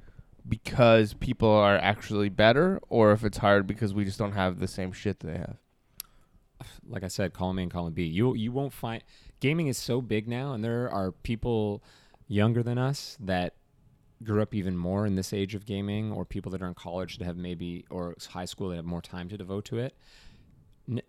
because 0.47 1.13
people 1.13 1.47
are 1.49 1.77
actually 1.77 2.27
better, 2.27 2.81
or 2.89 3.13
if 3.13 3.23
it's 3.23 3.37
hard 3.37 3.65
because 3.65 3.93
we 3.93 4.03
just 4.03 4.19
don't 4.19 4.33
have 4.33 4.59
the 4.59 4.67
same 4.67 4.91
shit 4.91 5.21
they 5.21 5.37
have. 5.37 5.57
like 6.87 7.03
I 7.03 7.07
said, 7.07 7.33
column 7.33 7.59
A 7.59 7.63
and 7.63 7.71
column 7.71 7.93
B. 7.93 8.03
You 8.03 8.35
you 8.35 8.51
won't 8.51 8.73
find 8.73 9.03
gaming 9.39 9.67
is 9.67 9.77
so 9.77 10.01
big 10.01 10.27
now, 10.27 10.53
and 10.53 10.63
there 10.63 10.89
are 10.89 11.11
people 11.11 11.81
younger 12.27 12.63
than 12.63 12.77
us 12.77 13.17
that 13.19 13.55
grew 14.23 14.41
up 14.41 14.53
even 14.53 14.77
more 14.77 15.05
in 15.05 15.15
this 15.15 15.33
age 15.33 15.53
of 15.55 15.65
gaming, 15.65 16.11
or 16.11 16.25
people 16.25 16.51
that 16.51 16.61
are 16.61 16.67
in 16.67 16.73
college 16.73 17.17
that 17.17 17.25
have 17.25 17.37
maybe 17.37 17.85
or 17.89 18.15
high 18.29 18.45
school 18.45 18.69
that 18.69 18.75
have 18.77 18.85
more 18.85 19.01
time 19.01 19.27
to 19.29 19.37
devote 19.37 19.65
to 19.65 19.79
it. 19.79 19.95
N- 20.89 21.01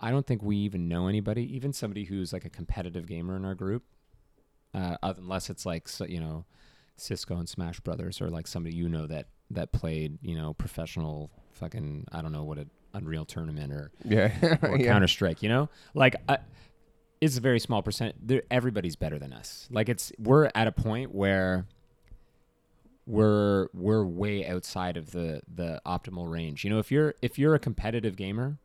I 0.00 0.10
don't 0.10 0.26
think 0.26 0.42
we 0.42 0.56
even 0.58 0.88
know 0.88 1.06
anybody, 1.06 1.54
even 1.54 1.72
somebody 1.72 2.04
who's 2.04 2.32
like 2.32 2.44
a 2.44 2.50
competitive 2.50 3.06
gamer 3.06 3.36
in 3.36 3.44
our 3.44 3.54
group, 3.54 3.84
uh, 4.74 4.96
unless 5.02 5.48
it's 5.48 5.64
like 5.64 5.88
you 6.08 6.20
know 6.20 6.44
Cisco 6.96 7.36
and 7.36 7.48
Smash 7.48 7.80
Brothers, 7.80 8.20
or 8.20 8.28
like 8.28 8.46
somebody 8.46 8.74
you 8.76 8.88
know 8.88 9.06
that 9.06 9.28
that 9.50 9.72
played 9.72 10.18
you 10.22 10.36
know 10.36 10.52
professional 10.54 11.30
fucking 11.52 12.06
I 12.12 12.20
don't 12.22 12.32
know 12.32 12.44
what 12.44 12.58
a 12.58 12.66
Unreal 12.94 13.26
tournament 13.26 13.72
or 13.72 13.90
Yeah, 14.04 14.32
or 14.62 14.78
yeah. 14.78 14.86
Counter 14.86 15.08
Strike. 15.08 15.42
You 15.42 15.50
know, 15.50 15.68
like 15.92 16.16
I, 16.28 16.38
it's 17.20 17.36
a 17.36 17.40
very 17.40 17.58
small 17.60 17.82
percent. 17.82 18.14
There, 18.26 18.42
everybody's 18.50 18.96
better 18.96 19.18
than 19.18 19.32
us. 19.32 19.68
Like 19.70 19.88
it's 19.88 20.12
we're 20.18 20.50
at 20.54 20.66
a 20.66 20.72
point 20.72 21.14
where 21.14 21.66
we're 23.06 23.68
we're 23.72 24.04
way 24.04 24.46
outside 24.46 24.96
of 24.96 25.12
the 25.12 25.40
the 25.52 25.80
optimal 25.86 26.30
range. 26.30 26.64
You 26.64 26.70
know, 26.70 26.78
if 26.78 26.90
you're 26.90 27.14
if 27.22 27.38
you're 27.38 27.54
a 27.54 27.58
competitive 27.58 28.16
gamer, 28.16 28.58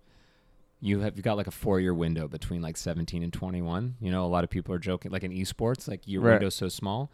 you 0.80 1.02
have 1.02 1.16
you 1.16 1.24
got 1.24 1.38
like 1.38 1.47
a 1.47 1.52
four 1.52 1.80
year 1.80 1.93
window 1.93 2.28
between 2.28 2.62
like 2.62 2.76
17 2.78 3.22
and 3.24 3.32
21. 3.32 3.95
You 4.02 4.12
know, 4.12 4.26
a 4.26 4.28
lot 4.28 4.43
of 4.43 4.49
people 4.49 4.74
are 4.74 4.80
joking 4.80 5.12
like 5.12 5.24
in 5.24 5.32
esports, 5.32 5.88
like 5.88 6.02
your 6.08 6.22
Right. 6.22 6.32
window's 6.34 6.56
so 6.56 6.70
small. 6.70 7.12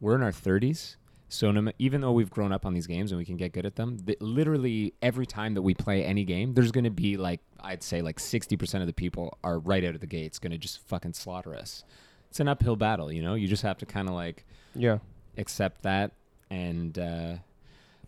We're 0.00 0.14
in 0.16 0.22
our 0.22 0.32
30s. 0.32 0.96
So 1.28 1.50
no, 1.50 1.72
even 1.78 2.00
though 2.00 2.12
we've 2.12 2.30
grown 2.30 2.52
up 2.52 2.64
on 2.66 2.74
these 2.74 2.86
games 2.86 3.10
and 3.10 3.18
we 3.18 3.24
can 3.24 3.36
get 3.36 3.52
good 3.52 3.66
at 3.66 3.76
them, 3.76 3.98
th- 3.98 4.20
literally 4.20 4.94
every 5.02 5.26
time 5.26 5.54
that 5.54 5.62
we 5.62 5.74
play 5.74 6.04
any 6.04 6.24
game, 6.24 6.54
there's 6.54 6.70
going 6.70 6.84
to 6.84 6.90
be 6.90 7.16
like 7.16 7.40
I'd 7.60 7.82
say 7.82 8.02
like 8.02 8.18
60% 8.18 8.80
of 8.80 8.86
the 8.86 8.92
people 8.92 9.36
are 9.42 9.58
right 9.58 9.84
out 9.84 9.94
of 9.94 10.00
the 10.00 10.06
gates 10.06 10.38
going 10.38 10.52
to 10.52 10.58
just 10.58 10.80
fucking 10.86 11.14
slaughter 11.14 11.54
us. 11.54 11.82
It's 12.30 12.40
an 12.40 12.48
uphill 12.48 12.76
battle, 12.76 13.10
you 13.10 13.22
know. 13.22 13.34
You 13.34 13.48
just 13.48 13.62
have 13.62 13.78
to 13.78 13.86
kind 13.86 14.08
of 14.08 14.14
like 14.14 14.44
Yeah. 14.74 14.98
accept 15.38 15.82
that 15.82 16.12
and 16.50 16.98
uh 16.98 17.34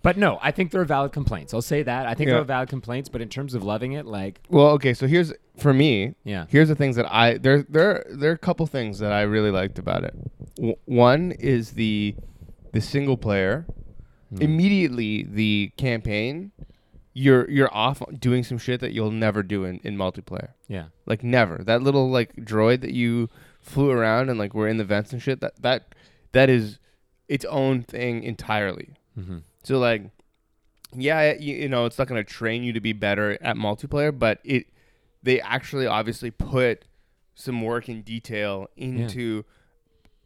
but 0.02 0.16
no, 0.16 0.38
I 0.40 0.52
think 0.52 0.70
there 0.70 0.80
are 0.80 0.84
valid 0.84 1.10
complaints. 1.10 1.52
I'll 1.52 1.62
say 1.62 1.82
that. 1.82 2.06
I 2.06 2.14
think 2.14 2.28
Yeah. 2.28 2.34
there 2.34 2.42
are 2.42 2.44
valid 2.44 2.68
complaints, 2.68 3.08
but 3.08 3.20
in 3.20 3.28
terms 3.28 3.54
of 3.54 3.64
loving 3.64 3.92
it, 3.94 4.06
like, 4.06 4.38
Well, 4.48 4.68
okay. 4.72 4.94
So 4.94 5.08
here's 5.08 5.32
for 5.56 5.72
me. 5.74 6.14
yeah. 6.22 6.44
Here's 6.48 6.68
the 6.68 6.76
things 6.76 6.94
that 6.94 7.12
I 7.12 7.38
there 7.38 7.64
there 7.68 8.04
there 8.10 8.30
are 8.30 8.34
a 8.34 8.38
couple 8.38 8.66
things 8.66 9.00
that 9.00 9.10
I 9.10 9.22
really 9.22 9.50
liked 9.50 9.80
about 9.80 10.04
it. 10.04 10.14
W- 10.58 10.76
one 10.84 11.32
is 11.32 11.72
the 11.72 12.14
the 12.76 12.82
single 12.82 13.16
player. 13.16 13.66
Hmm. 14.28 14.42
Immediately 14.42 15.22
the 15.22 15.72
campaign, 15.78 16.52
you're 17.14 17.48
you're 17.50 17.74
off 17.74 18.02
doing 18.18 18.44
some 18.44 18.58
shit 18.58 18.80
that 18.80 18.92
you'll 18.92 19.10
never 19.10 19.42
do 19.42 19.64
in, 19.64 19.80
in 19.82 19.96
multiplayer. 19.96 20.50
Yeah. 20.68 20.86
Like 21.06 21.24
never. 21.24 21.62
That 21.64 21.82
little 21.82 22.10
like 22.10 22.36
droid 22.36 22.82
that 22.82 22.92
you 22.92 23.30
flew 23.60 23.90
around 23.90 24.28
and 24.28 24.38
like 24.38 24.52
were 24.52 24.68
in 24.68 24.76
the 24.76 24.84
vents 24.84 25.12
and 25.12 25.22
shit. 25.22 25.40
That 25.40 25.62
that 25.62 25.94
that 26.32 26.50
is 26.50 26.78
its 27.28 27.46
own 27.46 27.82
thing 27.82 28.22
entirely. 28.22 28.90
Mm-hmm. 29.18 29.38
So 29.62 29.78
like, 29.78 30.10
yeah, 30.92 31.32
you, 31.32 31.54
you 31.54 31.68
know, 31.68 31.86
it's 31.86 31.98
not 31.98 32.08
going 32.08 32.22
to 32.22 32.30
train 32.30 32.62
you 32.62 32.72
to 32.74 32.80
be 32.80 32.92
better 32.92 33.38
at 33.40 33.56
multiplayer, 33.56 34.16
but 34.16 34.40
it 34.44 34.66
they 35.22 35.40
actually 35.40 35.86
obviously 35.86 36.30
put 36.30 36.84
some 37.34 37.62
work 37.62 37.88
and 37.88 38.04
detail 38.04 38.68
into 38.76 39.44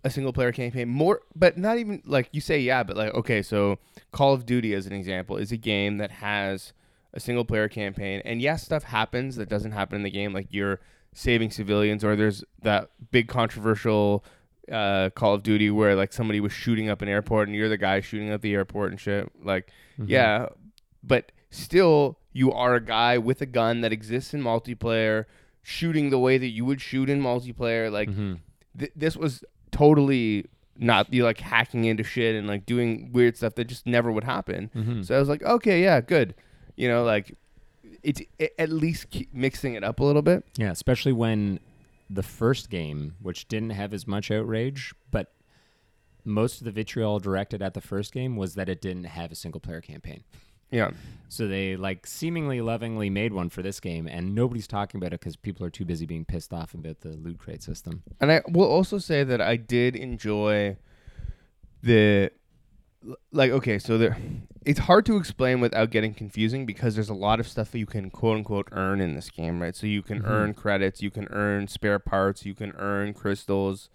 a 0.04 0.10
single 0.10 0.32
player 0.32 0.50
campaign 0.52 0.88
more 0.88 1.20
but 1.36 1.58
not 1.58 1.76
even 1.78 2.00
like 2.06 2.28
you 2.32 2.40
say 2.40 2.58
yeah 2.58 2.82
but 2.82 2.96
like 2.96 3.12
okay 3.14 3.42
so 3.42 3.78
call 4.12 4.32
of 4.32 4.46
duty 4.46 4.72
as 4.74 4.86
an 4.86 4.92
example 4.92 5.36
is 5.36 5.52
a 5.52 5.56
game 5.56 5.98
that 5.98 6.10
has 6.10 6.72
a 7.12 7.20
single 7.20 7.44
player 7.44 7.68
campaign 7.68 8.22
and 8.24 8.40
yes 8.40 8.62
stuff 8.64 8.84
happens 8.84 9.36
that 9.36 9.48
doesn't 9.48 9.72
happen 9.72 9.96
in 9.96 10.02
the 10.02 10.10
game 10.10 10.32
like 10.32 10.46
you're 10.50 10.80
saving 11.12 11.50
civilians 11.50 12.02
or 12.04 12.16
there's 12.16 12.42
that 12.62 12.88
big 13.10 13.28
controversial 13.28 14.24
uh, 14.72 15.10
call 15.10 15.34
of 15.34 15.42
duty 15.42 15.68
where 15.70 15.94
like 15.96 16.12
somebody 16.12 16.40
was 16.40 16.52
shooting 16.52 16.88
up 16.88 17.02
an 17.02 17.08
airport 17.08 17.48
and 17.48 17.56
you're 17.56 17.68
the 17.68 17.76
guy 17.76 18.00
shooting 18.00 18.30
up 18.30 18.40
the 18.40 18.54
airport 18.54 18.90
and 18.92 19.00
shit 19.00 19.28
like 19.44 19.70
Mm-hmm. 19.98 20.10
yeah 20.12 20.46
but 21.02 21.30
still 21.50 22.16
you 22.32 22.52
are 22.52 22.74
a 22.76 22.80
guy 22.80 23.18
with 23.18 23.42
a 23.42 23.46
gun 23.46 23.82
that 23.82 23.92
exists 23.92 24.32
in 24.32 24.42
multiplayer 24.42 25.24
shooting 25.62 26.08
the 26.08 26.18
way 26.18 26.38
that 26.38 26.46
you 26.48 26.64
would 26.64 26.80
shoot 26.80 27.10
in 27.10 27.20
multiplayer 27.20 27.90
like 27.92 28.08
hmm 28.08 28.34
th- 28.78 28.92
this 28.96 29.14
was 29.16 29.44
totally 29.70 30.46
not 30.76 31.12
you 31.12 31.24
like 31.24 31.38
hacking 31.40 31.84
into 31.84 32.02
shit 32.02 32.34
and 32.34 32.46
like 32.48 32.64
doing 32.64 33.10
weird 33.12 33.36
stuff 33.36 33.54
that 33.56 33.64
just 33.66 33.86
never 33.86 34.10
would 34.10 34.24
happen. 34.24 34.70
hmm 34.72 35.02
So 35.02 35.14
I 35.14 35.18
was 35.18 35.28
like, 35.28 35.42
okay, 35.42 35.82
yeah, 35.82 36.00
good. 36.00 36.34
You 36.76 36.88
know, 36.88 37.04
like 37.04 37.36
it's 38.02 38.22
it, 38.38 38.54
at 38.58 38.70
least 38.70 39.10
keep 39.10 39.32
mixing 39.34 39.74
it 39.74 39.84
up 39.84 40.00
a 40.00 40.04
little 40.04 40.22
bit. 40.22 40.44
Yeah, 40.56 40.70
especially 40.70 41.12
when 41.12 41.60
the 42.08 42.22
first 42.22 42.70
game, 42.70 43.14
which 43.20 43.46
didn't 43.48 43.70
have 43.70 43.92
as 43.92 44.06
much 44.06 44.30
outrage, 44.30 44.94
but 45.10 45.32
most 46.24 46.60
of 46.60 46.64
the 46.64 46.70
vitriol 46.70 47.18
directed 47.18 47.62
at 47.62 47.74
the 47.74 47.80
first 47.80 48.12
game 48.12 48.36
was 48.36 48.54
that 48.54 48.68
it 48.68 48.80
didn't 48.80 49.04
have 49.04 49.30
a 49.30 49.34
single 49.34 49.60
player 49.60 49.80
campaign. 49.80 50.24
Yeah, 50.70 50.90
So 51.28 51.46
they 51.48 51.76
like 51.76 52.06
seemingly 52.06 52.60
lovingly 52.60 53.10
made 53.10 53.32
one 53.32 53.48
for 53.50 53.62
this 53.62 53.80
game, 53.80 54.06
and 54.06 54.34
nobody's 54.34 54.66
talking 54.68 54.98
about 55.00 55.12
it 55.12 55.20
because 55.20 55.36
people 55.36 55.66
are 55.66 55.70
too 55.70 55.84
busy 55.84 56.06
being 56.06 56.24
pissed 56.24 56.52
off 56.52 56.74
about 56.74 57.00
the 57.00 57.10
loot 57.10 57.38
crate 57.38 57.62
system. 57.62 58.02
and 58.20 58.30
I 58.30 58.42
will 58.48 58.68
also 58.70 58.98
say 58.98 59.24
that 59.24 59.40
I 59.40 59.56
did 59.56 59.96
enjoy 59.96 60.76
the 61.82 62.30
like 63.32 63.50
okay 63.50 63.78
so 63.78 63.96
there 63.96 64.16
it's 64.66 64.80
hard 64.80 65.06
to 65.06 65.16
explain 65.16 65.58
without 65.60 65.88
getting 65.90 66.12
confusing 66.12 66.66
because 66.66 66.94
there's 66.94 67.08
a 67.08 67.14
lot 67.14 67.40
of 67.40 67.48
stuff 67.48 67.70
that 67.70 67.78
you 67.78 67.86
can 67.86 68.10
quote 68.10 68.36
unquote 68.36 68.68
earn 68.72 69.00
in 69.00 69.14
this 69.14 69.30
game 69.30 69.62
right 69.62 69.74
so 69.74 69.86
you 69.86 70.02
can 70.02 70.20
Mhm. 70.20 70.26
earn 70.28 70.54
credits 70.54 71.00
you 71.00 71.10
can 71.10 71.26
earn 71.30 71.66
spare 71.66 71.98
parts 71.98 72.44
you 72.44 72.54
can 72.54 72.72
earn 72.76 73.14
crystals 73.14 73.88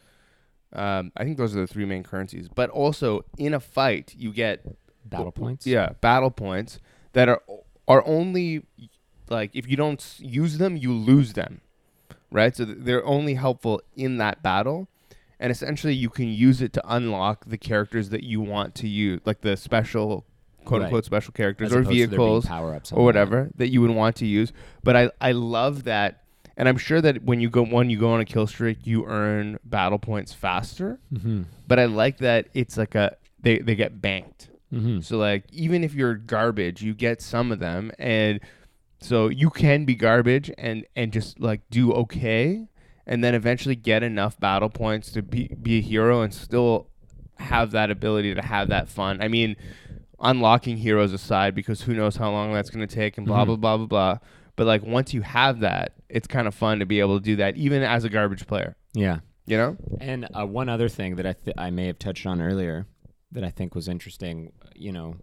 um, 0.74 1.12
i 1.16 1.24
think 1.24 1.38
those 1.38 1.56
are 1.56 1.60
the 1.62 1.68
three 1.68 1.86
main 1.86 2.02
currencies 2.02 2.48
but 2.50 2.72
also 2.72 3.24
in 3.38 3.54
a 3.54 3.60
fight 3.60 4.16
you 4.18 4.34
get 4.34 4.66
Battle 5.06 5.32
points. 5.32 5.66
yeah 5.68 5.90
battle 6.02 6.32
points 6.32 6.80
that 7.14 7.30
are 7.30 7.42
are 7.88 8.06
only 8.08 8.64
like 9.30 9.52
if 9.54 9.68
you 9.70 9.76
don't 9.78 10.04
use 10.20 10.58
them 10.58 10.76
you 10.78 10.92
lose 10.92 11.34
them 11.34 11.62
right 12.32 12.56
so 12.56 12.66
they're 12.66 13.06
only 13.06 13.36
helpful 13.36 13.82
in 13.96 14.18
that 14.18 14.42
battle 14.44 14.88
and 15.40 15.52
essentially 15.52 15.94
you 15.94 16.10
can 16.10 16.28
use 16.28 16.62
it 16.62 16.74
to 16.74 16.82
unlock 16.94 17.46
the 17.46 17.58
characters 17.58 18.10
that 18.10 18.24
you 18.24 18.42
want 18.42 18.74
to 18.76 18.88
use 18.88 19.22
like 19.26 19.42
the 19.42 19.56
special 19.56 20.26
quote 20.66 20.82
Right. 20.82 20.86
unquote 20.86 21.06
special 21.06 21.32
characters 21.34 21.68
As 21.68 21.74
or 21.76 21.80
opposed 21.82 21.92
to 21.92 21.96
there 22.00 22.08
being 22.08 22.10
vehicles 22.10 22.46
or 22.98 23.04
whatever 23.06 23.50
that 23.58 23.70
you 23.70 23.82
would 23.82 23.92
want 23.92 24.16
to 24.18 24.26
use 24.26 24.52
but 24.84 24.96
i 24.96 25.12
i 25.22 25.32
love 25.32 25.84
that 25.84 26.24
and 26.58 26.68
i'm 26.68 26.78
sure 26.78 27.02
that 27.02 27.24
when 27.24 27.40
you 27.40 27.50
go 27.50 27.64
when 27.64 27.90
you 27.92 28.00
go 28.00 28.12
on 28.14 28.20
a 28.20 28.26
kill 28.26 28.48
streak 28.48 28.80
you 28.88 29.06
earn 29.06 29.60
battle 29.64 30.00
points 30.00 30.34
faster 30.34 31.00
Mm-hmm. 31.14 31.44
but 31.68 31.80
i 31.80 31.86
like 31.86 32.18
that 32.18 32.48
it's 32.56 32.78
like 32.78 32.96
a 32.96 33.16
they 33.42 33.60
they 33.60 33.76
get 33.76 34.02
banked 34.02 34.50
Mm-hmm. 34.74 35.02
so 35.02 35.18
like 35.18 35.46
even 35.52 35.84
if 35.84 35.94
you're 35.94 36.16
garbage, 36.16 36.82
you 36.82 36.94
get 36.94 37.22
some 37.22 37.52
of 37.52 37.60
them 37.60 37.92
and 38.00 38.40
so 39.00 39.28
you 39.30 39.50
can 39.50 39.86
be 39.86 39.94
garbage 39.96 40.52
and 40.58 40.86
and 40.96 41.14
just 41.14 41.40
like 41.40 41.62
do 41.70 41.94
okay 41.94 42.68
and 43.06 43.24
then 43.24 43.36
eventually 43.36 43.76
get 43.76 44.02
enough 44.04 44.40
battle 44.40 44.70
points 44.70 45.12
to 45.12 45.22
be 45.22 45.50
be 45.62 45.78
a 45.78 45.82
hero 45.82 46.22
and 46.22 46.34
still 46.34 46.90
have 47.38 47.72
that 47.72 47.92
ability 47.92 48.34
to 48.34 48.42
have 48.42 48.70
that 48.70 48.88
fun. 48.90 49.22
I 49.22 49.28
mean, 49.28 49.56
unlocking 50.20 50.78
heroes 50.78 51.14
aside 51.14 51.54
because 51.54 51.82
who 51.82 51.94
knows 51.94 52.16
how 52.16 52.32
long 52.32 52.54
that's 52.54 52.70
going 52.70 52.86
to 52.88 52.94
take 52.96 53.18
and 53.18 53.28
blah 53.28 53.44
Mhm. 53.44 53.48
blah 53.48 53.56
blah 53.58 53.78
blah 53.78 53.86
blah. 53.88 54.18
But 54.56 54.68
like 54.68 54.84
once 54.84 55.14
you 55.14 55.22
have 55.22 55.60
that, 55.60 55.94
it's 56.10 56.28
kind 56.28 56.48
of 56.48 56.56
fun 56.56 56.80
to 56.80 56.86
be 56.86 57.00
able 57.00 57.20
to 57.20 57.24
do 57.24 57.36
that 57.38 57.58
even 57.58 57.84
as 57.84 58.04
a 58.06 58.10
garbage 58.10 58.48
player, 58.48 58.76
Yeah. 58.94 59.20
you 59.46 59.58
know? 59.58 59.78
And 60.00 60.28
uh, 60.34 60.46
one 60.46 60.70
other 60.70 60.88
thing 60.88 61.18
that 61.18 61.26
I 61.28 61.34
th- 61.34 61.56
I 61.58 61.70
may 61.72 61.88
have 61.88 62.00
touched 62.00 62.26
on 62.26 62.42
earlier 62.42 62.88
that 63.36 63.44
I 63.44 63.50
think 63.52 63.76
was 63.76 63.88
interesting, 63.88 64.52
you 64.76 64.92
know, 64.92 65.16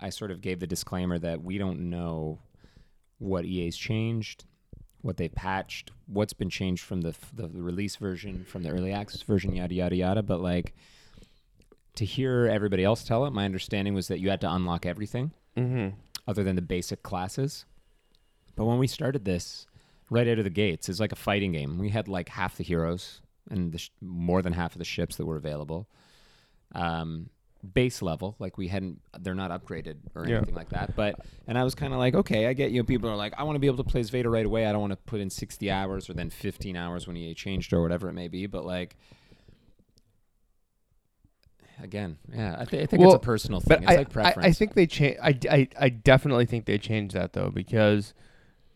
I 0.00 0.10
sort 0.10 0.30
of 0.30 0.40
gave 0.40 0.60
the 0.60 0.66
disclaimer 0.66 1.18
that 1.18 1.42
we 1.42 1.56
don't 1.58 1.88
know 1.90 2.40
what 3.18 3.44
EA's 3.44 3.76
changed, 3.76 4.44
what 5.02 5.16
they've 5.18 5.34
patched, 5.34 5.90
what's 6.06 6.32
been 6.32 6.50
changed 6.50 6.82
from 6.82 7.02
the 7.02 7.10
f- 7.10 7.30
the 7.34 7.48
release 7.48 7.96
version, 7.96 8.44
from 8.44 8.62
the 8.62 8.70
early 8.70 8.92
access 8.92 9.22
version, 9.22 9.54
yada 9.54 9.74
yada 9.74 9.94
yada. 9.96 10.22
But 10.22 10.40
like 10.40 10.74
to 11.96 12.04
hear 12.04 12.46
everybody 12.46 12.82
else 12.84 13.04
tell 13.04 13.24
it, 13.26 13.30
my 13.32 13.44
understanding 13.44 13.94
was 13.94 14.08
that 14.08 14.20
you 14.20 14.30
had 14.30 14.40
to 14.40 14.50
unlock 14.52 14.86
everything 14.86 15.32
Mhm. 15.56 15.94
other 16.26 16.42
than 16.44 16.56
the 16.56 16.62
basic 16.62 17.02
classes. 17.02 17.66
But 18.56 18.64
when 18.64 18.78
we 18.78 18.86
started 18.86 19.24
this, 19.24 19.66
right 20.08 20.26
out 20.28 20.38
of 20.38 20.44
the 20.44 20.50
gates, 20.50 20.88
it's 20.88 21.00
like 21.00 21.12
a 21.12 21.16
fighting 21.16 21.52
game. 21.52 21.78
We 21.78 21.90
had 21.90 22.08
like 22.08 22.30
half 22.30 22.56
the 22.56 22.64
heroes 22.64 23.20
and 23.50 23.72
the 23.72 23.78
sh- 23.78 23.90
more 24.00 24.40
than 24.42 24.52
half 24.54 24.72
of 24.74 24.78
the 24.78 24.84
ships 24.84 25.16
that 25.16 25.26
were 25.26 25.36
available. 25.36 25.88
Um, 26.72 27.30
base 27.74 28.02
level, 28.02 28.36
like 28.38 28.56
we 28.58 28.68
hadn't, 28.68 29.00
they're 29.20 29.34
not 29.34 29.50
upgraded 29.50 29.96
or 30.14 30.26
Yeah. 30.26 30.36
anything 30.38 30.54
like 30.54 30.70
that. 30.70 30.96
But 30.96 31.20
and 31.46 31.58
I 31.58 31.64
was 31.64 31.74
kind 31.74 31.92
of 31.92 31.98
like, 31.98 32.14
okay, 32.14 32.46
I 32.46 32.52
get 32.52 32.70
you. 32.70 32.84
People 32.84 33.10
are 33.10 33.16
like, 33.16 33.34
I 33.36 33.42
want 33.42 33.56
to 33.56 33.60
be 33.60 33.66
able 33.66 33.82
to 33.84 33.90
play 33.90 34.00
as 34.00 34.10
Vader 34.10 34.30
right 34.30 34.46
away. 34.46 34.66
I 34.66 34.72
don't 34.72 34.80
want 34.80 34.92
to 34.92 34.96
put 34.96 35.20
in 35.20 35.30
sixty 35.30 35.70
hours 35.70 36.08
or 36.08 36.14
then 36.14 36.30
fifteen 36.30 36.76
hours 36.76 37.06
when 37.06 37.16
he 37.16 37.34
changed 37.34 37.72
or 37.72 37.82
whatever 37.82 38.08
it 38.08 38.14
may 38.14 38.28
be. 38.28 38.46
But 38.46 38.64
like. 38.64 38.96
Again, 41.82 42.18
yeah, 42.30 42.56
I, 42.58 42.64
th- 42.66 42.82
I 42.82 42.86
think 42.86 43.00
Well, 43.00 43.14
it's 43.14 43.22
a 43.22 43.26
personal 43.26 43.60
thing. 43.60 43.82
It's 43.82 43.90
I, 43.90 43.96
like 43.96 44.08
I, 44.08 44.12
preference. 44.12 44.46
I 44.46 44.52
think 44.52 44.74
they 44.74 44.86
change. 44.86 45.16
I, 45.22 45.38
I, 45.50 45.68
I 45.78 45.88
definitely 45.88 46.44
think 46.44 46.66
they 46.66 46.76
changed 46.76 47.14
that 47.14 47.32
though 47.32 47.48
because, 47.48 48.12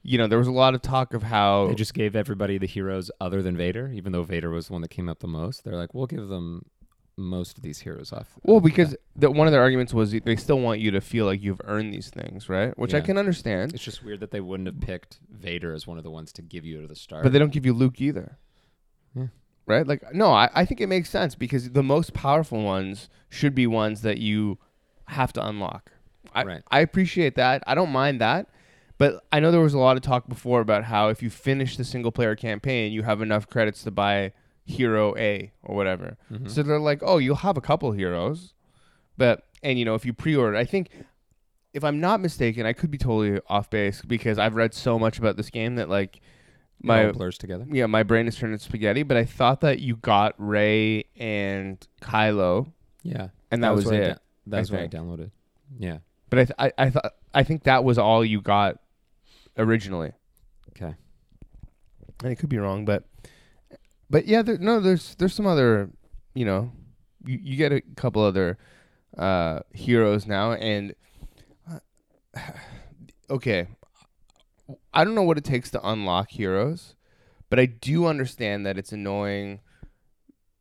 you 0.03 0.17
know, 0.17 0.27
there 0.27 0.39
was 0.39 0.47
a 0.47 0.53
lot 0.53 0.75
of 0.75 0.81
talk 0.81 1.13
of 1.13 1.23
how 1.23 1.67
They 1.69 1.75
just 1.75 1.93
gave 1.93 2.17
everybody 2.17 2.57
the 2.57 2.67
heroes 2.67 3.11
other 3.21 3.43
than 3.43 3.59
Vader, 3.59 3.91
even 3.93 4.13
though 4.13 4.23
Vader 4.23 4.49
was 4.49 4.69
the 4.69 4.73
one 4.73 4.81
that 4.81 4.89
came 4.89 5.11
up 5.11 5.19
the 5.19 5.29
most. 5.29 5.65
They're 5.65 5.77
like, 5.77 5.93
we'll 5.93 6.07
give 6.07 6.29
them 6.29 6.65
most 7.17 7.57
of 7.57 7.63
these 7.63 7.79
heroes 7.81 8.13
off. 8.13 8.29
well 8.43 8.61
because 8.61 8.91
bat. 8.91 8.99
the, 9.17 9.31
one 9.31 9.47
of 9.47 9.53
their 9.53 9.61
arguments 9.63 9.95
was 9.95 10.11
they 10.13 10.35
still 10.37 10.59
want 10.59 10.81
you 10.81 10.91
to 10.91 11.01
feel 11.01 11.27
like 11.27 11.41
you've 11.43 11.61
earned 11.65 11.95
these 11.95 12.11
things, 12.11 12.49
right? 12.49 12.77
Which 12.79 12.93
I 12.93 12.99
Yeah. 12.99 13.05
can 13.05 13.19
understand, 13.19 13.73
it's 13.73 13.85
just 13.85 14.03
weird 14.05 14.21
that 14.21 14.31
they 14.33 14.41
wouldn't 14.41 14.67
have 14.67 14.81
picked 14.81 15.21
Vader 15.31 15.73
as 15.73 15.87
one 15.87 15.97
of 15.99 16.03
the 16.05 16.11
ones 16.11 16.33
to 16.33 16.43
give 16.43 16.65
you 16.65 16.83
at 16.83 16.89
the 16.89 16.97
start. 16.97 17.23
but 17.23 17.33
they 17.33 17.39
don't 17.39 17.53
give 17.53 17.65
you 17.65 17.73
Luke 17.73 18.01
either. 18.01 18.39
Yeah. 19.15 19.27
Right? 19.67 19.87
Like 19.87 20.03
no, 20.13 20.33
I, 20.33 20.51
I 20.55 20.65
think 20.65 20.81
it 20.81 20.89
makes 20.89 21.09
sense 21.09 21.35
because 21.35 21.71
the 21.71 21.83
most 21.85 22.15
powerful 22.15 22.63
ones 22.63 23.09
should 23.29 23.55
be 23.55 23.67
ones 23.67 24.03
that 24.03 24.19
you 24.19 24.59
have 25.07 25.33
to 25.35 25.47
unlock. 25.47 25.93
I, 26.35 26.43
Right. 26.45 26.63
I 26.71 26.81
appreciate 26.81 27.37
that. 27.37 27.63
I 27.67 27.75
don't 27.77 27.91
mind 27.91 28.21
that. 28.21 28.49
But 28.99 29.25
I 29.33 29.41
know 29.41 29.51
there 29.51 29.61
was 29.61 29.75
a 29.75 29.79
lot 29.79 29.97
of 29.97 30.03
talk 30.03 30.29
before 30.29 30.61
about 30.61 30.85
how 30.85 31.09
if 31.09 31.23
you 31.23 31.29
finish 31.31 31.77
the 31.77 31.85
single 31.85 32.13
player 32.13 32.35
campaign, 32.37 32.93
you 32.93 33.03
have 33.03 33.23
enough 33.23 33.49
credits 33.49 33.83
to 33.85 33.91
buy 33.91 34.33
hero 34.65 35.15
A 35.17 35.53
or 35.63 35.75
whatever. 35.77 36.17
Mhm. 36.33 36.51
So 36.51 36.63
they're 36.63 36.79
like, 36.81 37.01
oh, 37.03 37.19
you'll 37.19 37.37
have 37.37 37.57
a 37.57 37.61
couple 37.61 37.93
heroes, 37.93 38.55
but 39.17 39.43
and 39.63 39.79
you 39.79 39.85
know 39.85 39.95
if 39.95 40.05
you 40.07 40.13
pre-order, 40.13 40.57
I 40.57 40.65
think 40.65 40.91
if 41.73 41.83
I'm 41.85 42.01
not 42.01 42.21
mistaken, 42.21 42.67
I 42.67 42.73
could 42.73 42.91
be 42.91 42.99
totally 42.99 43.41
off 43.49 43.69
base 43.71 44.01
because 44.03 44.39
I've 44.39 44.55
read 44.55 44.75
so 44.75 44.99
much 44.99 45.19
about 45.19 45.37
this 45.37 45.51
game 45.51 45.75
that 45.77 45.89
like 45.89 46.21
my 46.83 47.07
all 47.07 47.13
blurs 47.13 47.39
together. 47.39 47.67
yeah 47.71 47.87
my 47.87 48.03
brain 48.03 48.27
is 48.29 48.37
turning 48.37 48.59
spaghetti. 48.59 49.03
But 49.03 49.17
I 49.17 49.25
thought 49.25 49.61
that 49.63 49.81
you 49.81 49.97
got 49.97 50.35
Rey 50.39 51.05
and 51.17 51.85
Kylo, 52.01 52.73
Yeah, 53.03 53.29
and 53.51 53.63
that, 53.65 53.75
was, 53.75 53.87
what 53.87 53.95
I 53.95 53.99
it. 53.99 54.09
da- 54.09 54.15
that 54.49 54.57
I 54.57 54.61
was 54.61 54.71
what 54.73 54.81
I 54.81 54.89
downloaded. 54.89 55.31
Yeah. 55.79 55.99
But 56.31 56.39
I 56.39 56.45
th- 56.45 56.57
I 56.59 56.73
I 56.87 56.91
thought 56.91 57.13
I 57.35 57.43
think 57.43 57.65
that 57.65 57.85
was 57.85 57.99
all 57.99 58.25
you 58.25 58.41
got 58.41 58.79
originally. 59.59 60.13
Okay. 60.71 60.95
And 62.23 62.31
I 62.31 62.35
could 62.35 62.49
be 62.49 62.59
wrong, 62.59 62.85
but 62.85 63.05
but 64.15 64.29
yeah, 64.29 64.43
there, 64.43 64.59
no, 64.59 64.79
there's 64.79 65.17
there's 65.17 65.35
some 65.35 65.45
other, 65.47 65.91
you 66.35 66.45
know, 66.45 66.71
you, 67.27 67.37
you 67.43 67.57
get 67.57 67.73
a 67.73 67.81
couple 67.97 68.23
other 68.23 68.59
uh 69.19 69.59
heroes 69.73 70.25
now, 70.25 70.53
and 70.53 70.95
uh, 71.69 71.81
okay, 73.31 73.67
I 74.93 75.03
don't 75.03 75.17
know 75.17 75.25
what 75.25 75.37
it 75.37 75.43
takes 75.43 75.69
to 75.73 75.81
unlock 75.89 76.31
heroes, 76.31 76.95
but 77.51 77.59
I 77.59 77.67
do 77.67 78.07
understand 78.07 78.65
that 78.67 78.79
it's 78.79 78.93
annoying 78.93 79.59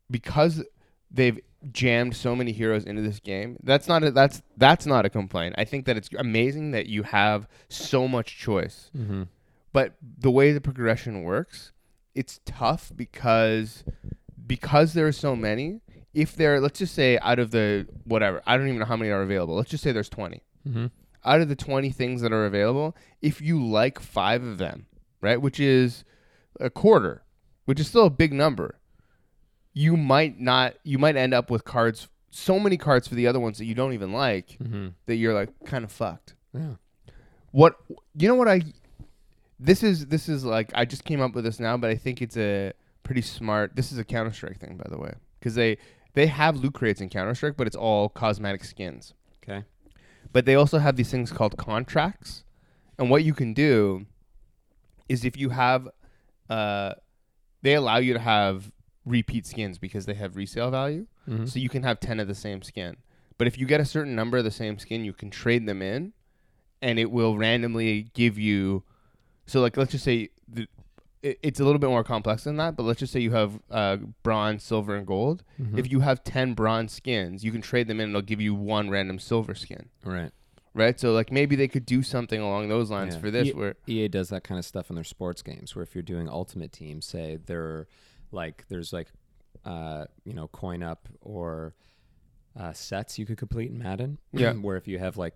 because 0.10 0.64
they've 1.12 1.40
jammed 1.72 2.16
so 2.16 2.36
many 2.36 2.54
heroes 2.54 2.86
into 2.86 3.04
this 3.04 3.20
game. 3.20 3.58
That's 3.62 3.88
not 3.88 4.04
a, 4.04 4.10
that's 4.10 4.42
that's 4.58 4.88
not 4.88 5.06
a 5.06 5.12
complaint. 5.12 5.54
I 5.60 5.66
think 5.66 5.86
that 5.86 5.96
it's 5.96 6.10
amazing 6.18 6.72
that 6.72 6.88
you 6.88 7.04
have 7.04 7.48
so 7.70 8.08
much 8.08 8.36
choice 8.40 8.90
Mm-hmm. 8.98 9.24
but 9.74 9.94
the 10.02 10.32
way 10.32 10.54
the 10.54 10.60
progression 10.60 11.22
works, 11.22 11.72
it's 12.16 12.40
tough 12.46 12.92
because 12.96 13.84
because 14.46 14.94
there 14.94 15.08
are 15.08 15.12
so 15.12 15.36
many. 15.36 15.82
If 16.14 16.36
there, 16.36 16.60
let's 16.60 16.78
just 16.78 16.94
say 16.94 17.18
out 17.20 17.40
of 17.40 17.50
the 17.52 17.88
whatever, 18.04 18.42
I 18.46 18.56
don't 18.58 18.68
even 18.68 18.80
know 18.80 18.86
how 18.86 18.98
many 18.98 19.10
are 19.10 19.24
available. 19.24 19.56
Let's 19.56 19.72
just 19.72 19.84
say 19.84 19.92
there's 19.92 20.10
20. 20.10 20.44
Mm-hmm. 20.68 20.86
Out 21.26 21.42
of 21.42 21.50
the 21.50 21.56
20 21.56 21.90
things 21.90 22.22
that 22.22 22.32
are 22.32 22.46
available, 22.46 22.96
if 23.22 23.42
you 23.42 23.66
like 23.66 24.00
5 24.00 24.44
of 24.44 24.58
them, 24.60 24.86
right, 25.22 25.42
which 25.42 25.60
is 25.60 26.04
a 26.60 26.70
quarter, 26.70 27.24
which 27.66 27.80
is 27.80 27.88
still 27.88 28.06
a 28.06 28.10
big 28.12 28.32
number, 28.32 28.78
you 29.74 29.98
might 29.98 30.40
not 30.40 30.76
you 30.84 31.00
might 31.00 31.16
end 31.16 31.34
up 31.34 31.50
with 31.50 31.64
cards 31.66 32.08
so 32.30 32.60
many 32.60 32.78
cards 32.78 33.08
for 33.08 33.16
the 33.16 33.26
other 33.28 33.40
ones 33.40 33.58
that 33.58 33.66
you 33.66 33.74
don't 33.76 33.94
even 33.94 34.12
like 34.12 34.58
Mm-hmm. 34.62 34.90
that 35.08 35.16
you're 35.16 35.34
like 35.34 35.50
kind 35.66 35.84
of 35.84 35.92
fucked 35.92 36.36
Yeah. 36.54 36.76
what 37.52 37.76
you 38.16 38.28
know 38.28 38.36
what 38.36 38.48
I 38.48 38.62
this 39.60 39.84
is 39.84 40.08
this 40.08 40.30
is 40.30 40.44
like 40.44 40.72
I 40.74 40.86
just 40.86 41.04
came 41.04 41.22
up 41.22 41.36
with 41.36 41.44
this 41.44 41.60
now, 41.60 41.78
but 41.78 41.90
I 41.90 41.96
think 41.96 42.22
it's 42.22 42.38
a 42.38 42.74
pretty 43.04 43.22
smart. 43.22 43.76
This 43.76 43.92
is 43.92 43.98
a 43.98 44.04
Counter 44.04 44.32
Strike 44.32 44.60
thing, 44.60 44.78
by 44.78 44.90
the 44.90 44.98
way, 44.98 45.14
because 45.40 45.56
they 45.56 45.78
they 46.14 46.28
have 46.28 46.58
loot 46.58 46.74
crates 46.74 47.02
in 47.02 47.10
Counter 47.10 47.36
Strike, 47.36 47.58
but 47.58 47.68
it's 47.68 47.76
all 47.76 48.10
cosmetic 48.10 48.64
skins. 48.64 49.14
Okay. 49.44 49.64
But 50.32 50.46
they 50.46 50.56
also 50.56 50.80
have 50.80 50.96
these 50.96 51.12
things 51.12 51.32
called 51.32 51.58
contracts, 51.58 52.44
and 52.98 53.10
what 53.10 53.24
you 53.24 53.34
can 53.34 53.54
do 53.54 54.06
is 55.10 55.26
if 55.26 55.38
you 55.38 55.50
have, 55.50 55.88
uh, 56.50 56.94
they 57.62 57.76
allow 57.76 57.98
you 57.98 58.14
to 58.14 58.20
have 58.20 58.72
repeat 59.06 59.46
skins 59.46 59.78
because 59.78 60.06
they 60.06 60.14
have 60.14 60.36
resale 60.36 60.72
value. 60.72 61.06
Mm-hmm. 61.28 61.46
So 61.46 61.60
you 61.60 61.70
can 61.70 61.84
have 61.84 62.00
10 62.00 62.20
of 62.20 62.28
the 62.28 62.36
same 62.36 62.62
skin. 62.62 62.98
But 63.38 63.48
if 63.48 63.58
you 63.58 63.66
get 63.66 63.80
a 63.80 63.86
certain 63.86 64.16
number 64.16 64.38
of 64.38 64.44
the 64.44 64.52
same 64.52 64.80
skin, 64.80 65.06
you 65.06 65.14
can 65.14 65.30
trade 65.30 65.66
them 65.66 65.82
in 65.82 66.14
and 66.82 67.00
it 67.00 67.12
will 67.12 67.38
randomly 67.38 68.10
give 68.14 68.38
you 68.38 68.84
so 69.46 69.62
like 69.62 69.78
let's 69.78 69.92
just 69.92 70.04
say 70.04 70.30
the, 70.48 70.68
it, 71.22 71.40
it's 71.42 71.60
a 71.60 71.64
little 71.64 71.80
bit 71.80 71.90
more 71.90 72.04
complex 72.04 72.44
than 72.44 72.58
that, 72.58 72.76
but 72.76 72.84
let's 72.84 73.00
just 73.00 73.14
say 73.14 73.20
you 73.20 73.32
have 73.32 73.60
uh, 73.72 73.98
bronze, 74.24 74.64
silver 74.64 74.96
and 74.96 75.08
gold. 75.08 75.44
Mm-hmm. 75.62 75.78
If 75.80 75.92
you 75.92 76.02
have 76.02 76.24
10 76.24 76.54
bronze 76.54 76.92
skins, 76.94 77.44
you 77.44 77.52
can 77.52 77.62
trade 77.62 77.88
them 77.88 78.00
in 78.00 78.06
and 78.06 78.12
it'll 78.12 78.22
give 78.22 78.42
you 78.42 78.54
one 78.54 78.90
random 78.90 79.20
silver 79.20 79.56
skin. 79.56 79.90
right. 80.04 80.32
Right? 80.76 81.00
So 81.00 81.12
like 81.12 81.32
maybe 81.32 81.56
they 81.56 81.68
could 81.68 81.86
do 81.86 82.02
something 82.02 82.42
along 82.42 82.68
those 82.70 82.90
lines 82.90 83.14
Yeah. 83.14 83.22
for 83.22 83.30
this 83.30 83.48
Ye- 83.48 83.54
where 83.54 83.76
EA 83.86 84.08
does 84.08 84.30
that 84.30 84.44
kind 84.44 84.58
of 84.58 84.66
stuff 84.66 84.90
in 84.90 84.96
their 84.96 85.04
sports 85.04 85.44
games, 85.44 85.76
where 85.76 85.84
if 85.84 85.94
you're 85.94 86.02
doing 86.02 86.28
Ultimate 86.28 86.72
Team, 86.72 87.00
say 87.00 87.38
they're 87.46 87.88
like 88.32 88.66
there's 88.70 88.92
like 88.92 89.10
uh, 89.66 90.06
you 90.26 90.34
know 90.34 90.48
coin 90.48 90.82
up 90.82 91.08
or 91.22 91.76
uh, 92.60 92.74
sets 92.74 93.20
you 93.20 93.26
could 93.28 93.38
complete 93.38 93.70
in 93.70 93.78
Madden. 93.78 94.18
Yeah. 94.32 94.54
where 94.66 94.76
if 94.76 94.88
you 94.88 94.98
have 94.98 95.16
like 95.16 95.36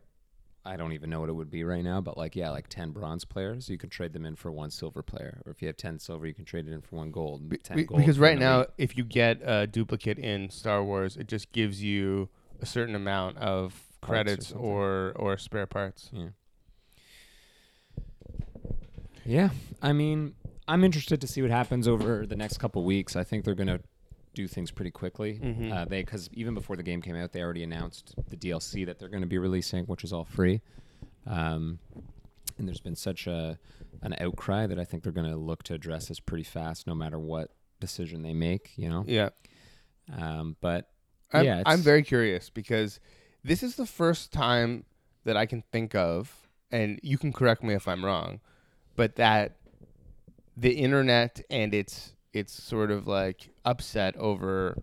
I 0.67 0.75
don't 0.75 0.91
even 0.91 1.09
know 1.09 1.21
what 1.21 1.29
it 1.29 1.33
would 1.33 1.49
be 1.49 1.63
right 1.63 1.83
now, 1.83 2.01
but 2.01 2.17
like 2.17 2.35
yeah, 2.35 2.49
like 2.49 2.67
ten 2.67 2.91
bronze 2.91 3.23
players, 3.23 3.69
you 3.69 3.77
can 3.77 3.89
trade 3.89 4.11
them 4.11 4.25
in 4.25 4.35
for 4.35 4.51
one 4.51 4.69
silver 4.69 5.01
player, 5.01 5.41
or 5.45 5.51
if 5.51 5.61
you 5.61 5.67
have 5.67 5.77
ten 5.77 5.97
silver, 5.97 6.27
you 6.27 6.33
can 6.33 6.43
trade 6.43 6.67
it 6.67 6.73
in 6.73 6.81
for 6.81 6.97
one 6.97 7.09
gold. 7.11 7.47
Be- 7.47 7.57
10 7.57 7.77
be- 7.77 7.83
gold 7.85 8.01
because 8.01 8.19
right 8.19 8.37
now, 8.37 8.65
if 8.77 8.97
you 8.97 9.05
get 9.05 9.39
a 9.43 9.65
duplicate 9.65 10.19
in 10.19 10.49
Star 10.49 10.83
Wars, 10.83 11.15
it 11.15 11.27
just 11.27 11.53
gives 11.53 11.81
you 11.81 12.27
a 12.61 12.65
certain 12.65 12.95
amount 12.95 13.37
of 13.37 13.81
or 14.03 14.07
credits 14.07 14.49
something. 14.49 14.65
or 14.65 15.13
or 15.15 15.37
spare 15.37 15.65
parts. 15.67 16.09
Yeah. 16.11 16.29
Yeah, 19.25 19.49
I 19.81 19.91
mean, 19.93 20.35
I'm 20.67 20.83
interested 20.83 21.19
to 21.21 21.27
see 21.27 21.41
what 21.41 21.51
happens 21.51 21.87
over 21.87 22.25
the 22.25 22.35
next 22.35 22.57
couple 22.59 22.83
weeks. 22.83 23.15
I 23.15 23.23
think 23.23 23.43
they're 23.45 23.55
gonna 23.55 23.79
do 24.37 24.47
things 24.47 24.69
pretty 24.69 24.91
quickly. 24.91 25.39
Mhm. 25.41 25.71
Uh, 25.71 25.85
they 25.85 26.01
because 26.03 26.29
even 26.33 26.53
before 26.53 26.75
the 26.75 26.83
game 26.83 27.01
came 27.01 27.15
out, 27.15 27.31
they 27.31 27.41
already 27.41 27.63
announced 27.63 28.13
the 28.29 28.37
DLC 28.37 28.85
that 28.85 28.99
they're 28.99 29.09
going 29.09 29.23
to 29.23 29.27
be 29.27 29.39
releasing, 29.39 29.85
which 29.85 30.03
is 30.03 30.13
all 30.13 30.25
free. 30.25 30.61
Um, 31.25 31.79
and 32.57 32.67
there's 32.67 32.79
been 32.79 32.95
such 32.95 33.25
a 33.25 33.57
an 34.03 34.15
outcry 34.19 34.67
that 34.67 34.77
I 34.77 34.83
think 34.85 35.01
they're 35.01 35.11
going 35.11 35.29
to 35.29 35.35
look 35.37 35.63
to 35.63 35.73
address 35.73 36.07
this 36.07 36.19
pretty 36.19 36.43
fast, 36.43 36.85
no 36.85 36.93
matter 36.93 37.17
what 37.17 37.49
decision 37.79 38.21
they 38.21 38.33
make. 38.33 38.73
You 38.77 38.89
know, 38.89 39.03
Yeah, 39.07 39.29
um, 40.15 40.55
but 40.61 40.91
I'm, 41.33 41.43
Yeah, 41.45 41.63
I'm 41.65 41.79
very 41.79 42.03
curious 42.03 42.51
because 42.51 42.99
this 43.43 43.63
is 43.63 43.75
the 43.75 43.87
first 43.87 44.31
time 44.31 44.85
that 45.23 45.35
I 45.35 45.47
can 45.47 45.63
think 45.71 45.95
of, 45.95 46.47
and 46.71 46.99
you 47.01 47.17
can 47.17 47.33
correct 47.33 47.63
me 47.63 47.73
if 47.73 47.87
I'm 47.87 48.05
wrong, 48.05 48.39
but 48.95 49.15
that 49.15 49.57
the 50.55 50.73
internet 50.73 51.41
and 51.49 51.73
its 51.73 52.13
it's 52.33 52.53
sort 52.53 52.91
of 52.91 53.07
like 53.07 53.49
upset 53.65 54.15
over 54.17 54.77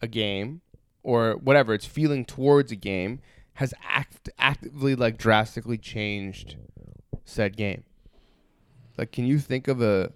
a 0.00 0.08
game 0.08 0.60
or 1.02 1.34
whatever 1.34 1.74
it's 1.74 1.86
feeling 1.86 2.24
towards 2.24 2.72
a 2.72 2.76
game 2.76 3.20
has 3.54 3.72
act 3.88 4.28
actively 4.38 4.94
like 4.94 5.16
drastically 5.16 5.78
changed 5.78 6.56
said 7.24 7.56
game. 7.56 7.84
Like, 8.96 9.12
can 9.12 9.26
you 9.26 9.38
think 9.38 9.68
of 9.68 9.82
a 9.82 10.12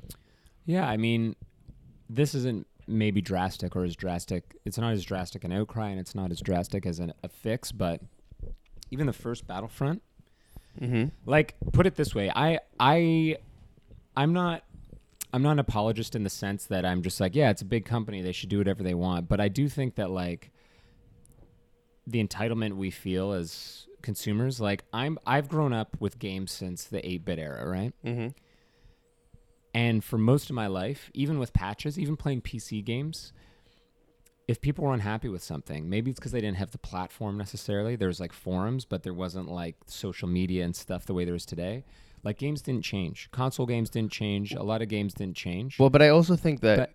Yeah, 0.64 0.88
I 0.88 0.96
mean, 0.96 1.36
this 2.08 2.34
isn't 2.34 2.66
maybe 2.86 3.20
drastic 3.20 3.76
or 3.76 3.84
as 3.84 3.96
drastic. 3.96 4.56
It's 4.64 4.78
not 4.78 4.92
as 4.92 5.04
drastic 5.04 5.44
an 5.44 5.52
outcry, 5.52 5.88
and 5.88 6.00
it's 6.00 6.14
not 6.14 6.30
as 6.30 6.40
drastic 6.40 6.86
as 6.86 6.98
an, 6.98 7.12
a 7.22 7.28
fix. 7.28 7.72
But 7.72 8.00
even 8.90 9.06
the 9.06 9.12
first 9.12 9.46
Battlefront, 9.46 10.02
mm-hmm. 10.80 11.08
like, 11.26 11.56
put 11.72 11.86
it 11.86 11.96
this 11.96 12.14
way, 12.14 12.30
I, 12.34 12.58
I, 12.78 13.36
I'm 14.16 14.32
not. 14.32 14.64
I'm 15.32 15.42
not 15.42 15.52
an 15.52 15.58
apologist 15.60 16.16
in 16.16 16.24
the 16.24 16.30
sense 16.30 16.66
that 16.66 16.84
I'm 16.84 17.02
just 17.02 17.20
like, 17.20 17.34
yeah, 17.34 17.50
it's 17.50 17.62
a 17.62 17.66
big 17.66 17.84
company; 17.84 18.22
they 18.22 18.32
should 18.32 18.48
do 18.48 18.58
whatever 18.58 18.82
they 18.82 18.94
want. 18.94 19.28
But 19.28 19.40
I 19.40 19.48
do 19.48 19.68
think 19.68 19.94
that 19.96 20.10
like 20.10 20.50
the 22.06 22.24
entitlement 22.24 22.74
we 22.74 22.90
feel 22.90 23.32
as 23.32 23.86
consumers, 24.02 24.60
like 24.60 24.84
I'm, 24.92 25.18
I've 25.26 25.48
grown 25.48 25.72
up 25.72 25.96
with 26.00 26.18
games 26.18 26.50
since 26.50 26.84
the 26.84 26.98
8-bit 26.98 27.38
era, 27.38 27.68
right? 27.68 27.92
Mm-hmm. 28.04 28.28
And 29.72 30.02
for 30.02 30.18
most 30.18 30.50
of 30.50 30.56
my 30.56 30.66
life, 30.66 31.10
even 31.14 31.38
with 31.38 31.52
patches, 31.52 31.98
even 31.98 32.16
playing 32.16 32.42
PC 32.42 32.84
games, 32.84 33.32
if 34.48 34.60
people 34.60 34.84
were 34.84 34.94
unhappy 34.94 35.28
with 35.28 35.44
something, 35.44 35.88
maybe 35.88 36.10
it's 36.10 36.18
because 36.18 36.32
they 36.32 36.40
didn't 36.40 36.56
have 36.56 36.72
the 36.72 36.78
platform 36.78 37.38
necessarily. 37.38 37.94
There 37.94 38.08
was 38.08 38.18
like 38.18 38.32
forums, 38.32 38.84
but 38.84 39.04
there 39.04 39.14
wasn't 39.14 39.48
like 39.48 39.76
social 39.86 40.26
media 40.26 40.64
and 40.64 40.74
stuff 40.74 41.06
the 41.06 41.14
way 41.14 41.24
there 41.24 41.36
is 41.36 41.46
today. 41.46 41.84
Like 42.22 42.38
games 42.38 42.60
didn't 42.62 42.84
change. 42.84 43.28
Console 43.30 43.66
games 43.66 43.88
didn't 43.90 44.12
change. 44.12 44.52
A 44.52 44.62
lot 44.62 44.82
of 44.82 44.88
games 44.88 45.14
didn't 45.14 45.36
change. 45.36 45.78
Well, 45.78 45.90
but 45.90 46.02
I 46.02 46.08
also 46.10 46.36
think 46.36 46.60
that 46.60 46.78
But- 46.78 46.94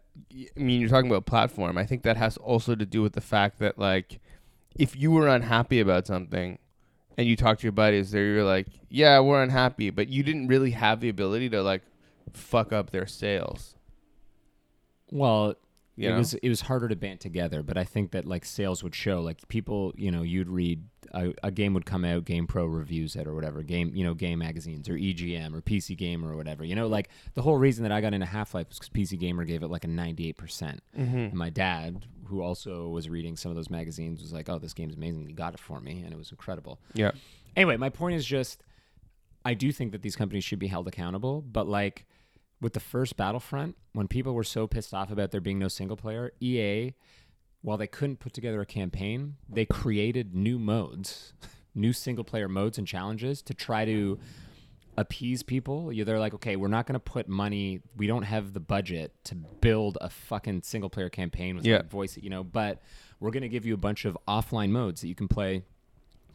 I 0.58 0.60
mean 0.60 0.80
you're 0.80 0.90
talking 0.90 1.10
about 1.10 1.26
platform. 1.26 1.78
I 1.78 1.86
think 1.86 2.04
that 2.04 2.16
has 2.18 2.38
also 2.38 2.76
to 2.76 2.86
do 2.86 3.02
with 3.02 3.14
the 3.14 3.22
fact 3.22 3.60
that 3.60 3.78
like 3.80 4.20
if 4.76 4.96
you 4.96 5.12
were 5.12 5.28
unhappy 5.28 5.80
about 5.80 6.06
something 6.08 6.60
and 7.18 7.28
you 7.28 7.36
talk 7.36 7.58
to 7.60 7.64
your 7.64 7.72
buddies, 7.72 8.12
there 8.12 8.26
you're 8.26 8.44
like, 8.44 8.68
yeah, 8.90 9.20
we're 9.20 9.42
unhappy, 9.42 9.90
but 9.90 10.10
you 10.10 10.22
didn't 10.22 10.48
really 10.48 10.72
have 10.72 11.00
the 11.00 11.10
ability 11.10 11.50
to 11.50 11.62
like 11.64 11.82
fuck 12.34 12.72
up 12.74 12.92
their 12.92 13.08
sales. 13.08 13.76
well, 15.12 15.56
You 15.96 16.10
it 16.10 16.12
know? 16.12 16.18
was 16.18 16.34
it 16.34 16.50
was 16.50 16.62
harder 16.62 16.90
to 16.90 16.96
band 16.96 17.22
together, 17.22 17.64
but 17.64 17.78
I 17.78 17.86
think 17.86 18.12
that 18.12 18.26
like 18.26 18.44
sales 18.44 18.84
would 18.84 18.94
show. 18.94 19.22
Like 19.22 19.48
people, 19.48 19.94
you 19.96 20.12
know, 20.12 20.24
you'd 20.24 20.50
read 20.50 20.84
a, 21.14 21.34
a 21.44 21.52
game 21.52 21.74
would 21.74 21.86
come 21.86 22.04
out, 22.04 22.26
Game 22.26 22.48
Pro 22.48 22.66
reviews 22.66 23.16
it 23.16 23.28
or 23.28 23.34
whatever, 23.34 23.64
game 23.64 23.92
you 23.96 24.04
know, 24.04 24.14
game 24.14 24.40
magazines 24.40 24.90
or 24.90 24.94
EGM 24.94 25.54
or 25.54 25.62
PC 25.62 25.98
Gamer 25.98 26.34
or 26.34 26.36
whatever. 26.36 26.66
You 26.66 26.76
know, 26.76 26.88
like 26.88 27.10
the 27.34 27.42
whole 27.42 27.58
reason 27.58 27.84
that 27.84 27.92
I 27.94 28.02
got 28.02 28.14
into 28.14 28.26
Half 28.26 28.54
Life 28.54 28.68
was 28.70 28.80
because 28.80 28.90
PC 28.90 29.18
Gamer 29.18 29.46
gave 29.46 29.64
it 29.64 29.68
like 29.68 29.86
a 29.86 29.88
ninety 29.88 30.28
eight 30.28 30.38
percent. 30.38 30.82
mm-hmm. 30.98 31.36
My 31.36 31.50
dad, 31.50 32.06
who 32.26 32.42
also 32.42 32.90
was 32.90 33.08
reading 33.08 33.38
some 33.38 33.50
of 33.50 33.56
those 33.56 33.70
magazines, 33.70 34.22
was 34.22 34.34
like, 34.34 34.50
"Oh, 34.50 34.60
this 34.60 34.74
game's 34.74 34.96
amazing. 34.96 35.26
He 35.28 35.34
got 35.34 35.54
it 35.54 35.60
for 35.60 35.80
me, 35.80 36.02
and 36.04 36.12
it 36.12 36.18
was 36.18 36.32
incredible." 36.32 36.80
Yeah. 36.94 37.12
Anyway, 37.56 37.78
my 37.78 37.90
point 37.90 38.18
is 38.18 38.26
just, 38.26 38.64
I 39.46 39.54
do 39.54 39.72
think 39.72 39.94
that 39.94 40.02
these 40.02 40.18
companies 40.18 40.44
should 40.44 40.60
be 40.60 40.68
held 40.68 40.90
accountable, 40.90 41.42
but 41.42 41.68
like 41.68 42.06
with 42.62 42.74
the 42.74 42.80
first 42.80 43.18
Battlefront, 43.18 43.76
when 43.94 44.08
people 44.08 44.34
were 44.34 44.44
so 44.44 44.68
pissed 44.68 44.94
off 44.94 45.12
about 45.12 45.32
there 45.32 45.42
being 45.42 45.60
no 45.60 45.68
single 45.68 45.98
player, 45.98 46.32
EA, 46.40 46.94
while 47.62 47.78
they 47.78 47.88
couldn't 47.88 48.18
put 48.20 48.34
together 48.34 48.62
a 48.62 48.66
campaign, 48.66 49.36
they 49.50 49.66
created 49.66 50.36
new 50.36 50.58
modes 50.60 51.34
new 51.78 51.92
single 51.92 52.24
player 52.24 52.48
modes 52.48 52.78
and 52.78 52.88
challenges 52.88 53.42
to 53.42 53.54
try 53.54 53.84
to 53.84 54.18
appease 54.98 55.44
people. 55.44 55.92
They're 55.94 56.20
like, 56.20 56.34
okay, 56.36 56.56
we're 56.56 56.70
not 56.70 56.86
going 56.88 56.94
to 56.94 57.02
put 57.02 57.28
money. 57.28 57.82
We 57.98 58.08
don't 58.08 58.24
have 58.24 58.54
the 58.54 58.62
budget 58.62 59.14
to 59.26 59.36
build 59.36 59.98
a 60.00 60.10
fucking 60.10 60.62
single 60.62 60.90
player 60.90 61.10
campaign 61.10 61.58
with 61.58 61.66
Yeah. 61.66 61.78
like 61.78 61.90
voice, 61.90 62.18
you 62.18 62.30
know. 62.30 62.46
But 62.46 62.82
we're 63.20 63.32
going 63.32 63.44
to 63.44 63.50
give 63.50 63.66
you 63.66 63.74
a 63.74 63.78
bunch 63.78 64.06
of 64.06 64.18
offline 64.26 64.70
modes 64.70 65.02
that 65.02 65.10
you 65.10 65.16
can 65.16 65.28
play 65.28 65.64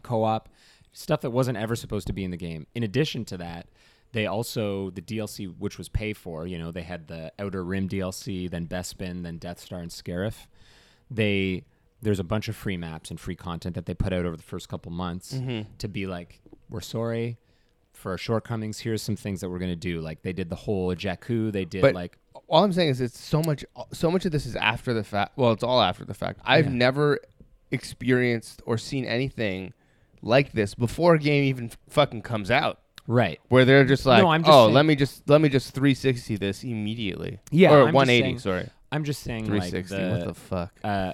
co-op 0.02 0.50
stuff 0.92 1.20
that 1.22 1.30
wasn't 1.30 1.56
ever 1.56 1.74
supposed 1.74 2.06
to 2.08 2.12
be 2.12 2.22
in 2.24 2.30
the 2.30 2.36
game. 2.36 2.66
In 2.74 2.82
addition 2.82 3.24
to 3.26 3.38
that, 3.38 3.68
they 4.12 4.26
also 4.26 4.90
the 4.90 5.02
DLC 5.02 5.52
which 5.58 5.78
was 5.78 5.88
pay 5.88 6.12
for. 6.12 6.46
You 6.46 6.58
know, 6.58 6.70
they 6.72 6.82
had 6.82 7.06
the 7.08 7.32
Outer 7.38 7.62
Rim 7.64 7.88
DLC, 7.88 8.50
then 8.50 8.66
Bespin, 8.66 9.22
then 9.22 9.38
Death 9.38 9.60
Star 9.60 9.80
and 9.80 9.90
Scarif. 9.90 10.46
They 11.10 11.64
there's 12.02 12.18
a 12.18 12.24
bunch 12.24 12.48
of 12.48 12.56
free 12.56 12.76
maps 12.78 13.10
and 13.10 13.20
free 13.20 13.36
content 13.36 13.74
that 13.74 13.84
they 13.86 13.92
put 13.94 14.12
out 14.12 14.24
over 14.24 14.36
the 14.36 14.42
first 14.42 14.68
couple 14.68 14.90
months 14.90 15.34
Mm-hmm. 15.34 15.70
to 15.78 15.88
be 15.88 16.06
like, 16.06 16.40
we're 16.70 16.80
sorry 16.80 17.36
for 17.92 18.12
our 18.12 18.18
shortcomings. 18.18 18.78
Here's 18.78 19.02
some 19.02 19.16
things 19.16 19.40
that 19.42 19.50
we're 19.50 19.58
gonna 19.58 19.76
do. 19.76 20.00
Like 20.00 20.22
they 20.22 20.32
did 20.32 20.48
the 20.48 20.56
whole 20.56 20.94
Jakku. 20.94 21.52
They 21.52 21.64
did 21.64 21.82
But- 21.82 21.94
like 21.94 22.16
all 22.48 22.64
I'm 22.64 22.72
saying 22.72 22.88
is 22.90 23.00
it's 23.00 23.18
so 23.20 23.42
much 23.42 23.64
so 23.92 24.10
much 24.10 24.24
of 24.24 24.32
this 24.32 24.46
is 24.46 24.56
after 24.56 24.92
the 24.94 25.04
fact. 25.04 25.36
Well, 25.36 25.52
it's 25.52 25.62
all 25.62 25.80
after 25.80 26.04
the 26.04 26.14
fact. 26.14 26.40
I've 26.44 26.66
Yeah. 26.66 26.72
never 26.72 27.18
experienced 27.70 28.62
or 28.66 28.76
seen 28.78 29.04
anything 29.04 29.72
like 30.22 30.52
this 30.52 30.74
before 30.74 31.14
a 31.14 31.18
game 31.18 31.44
even 31.44 31.66
f- 31.66 31.78
fucking 31.88 32.22
comes 32.22 32.50
out. 32.50 32.79
Right. 33.06 33.40
Where 33.48 33.64
they're 33.64 33.84
just 33.84 34.06
like, 34.06 34.24
I'm 34.24 34.42
just 34.42 34.52
"Oh, 34.52 34.64
saying- 34.66 34.74
let 34.74 34.86
me 34.86 34.96
just 34.96 35.28
let 35.28 35.40
me 35.40 35.48
just 35.48 35.74
360 35.74 36.36
this 36.36 36.62
immediately." 36.64 37.38
Yeah, 37.50 37.70
or 37.72 37.80
I'm 37.82 37.86
just 37.86 37.94
180, 37.94 38.22
saying- 38.22 38.38
sorry. 38.40 38.68
I'm 38.92 39.04
just 39.04 39.22
saying 39.22 39.46
360. 39.46 39.94
like 39.96 40.10
what 40.10 40.20
the, 40.20 40.26
the 40.26 40.34
fuck? 40.34 40.72
uh, 40.82 41.12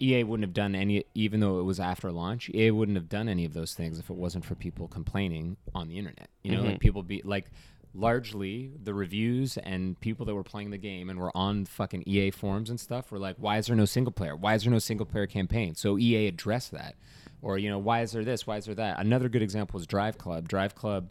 EA 0.00 0.22
wouldn't 0.24 0.46
have 0.46 0.54
done 0.54 0.74
any, 0.74 1.04
even 1.14 1.40
though 1.40 1.58
it 1.60 1.64
was 1.64 1.80
after 1.80 2.10
launch. 2.12 2.48
EA 2.54 2.70
wouldn't 2.70 2.96
have 2.96 3.08
done 3.08 3.28
any 3.28 3.44
of 3.44 3.52
those 3.52 3.74
things 3.74 3.98
if 3.98 4.10
it 4.10 4.16
wasn't 4.16 4.44
for 4.44 4.54
people 4.54 4.88
complaining 4.88 5.56
on 5.74 5.88
the 5.88 5.98
internet. 5.98 6.28
You 6.42 6.52
know, 6.52 6.62
like 6.62 6.78
people 6.80 7.02
be 7.02 7.20
like, 7.24 7.46
largely 7.94 8.70
the 8.82 8.94
reviews 8.94 9.56
and 9.58 9.98
people 10.00 10.24
that 10.26 10.34
were 10.34 10.44
playing 10.44 10.70
the 10.70 10.78
game 10.78 11.08
and 11.10 11.18
were 11.18 11.34
on 11.36 11.64
fucking 11.64 12.04
EA 12.06 12.30
forums 12.30 12.70
and 12.70 12.78
stuff 12.78 13.10
were 13.10 13.18
like, 13.18 13.36
why 13.38 13.58
is 13.58 13.66
there 13.66 13.76
no 13.76 13.84
single 13.84 14.12
player? 14.12 14.36
Why 14.36 14.54
is 14.54 14.62
there 14.64 14.72
no 14.72 14.78
single 14.78 15.06
player 15.06 15.26
campaign? 15.26 15.74
So 15.74 15.98
EA 15.98 16.26
addressed 16.28 16.72
that, 16.72 16.94
or 17.42 17.58
you 17.58 17.68
know, 17.70 17.78
why 17.78 18.02
is 18.02 18.12
there 18.12 18.24
this? 18.24 18.46
Why 18.46 18.56
is 18.58 18.66
there 18.66 18.74
that? 18.76 18.98
Another 19.00 19.28
good 19.28 19.42
example 19.42 19.80
is 19.80 19.86
Drive 19.86 20.18
Club. 20.18 20.48
Drive 20.48 20.74
Club 20.74 21.08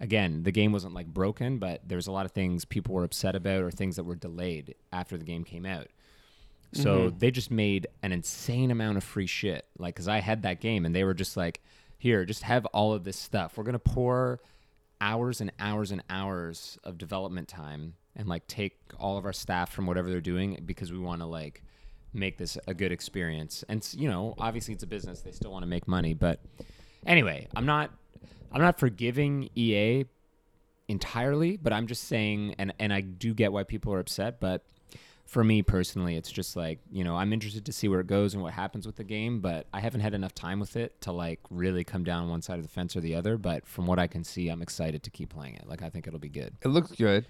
again, 0.00 0.42
the 0.42 0.52
game 0.52 0.72
wasn't 0.72 0.94
like 0.94 1.06
broken, 1.06 1.58
but 1.58 1.80
there 1.88 1.96
was 1.96 2.06
a 2.08 2.12
lot 2.12 2.26
of 2.26 2.32
things 2.32 2.64
people 2.64 2.94
were 2.94 3.04
upset 3.04 3.34
about 3.36 3.62
or 3.62 3.70
things 3.70 3.96
that 3.96 4.04
were 4.04 4.16
delayed 4.16 4.74
after 4.92 5.16
the 5.16 5.24
game 5.24 5.44
came 5.44 5.64
out. 5.64 5.88
So 6.74 7.10
Mhm. 7.10 7.18
they 7.18 7.30
just 7.30 7.50
made 7.50 7.86
an 8.02 8.12
insane 8.12 8.70
amount 8.70 8.96
of 8.96 9.04
free 9.04 9.26
shit. 9.26 9.66
Like, 9.78 9.94
cause 9.94 10.08
I 10.08 10.18
had 10.20 10.42
that 10.42 10.60
game 10.60 10.84
and 10.86 10.94
they 10.94 11.04
were 11.04 11.14
just 11.14 11.36
like, 11.36 11.60
here, 11.98 12.24
just 12.24 12.42
have 12.44 12.64
all 12.66 12.92
of 12.92 13.04
this 13.04 13.16
stuff. 13.18 13.56
We're 13.56 13.62
going 13.64 13.74
to 13.74 13.78
pour 13.78 14.40
hours 15.02 15.40
and 15.40 15.50
hours 15.58 15.90
and 15.90 16.00
hours 16.08 16.78
of 16.84 16.96
development 16.96 17.48
time 17.48 17.94
and 18.14 18.28
like 18.28 18.46
take 18.46 18.78
all 19.00 19.18
of 19.18 19.24
our 19.24 19.32
staff 19.32 19.72
from 19.72 19.84
whatever 19.84 20.08
they're 20.08 20.20
doing 20.20 20.62
because 20.64 20.92
we 20.92 20.98
want 20.98 21.20
to 21.20 21.26
like 21.26 21.62
make 22.12 22.38
this 22.38 22.56
a 22.68 22.72
good 22.72 22.92
experience. 22.92 23.64
And, 23.68 23.86
you 23.94 24.08
know, 24.08 24.34
obviously 24.38 24.74
it's 24.74 24.84
a 24.84 24.86
business. 24.86 25.20
They 25.20 25.32
still 25.32 25.50
want 25.50 25.64
to 25.64 25.66
make 25.66 25.88
money. 25.88 26.14
But 26.14 26.40
anyway, 27.04 27.48
I'm 27.56 27.66
not, 27.66 27.90
I'm 28.52 28.60
not 28.60 28.78
forgiving 28.78 29.50
EA 29.56 30.04
entirely, 30.86 31.56
but 31.56 31.72
I'm 31.72 31.88
just 31.88 32.04
saying, 32.04 32.54
and 32.58 32.72
and 32.78 32.92
I 32.92 33.00
do 33.00 33.34
get 33.34 33.52
why 33.52 33.64
people 33.64 33.92
are 33.94 33.98
upset, 33.98 34.40
but 34.40 34.64
for 35.32 35.42
me 35.42 35.62
personally, 35.62 36.14
it's 36.16 36.30
just 36.30 36.56
like 36.56 36.78
you 36.90 37.02
know 37.04 37.16
I'm 37.16 37.32
interested 37.32 37.64
to 37.64 37.72
see 37.72 37.88
where 37.88 38.00
it 38.00 38.06
goes 38.06 38.34
and 38.34 38.42
what 38.42 38.52
happens 38.52 38.84
with 38.86 38.96
the 38.96 39.04
game, 39.04 39.40
but 39.40 39.66
I 39.72 39.80
haven't 39.80 40.00
had 40.02 40.12
enough 40.12 40.34
time 40.34 40.60
with 40.60 40.76
it 40.76 41.00
to 41.00 41.10
like 41.12 41.40
really 41.48 41.84
come 41.84 42.04
down 42.04 42.28
one 42.28 42.42
side 42.42 42.58
of 42.58 42.62
the 42.62 42.68
fence 42.68 42.94
or 42.94 43.00
the 43.00 43.14
other. 43.14 43.38
But 43.38 43.66
from 43.66 43.86
what 43.86 43.98
I 43.98 44.06
can 44.08 44.24
see, 44.24 44.48
I'm 44.50 44.60
excited 44.60 45.02
to 45.04 45.10
keep 45.10 45.30
playing 45.30 45.54
it. 45.54 45.66
Like 45.66 45.80
I 45.82 45.88
think 45.88 46.06
it'll 46.06 46.20
be 46.20 46.28
good. 46.28 46.52
It 46.60 46.68
looks 46.68 46.92
good. 46.92 47.24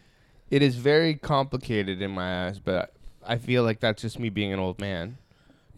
It 0.51 0.63
is 0.63 0.75
very 0.75 1.15
complicated 1.15 2.03
in 2.03 2.11
my 2.11 2.49
eyes, 2.49 2.59
but 2.59 2.93
I 3.25 3.39
feel 3.39 3.63
like 3.63 3.79
that's 3.79 4.03
just 4.03 4.19
me 4.19 4.31
being 4.31 4.53
an 4.53 4.59
old 4.59 4.81
man. 4.81 5.17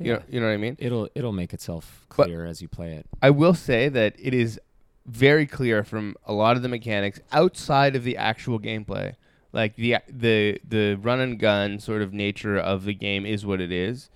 You 0.00 0.14
know, 0.14 0.22
you 0.30 0.40
know 0.40 0.46
what 0.46 0.54
I 0.54 0.56
mean? 0.56 0.76
It'll 0.80 1.10
it'll 1.14 1.32
make 1.32 1.52
itself 1.52 2.06
But- 2.16 2.24
clear 2.24 2.46
as 2.46 2.62
you 2.62 2.68
play 2.68 2.94
it. 2.94 3.06
I 3.20 3.28
will 3.28 3.54
say 3.54 3.90
that 3.90 4.16
it 4.18 4.32
is 4.32 4.58
very 5.06 5.46
clear 5.46 5.84
from 5.84 6.16
a 6.24 6.32
lot 6.32 6.56
of 6.56 6.62
the 6.62 6.70
mechanics 6.70 7.20
outside 7.32 7.94
of 7.94 8.02
the 8.02 8.16
actual 8.16 8.58
gameplay. 8.58 9.14
Like 9.54 9.76
the 9.76 9.96
the 10.08 10.60
the 10.68 10.96
run 10.96 11.20
and 11.20 11.38
gun 11.38 11.78
sort 11.78 12.02
of 12.02 12.12
nature 12.12 12.58
of 12.58 12.84
the 12.84 12.92
game 12.92 13.24
is 13.24 13.46
what 13.46 13.60
it 13.60 13.70
is. 13.70 14.10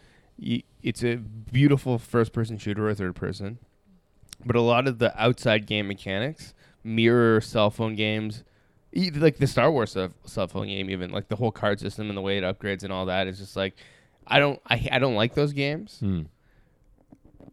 It's 0.82 1.02
a 1.04 1.14
beautiful 1.16 1.96
first 1.98 2.32
person 2.32 2.58
shooter 2.58 2.88
or 2.88 2.94
third 2.94 3.14
person, 3.14 3.58
but 4.44 4.56
a 4.56 4.60
lot 4.60 4.88
of 4.88 4.98
the 4.98 5.16
outside 5.20 5.64
game 5.66 5.86
mechanics 5.86 6.54
mirror 6.82 7.40
cell 7.40 7.70
phone 7.70 7.94
games, 7.94 8.42
like 8.94 9.36
the 9.36 9.46
Star 9.46 9.70
Wars 9.70 9.92
cell 9.92 10.10
cell 10.24 10.48
phone 10.48 10.66
game. 10.66 10.90
Even 10.90 11.10
like 11.12 11.28
the 11.28 11.36
whole 11.36 11.52
card 11.52 11.78
system 11.78 12.08
and 12.08 12.16
the 12.16 12.22
way 12.22 12.36
it 12.38 12.42
upgrades 12.42 12.82
and 12.82 12.92
all 12.92 13.06
that 13.06 13.28
is 13.28 13.38
just 13.38 13.54
like 13.54 13.74
I 14.26 14.40
don't 14.40 14.60
I 14.66 14.88
I 14.90 14.98
don't 14.98 15.14
like 15.14 15.34
those 15.34 15.52
games 15.52 15.98
Hmm. 16.00 16.22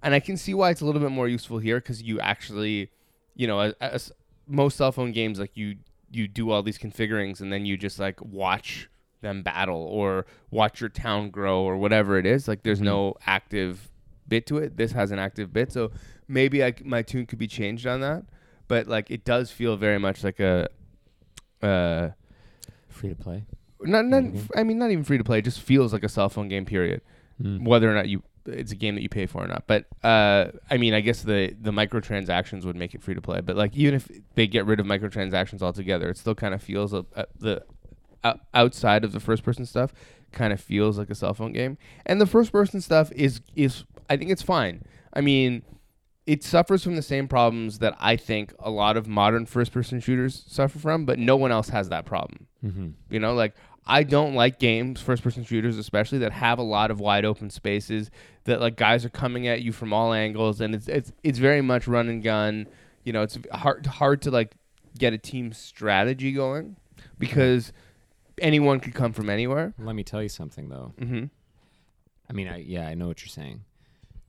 and 0.01 0.15
I 0.15 0.19
can 0.19 0.37
see 0.37 0.55
why 0.55 0.71
it's 0.71 0.81
a 0.81 0.85
little 0.85 1.01
bit 1.01 1.11
more 1.11 1.27
useful 1.27 1.59
here 1.59 1.77
because 1.77 2.01
you 2.01 2.19
actually, 2.19 2.89
you 3.35 3.45
know, 3.47 3.59
as, 3.59 3.73
as 3.79 4.11
most 4.47 4.77
cell 4.77 4.91
phone 4.91 5.11
games, 5.11 5.39
like 5.39 5.51
you 5.55 5.75
you 6.11 6.27
do 6.27 6.51
all 6.51 6.63
these 6.63 6.77
configurings 6.77 7.41
and 7.41 7.51
then 7.51 7.65
you 7.65 7.77
just 7.77 7.99
like 7.99 8.23
watch 8.23 8.89
them 9.21 9.41
battle 9.43 9.81
or 9.81 10.25
watch 10.51 10.79
your 10.81 10.89
town 10.89 11.29
grow 11.29 11.61
or 11.63 11.77
whatever 11.77 12.17
it 12.17 12.25
is. 12.25 12.47
Like 12.47 12.63
there's 12.63 12.81
no 12.81 13.15
active 13.25 13.89
bit 14.27 14.45
to 14.47 14.57
it. 14.57 14.77
This 14.77 14.91
has 14.93 15.11
an 15.11 15.19
active 15.19 15.51
bit, 15.53 15.71
so 15.71 15.91
maybe 16.27 16.63
I 16.63 16.73
my 16.83 17.01
tune 17.01 17.25
could 17.25 17.39
be 17.39 17.47
changed 17.47 17.85
on 17.87 18.01
that. 18.01 18.23
But 18.67 18.87
like 18.87 19.09
it 19.11 19.23
does 19.25 19.51
feel 19.51 19.77
very 19.77 19.99
much 19.99 20.23
like 20.23 20.39
a, 20.39 20.67
uh, 21.61 22.09
Free 22.89 23.09
to 23.09 23.15
play. 23.15 23.43
not 23.81 24.05
not 24.05 24.23
Mhm. 24.23 24.49
I 24.55 24.63
mean 24.63 24.77
not 24.77 24.91
even 24.91 25.03
free 25.03 25.17
to 25.17 25.23
play. 25.23 25.39
It 25.39 25.45
just 25.45 25.59
feels 25.61 25.91
like 25.93 26.03
a 26.03 26.09
cell 26.09 26.29
phone 26.29 26.47
game. 26.47 26.65
Period 26.65 27.01
Hmm. 27.41 27.65
whether 27.65 27.89
or 27.91 27.93
not 27.93 28.07
you 28.07 28.23
it's 28.45 28.71
a 28.71 28.75
game 28.75 28.95
that 28.95 29.01
you 29.01 29.09
pay 29.09 29.25
for 29.25 29.43
or 29.43 29.47
not. 29.47 29.63
But 29.67 29.85
uh, 30.03 30.51
I 30.69 30.77
mean, 30.77 30.93
I 30.93 31.01
guess 31.01 31.23
the 31.23 31.55
the 31.59 31.71
microtransactions 31.71 32.65
would 32.65 32.75
make 32.75 32.93
it 32.93 33.01
free 33.03 33.15
to 33.15 33.21
play. 33.21 33.41
But 33.41 33.55
like, 33.55 33.75
even 33.75 33.93
if 33.95 34.09
they 34.35 34.47
get 34.47 34.65
rid 34.65 34.79
of 34.79 34.85
microtransactions 34.85 35.61
altogether, 35.61 36.09
it 36.09 36.17
still 36.17 36.35
kind 36.35 36.53
of 36.53 36.61
feels 36.61 36.93
a, 36.93 37.05
a, 37.15 37.25
the 37.39 37.63
outside 38.53 39.03
of 39.03 39.11
the 39.11 39.19
first 39.19 39.43
person 39.43 39.65
stuff 39.65 39.93
kind 40.31 40.51
of 40.51 40.59
feels 40.59 40.97
like 40.97 41.09
a 41.09 41.15
cell 41.15 41.33
phone 41.33 41.53
game. 41.53 41.77
And 42.05 42.19
the 42.19 42.25
first 42.25 42.51
person 42.51 42.81
stuff 42.81 43.11
is 43.11 43.41
is 43.55 43.83
I 44.09 44.17
think 44.17 44.31
it's 44.31 44.43
fine. 44.43 44.83
I 45.13 45.21
mean. 45.21 45.63
It 46.27 46.43
suffers 46.43 46.83
from 46.83 46.95
the 46.95 47.03
same 47.03 47.27
problems 47.27 47.77
that 47.77 47.95
I 47.99 48.15
think 48.15 48.51
a 48.57 48.71
lot 48.71 48.97
of 48.97 49.05
modern 49.05 49.45
first 49.45 49.71
person 49.71 49.99
shooters 49.99 50.43
suffer 50.47 50.79
from, 50.79 51.05
but 51.05 51.19
no 51.19 51.35
one 51.35 51.51
else 51.51 51.69
has 51.69 51.89
that 51.89 52.07
problem. 52.07 52.47
Mm-hmm. 52.65 52.87
You 53.11 53.19
know, 53.19 53.35
like 53.35 53.53
I 53.87 54.03
don't 54.03 54.33
like 54.33 54.57
games, 54.59 54.99
first 54.99 55.21
person 55.21 55.43
shooters 55.43 55.77
especially, 55.77 56.19
that 56.19 56.31
have 56.31 56.57
a 56.57 56.63
lot 56.63 56.89
of 56.89 56.99
wide 56.99 57.25
open 57.25 57.49
spaces 57.49 58.09
that 58.45 58.59
like 58.59 58.75
guys 58.75 59.05
are 59.05 59.09
coming 59.09 59.47
at 59.47 59.61
you 59.61 59.71
from 59.71 59.93
all 59.93 60.13
angles 60.13 60.61
and 60.61 60.73
it's 60.73 60.87
it's 60.87 61.11
it's 61.23 61.39
very 61.39 61.61
much 61.61 61.87
run 61.87 62.09
and 62.09 62.23
gun. 62.23 62.67
You 63.03 63.13
know, 63.13 63.21
it's 63.21 63.37
hard 63.51 63.85
hard 63.85 64.21
to 64.23 64.31
like 64.31 64.55
get 64.97 65.13
a 65.13 65.17
team 65.17 65.53
strategy 65.53 66.31
going 66.31 66.77
because 67.19 67.73
anyone 68.41 68.79
could 68.79 68.95
come 68.95 69.13
from 69.13 69.29
anywhere. 69.29 69.73
Let 69.77 69.95
me 69.95 70.03
tell 70.03 70.23
you 70.23 70.29
something 70.29 70.69
though. 70.69 70.93
Mm-hmm. 70.99 71.25
I 72.27 72.33
mean, 72.33 72.47
I 72.47 72.57
yeah, 72.57 72.87
I 72.87 72.95
know 72.95 73.07
what 73.07 73.21
you're 73.21 73.29
saying. 73.29 73.61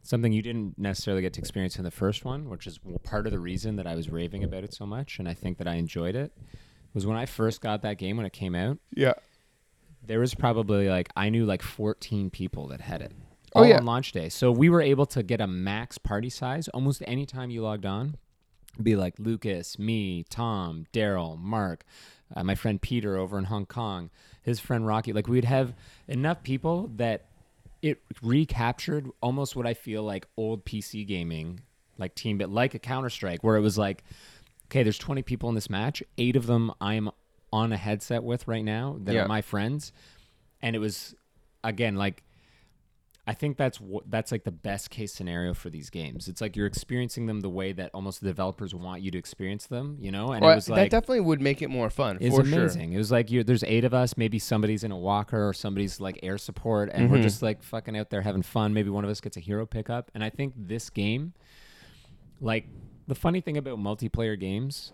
Something 0.02 0.32
you 0.32 0.42
didn't 0.42 0.78
necessarily 0.78 1.22
get 1.22 1.32
to 1.32 1.40
experience 1.40 1.78
in 1.78 1.84
the 1.84 1.90
first 1.90 2.24
one, 2.24 2.48
which 2.48 2.66
is 2.66 2.78
part 3.02 3.26
of 3.26 3.32
the 3.32 3.40
reason 3.40 3.76
that 3.76 3.88
I 3.88 3.96
was 3.96 4.09
raving 4.09 4.44
about 4.44 4.62
it 4.62 4.72
so 4.72 4.86
much, 4.86 5.18
and 5.18 5.28
I 5.28 5.34
think 5.34 5.59
that 5.59 5.66
I 5.66 5.74
enjoyed 5.74 6.14
it, 6.14 6.32
was 6.94 7.07
when 7.07 7.16
I 7.16 7.26
first 7.26 7.61
got 7.61 7.82
that 7.82 7.98
game 7.98 8.16
when 8.16 8.24
it 8.24 8.32
came 8.32 8.54
out. 8.54 8.78
Yeah. 8.94 9.14
There 10.07 10.20
was 10.20 10.34
probably 10.34 10.88
like 10.88 11.11
I 11.16 11.28
knew 11.28 11.44
like 11.44 11.62
14 11.62 12.30
people 12.30 12.68
that 12.68 12.80
had 12.80 13.02
it. 13.02 13.12
Oh, 13.54 13.62
yeah. 13.62 13.78
on 13.78 13.86
launch 13.86 14.12
day. 14.12 14.28
So 14.28 14.52
we 14.52 14.68
were 14.68 14.82
able 14.82 15.07
to 15.07 15.22
get 15.22 15.40
a 15.40 15.46
max 15.46 15.96
party 15.96 16.28
size 16.28 16.68
almost 16.68 17.02
any 17.07 17.24
time 17.24 17.50
you 17.50 17.62
logged 17.62 17.86
on. 17.86 18.16
Be 18.82 18.96
like 18.96 19.14
Lucas, 19.18 19.78
me, 19.78 20.24
Tom, 20.28 20.84
Daryl, 20.92 21.38
Mark, 21.38 21.84
uh, 22.34 22.44
my 22.44 22.54
friend 22.54 22.80
Peter 22.80 23.16
over 23.16 23.38
in 23.38 23.44
Hong 23.44 23.64
Kong, 23.64 24.11
his 24.42 24.61
friend 24.61 24.86
Rocky. 24.86 25.14
Like 25.14 25.28
we'd 25.28 25.46
have 25.46 25.74
enough 26.07 26.42
people 26.42 26.90
that 26.96 27.26
it 27.80 28.02
recaptured 28.20 29.09
almost 29.22 29.57
what 29.57 29.66
I 29.66 29.72
feel 29.72 30.02
like 30.02 30.26
old 30.36 30.66
PC 30.66 31.07
gaming, 31.07 31.61
like 31.96 32.14
team, 32.14 32.36
but 32.36 32.50
like 32.50 32.74
a 32.74 32.78
Counter 32.78 33.11
Strike, 33.11 33.42
where 33.42 33.57
it 33.57 33.61
was 33.61 33.78
like, 33.78 34.04
okay, 34.66 34.82
there's 34.82 34.98
20 34.98 35.22
people 35.22 35.48
in 35.48 35.54
this 35.54 35.70
match, 35.70 36.02
eight 36.18 36.36
of 36.36 36.46
them 36.46 36.72
I'm 36.80 37.11
on 37.53 37.72
a 37.72 37.76
headset 37.76 38.22
with 38.24 38.47
right 38.49 38.64
now 38.64 38.97
that 39.05 39.14
Yeah. 39.14 39.24
are 39.24 39.28
my 39.28 39.42
friends, 39.42 39.92
and 40.62 40.74
it 40.76 40.80
was 40.80 41.14
again 41.64 41.97
like 41.97 42.22
I 43.28 43.34
think 43.34 43.57
that's 43.57 43.80
what 43.80 44.09
that's 44.09 44.30
like 44.30 44.44
the 44.44 44.53
best 44.53 44.88
case 44.88 45.12
scenario 45.12 45.53
for 45.53 45.68
these 45.68 45.90
games. 45.90 46.28
It's 46.28 46.40
like 46.40 46.55
you're 46.55 46.68
experiencing 46.68 47.26
them 47.26 47.40
the 47.40 47.49
way 47.51 47.72
that 47.72 47.90
almost 47.92 48.20
the 48.20 48.28
developers 48.28 48.72
want 48.72 49.03
you 49.03 49.11
to 49.11 49.18
experience 49.18 49.66
them, 49.66 49.97
you 50.01 50.12
know. 50.12 50.30
And 50.30 50.42
Well, 50.42 50.53
it 50.53 50.55
was 50.55 50.68
like 50.68 50.76
that 50.76 50.90
definitely 50.90 51.22
would 51.22 51.40
make 51.40 51.61
it 51.61 51.68
more 51.68 51.90
fun. 51.90 52.18
it's 52.20 52.36
for 52.36 52.42
amazing. 52.42 52.92
It 52.92 52.99
was 52.99 53.11
like 53.11 53.28
you're, 53.32 53.42
there's 53.42 53.64
eight 53.64 53.82
of 53.82 53.92
us. 53.92 54.16
Maybe 54.16 54.38
somebody's 54.38 54.84
in 54.84 54.92
a 54.92 54.97
walker 54.97 55.49
or 55.49 55.53
somebody's 55.53 55.99
like 56.01 56.20
air 56.22 56.38
support, 56.38 56.88
and 56.92 57.11
we're 57.11 57.18
Mhm. 57.18 57.22
just 57.22 57.42
like 57.42 57.64
fucking 57.64 57.97
out 57.97 58.11
there 58.11 58.22
having 58.22 58.42
fun. 58.42 58.72
Maybe 58.72 58.90
one 58.90 59.03
of 59.03 59.11
us 59.11 59.20
gets 59.20 59.36
a 59.36 59.40
hero 59.40 59.66
pickup. 59.66 60.09
And 60.14 60.22
I 60.22 60.30
think 60.30 60.55
this 60.57 60.88
game 60.88 61.32
like 62.40 62.68
the 63.09 63.16
funny 63.16 63.40
thing 63.40 63.57
about 63.57 63.78
multiplayer 63.80 64.38
games 64.38 64.92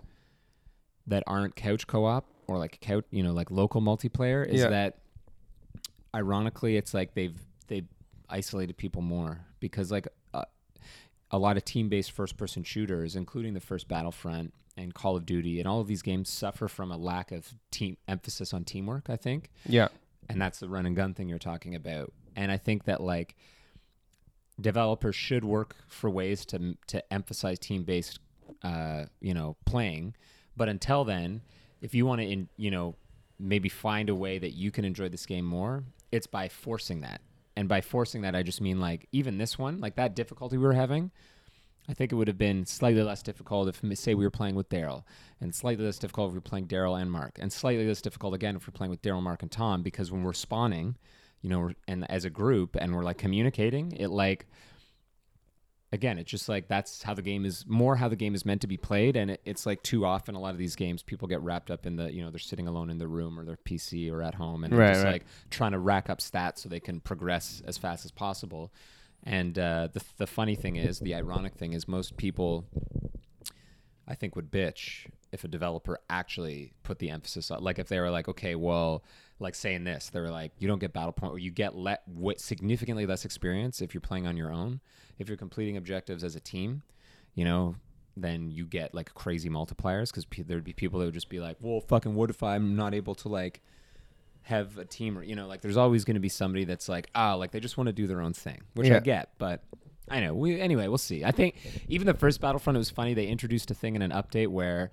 that 1.06 1.22
aren't 1.26 1.54
couch 1.54 1.86
co-op 1.86 2.24
or 2.52 2.58
like 2.58 2.78
couch, 2.80 3.04
you 3.10 3.22
know, 3.22 3.32
like 3.32 3.50
local 3.50 3.80
multiplayer 3.80 4.46
is 4.46 4.60
Yeah. 4.60 4.68
that 4.68 4.98
ironically 6.14 6.76
it's 6.76 6.92
like 6.94 7.14
they've 7.14 7.38
they've 7.68 7.86
isolated 8.28 8.76
people 8.76 9.02
more 9.02 9.40
because 9.60 9.90
like 9.90 10.06
uh, 10.34 10.44
a 11.30 11.38
lot 11.38 11.56
of 11.56 11.64
team-based 11.64 12.10
first-person 12.10 12.62
shooters, 12.62 13.16
including 13.16 13.54
the 13.54 13.60
first 13.60 13.88
Battlefront 13.88 14.52
and 14.76 14.92
Call 14.94 15.16
of 15.16 15.24
Duty, 15.26 15.58
and 15.58 15.66
all 15.68 15.80
of 15.80 15.86
these 15.86 16.02
games 16.02 16.28
suffer 16.28 16.68
from 16.68 16.90
a 16.92 16.96
lack 16.96 17.32
of 17.32 17.54
team 17.70 17.96
emphasis 18.08 18.52
on 18.52 18.64
teamwork. 18.64 19.08
I 19.08 19.16
think, 19.16 19.50
Yeah. 19.66 19.88
and 20.28 20.40
that's 20.40 20.58
the 20.60 20.68
run 20.68 20.84
and 20.86 20.94
gun 20.96 21.14
thing 21.14 21.28
you're 21.28 21.38
talking 21.38 21.74
about. 21.74 22.12
And 22.36 22.50
I 22.52 22.56
think 22.58 22.84
that 22.84 23.00
like 23.02 23.34
developers 24.60 25.16
should 25.16 25.44
work 25.44 25.76
for 25.88 26.10
ways 26.10 26.44
to 26.46 26.76
to 26.88 27.12
emphasize 27.12 27.58
team 27.58 27.84
based, 27.84 28.18
uh, 28.62 29.06
you 29.20 29.32
know, 29.34 29.56
playing. 29.64 30.14
But 30.56 30.68
until 30.68 31.04
then, 31.04 31.40
if 31.82 31.94
you 31.94 32.06
want 32.06 32.22
to, 32.22 32.46
you 32.56 32.70
know, 32.70 32.96
maybe 33.38 33.68
find 33.68 34.08
a 34.08 34.14
way 34.14 34.38
that 34.38 34.52
you 34.52 34.70
can 34.70 34.84
enjoy 34.84 35.08
this 35.10 35.26
game 35.26 35.44
more, 35.44 35.84
it's 36.10 36.26
by 36.26 36.48
forcing 36.48 37.02
that. 37.02 37.20
And 37.56 37.68
by 37.68 37.82
forcing 37.82 38.22
that, 38.22 38.34
I 38.34 38.42
just 38.42 38.62
mean 38.62 38.80
like 38.80 39.08
even 39.12 39.36
this 39.36 39.58
one, 39.58 39.80
like 39.80 39.96
that 39.96 40.16
difficulty 40.16 40.56
we 40.56 40.64
were 40.64 40.72
having. 40.72 41.10
I 41.88 41.94
think 41.94 42.12
it 42.12 42.14
would 42.14 42.28
have 42.28 42.38
been 42.38 42.64
slightly 42.64 43.02
less 43.02 43.22
difficult 43.22 43.68
if, 43.68 43.98
say, 43.98 44.14
we 44.14 44.24
were 44.24 44.30
playing 44.30 44.54
with 44.54 44.68
Daryl, 44.68 45.02
and 45.40 45.52
slightly 45.52 45.84
less 45.84 45.98
difficult 45.98 46.28
if 46.28 46.32
we 46.32 46.38
were 46.38 46.42
playing 46.42 46.68
Daryl 46.68 47.00
and 47.00 47.10
Mark, 47.10 47.38
and 47.40 47.52
slightly 47.52 47.86
less 47.86 48.00
difficult 48.00 48.34
again 48.34 48.54
if 48.54 48.68
we're 48.68 48.72
playing 48.72 48.92
with 48.92 49.02
Daryl, 49.02 49.20
Mark, 49.20 49.42
and 49.42 49.50
Tom, 49.50 49.82
because 49.82 50.12
when 50.12 50.22
we're 50.22 50.32
spawning, 50.32 50.96
you 51.40 51.50
know, 51.50 51.72
and 51.88 52.08
as 52.08 52.24
a 52.24 52.30
group, 52.30 52.76
and 52.80 52.94
we're 52.94 53.02
like 53.02 53.18
communicating, 53.18 53.90
it 53.96 54.08
like, 54.08 54.46
again, 55.92 56.18
it's 56.18 56.30
just 56.30 56.48
like 56.48 56.68
that's 56.68 57.02
how 57.02 57.12
the 57.14 57.22
game 57.22 57.44
is 57.44 57.64
more 57.68 57.96
how 57.96 58.08
the 58.08 58.16
game 58.16 58.34
is 58.34 58.46
meant 58.46 58.62
to 58.62 58.66
be 58.66 58.76
played, 58.76 59.14
and 59.16 59.30
it, 59.32 59.40
it's 59.44 59.66
like 59.66 59.82
too 59.82 60.04
often 60.06 60.34
a 60.34 60.40
lot 60.40 60.50
of 60.50 60.58
these 60.58 60.74
games 60.74 61.02
people 61.02 61.28
get 61.28 61.40
wrapped 61.42 61.70
up 61.70 61.84
in 61.86 61.96
the, 61.96 62.12
you 62.12 62.22
know, 62.22 62.30
they're 62.30 62.38
sitting 62.38 62.66
alone 62.66 62.90
in 62.90 62.98
their 62.98 63.08
room 63.08 63.38
or 63.38 63.44
their 63.44 63.58
PC 63.58 64.10
or 64.10 64.22
at 64.22 64.34
home, 64.34 64.64
and 64.64 64.72
they're 64.72 64.80
Right, 64.80 64.94
just 64.94 65.04
right. 65.04 65.12
like 65.12 65.24
trying 65.50 65.72
to 65.72 65.78
rack 65.78 66.08
up 66.08 66.18
stats 66.20 66.58
so 66.58 66.68
they 66.68 66.80
can 66.80 67.00
progress 67.00 67.62
as 67.66 67.76
fast 67.78 68.04
as 68.04 68.10
possible. 68.10 68.72
And 69.24 69.58
uh, 69.58 69.88
the 69.92 70.02
the 70.16 70.26
funny 70.26 70.54
thing 70.56 70.76
is, 70.76 70.98
the 70.98 71.14
ironic 71.14 71.54
thing 71.54 71.74
is, 71.74 71.86
most 71.86 72.16
people, 72.16 72.64
I 74.08 74.14
think, 74.14 74.34
would 74.34 74.50
bitch 74.50 75.06
if 75.30 75.44
a 75.44 75.48
developer 75.48 75.98
actually 76.10 76.72
put 76.82 76.98
the 76.98 77.08
emphasis 77.08 77.50
on, 77.50 77.62
like, 77.62 77.78
if 77.78 77.88
they 77.88 77.98
were 78.00 78.10
like, 78.10 78.28
okay, 78.28 78.54
well, 78.54 79.02
like 79.38 79.54
saying 79.54 79.84
this, 79.84 80.10
they 80.10 80.20
were 80.20 80.30
like, 80.30 80.52
you 80.58 80.68
don't 80.68 80.78
get 80.78 80.92
battle 80.92 81.12
point, 81.12 81.32
or 81.32 81.38
you 81.38 81.50
get 81.50 81.74
let 81.74 82.02
what 82.06 82.38
significantly 82.40 83.06
less 83.06 83.24
experience 83.24 83.80
if 83.80 83.94
you're 83.94 84.00
playing 84.02 84.26
on 84.26 84.36
your 84.36 84.52
own. 84.52 84.80
If 85.18 85.28
you're 85.28 85.36
completing 85.36 85.76
objectives 85.76 86.24
as 86.24 86.34
a 86.36 86.40
team, 86.40 86.82
you 87.34 87.44
know, 87.44 87.76
then 88.16 88.50
you 88.50 88.66
get 88.66 88.94
like 88.94 89.14
crazy 89.14 89.48
multipliers 89.48 90.08
because 90.10 90.24
pe- 90.26 90.42
there'd 90.42 90.64
be 90.64 90.72
people 90.72 90.98
that 91.00 91.06
would 91.06 91.14
just 91.14 91.28
be 91.28 91.40
like, 91.40 91.56
well, 91.60 91.80
fucking, 91.80 92.14
what 92.14 92.28
if 92.30 92.42
I'm 92.42 92.76
not 92.76 92.94
able 92.94 93.14
to 93.16 93.28
like 93.28 93.62
have 94.46 94.76
a 94.76 94.84
team 94.84 95.16
or 95.16 95.22
you 95.22 95.36
know 95.36 95.46
like 95.46 95.60
there's 95.60 95.76
always 95.76 96.04
going 96.04 96.14
to 96.16 96.20
be 96.20 96.28
somebody 96.28 96.64
that's 96.64 96.88
like 96.88 97.08
ah 97.14 97.34
like 97.34 97.52
they 97.52 97.60
just 97.60 97.76
want 97.76 97.86
to 97.86 97.92
do 97.92 98.08
their 98.08 98.20
own 98.20 98.32
thing 98.32 98.60
which 98.74 98.88
Yeah. 98.88 98.96
i 98.96 98.98
get 98.98 99.28
but 99.38 99.62
i 100.08 100.18
know 100.18 100.34
we 100.34 100.60
anyway 100.60 100.88
we'll 100.88 100.98
see 100.98 101.24
i 101.24 101.30
think 101.30 101.54
even 101.88 102.08
the 102.08 102.14
first 102.14 102.40
battlefront 102.40 102.76
it 102.76 102.78
was 102.78 102.90
funny 102.90 103.14
they 103.14 103.28
introduced 103.28 103.70
a 103.70 103.74
thing 103.74 103.94
in 103.94 104.02
an 104.02 104.10
update 104.10 104.48
where 104.48 104.90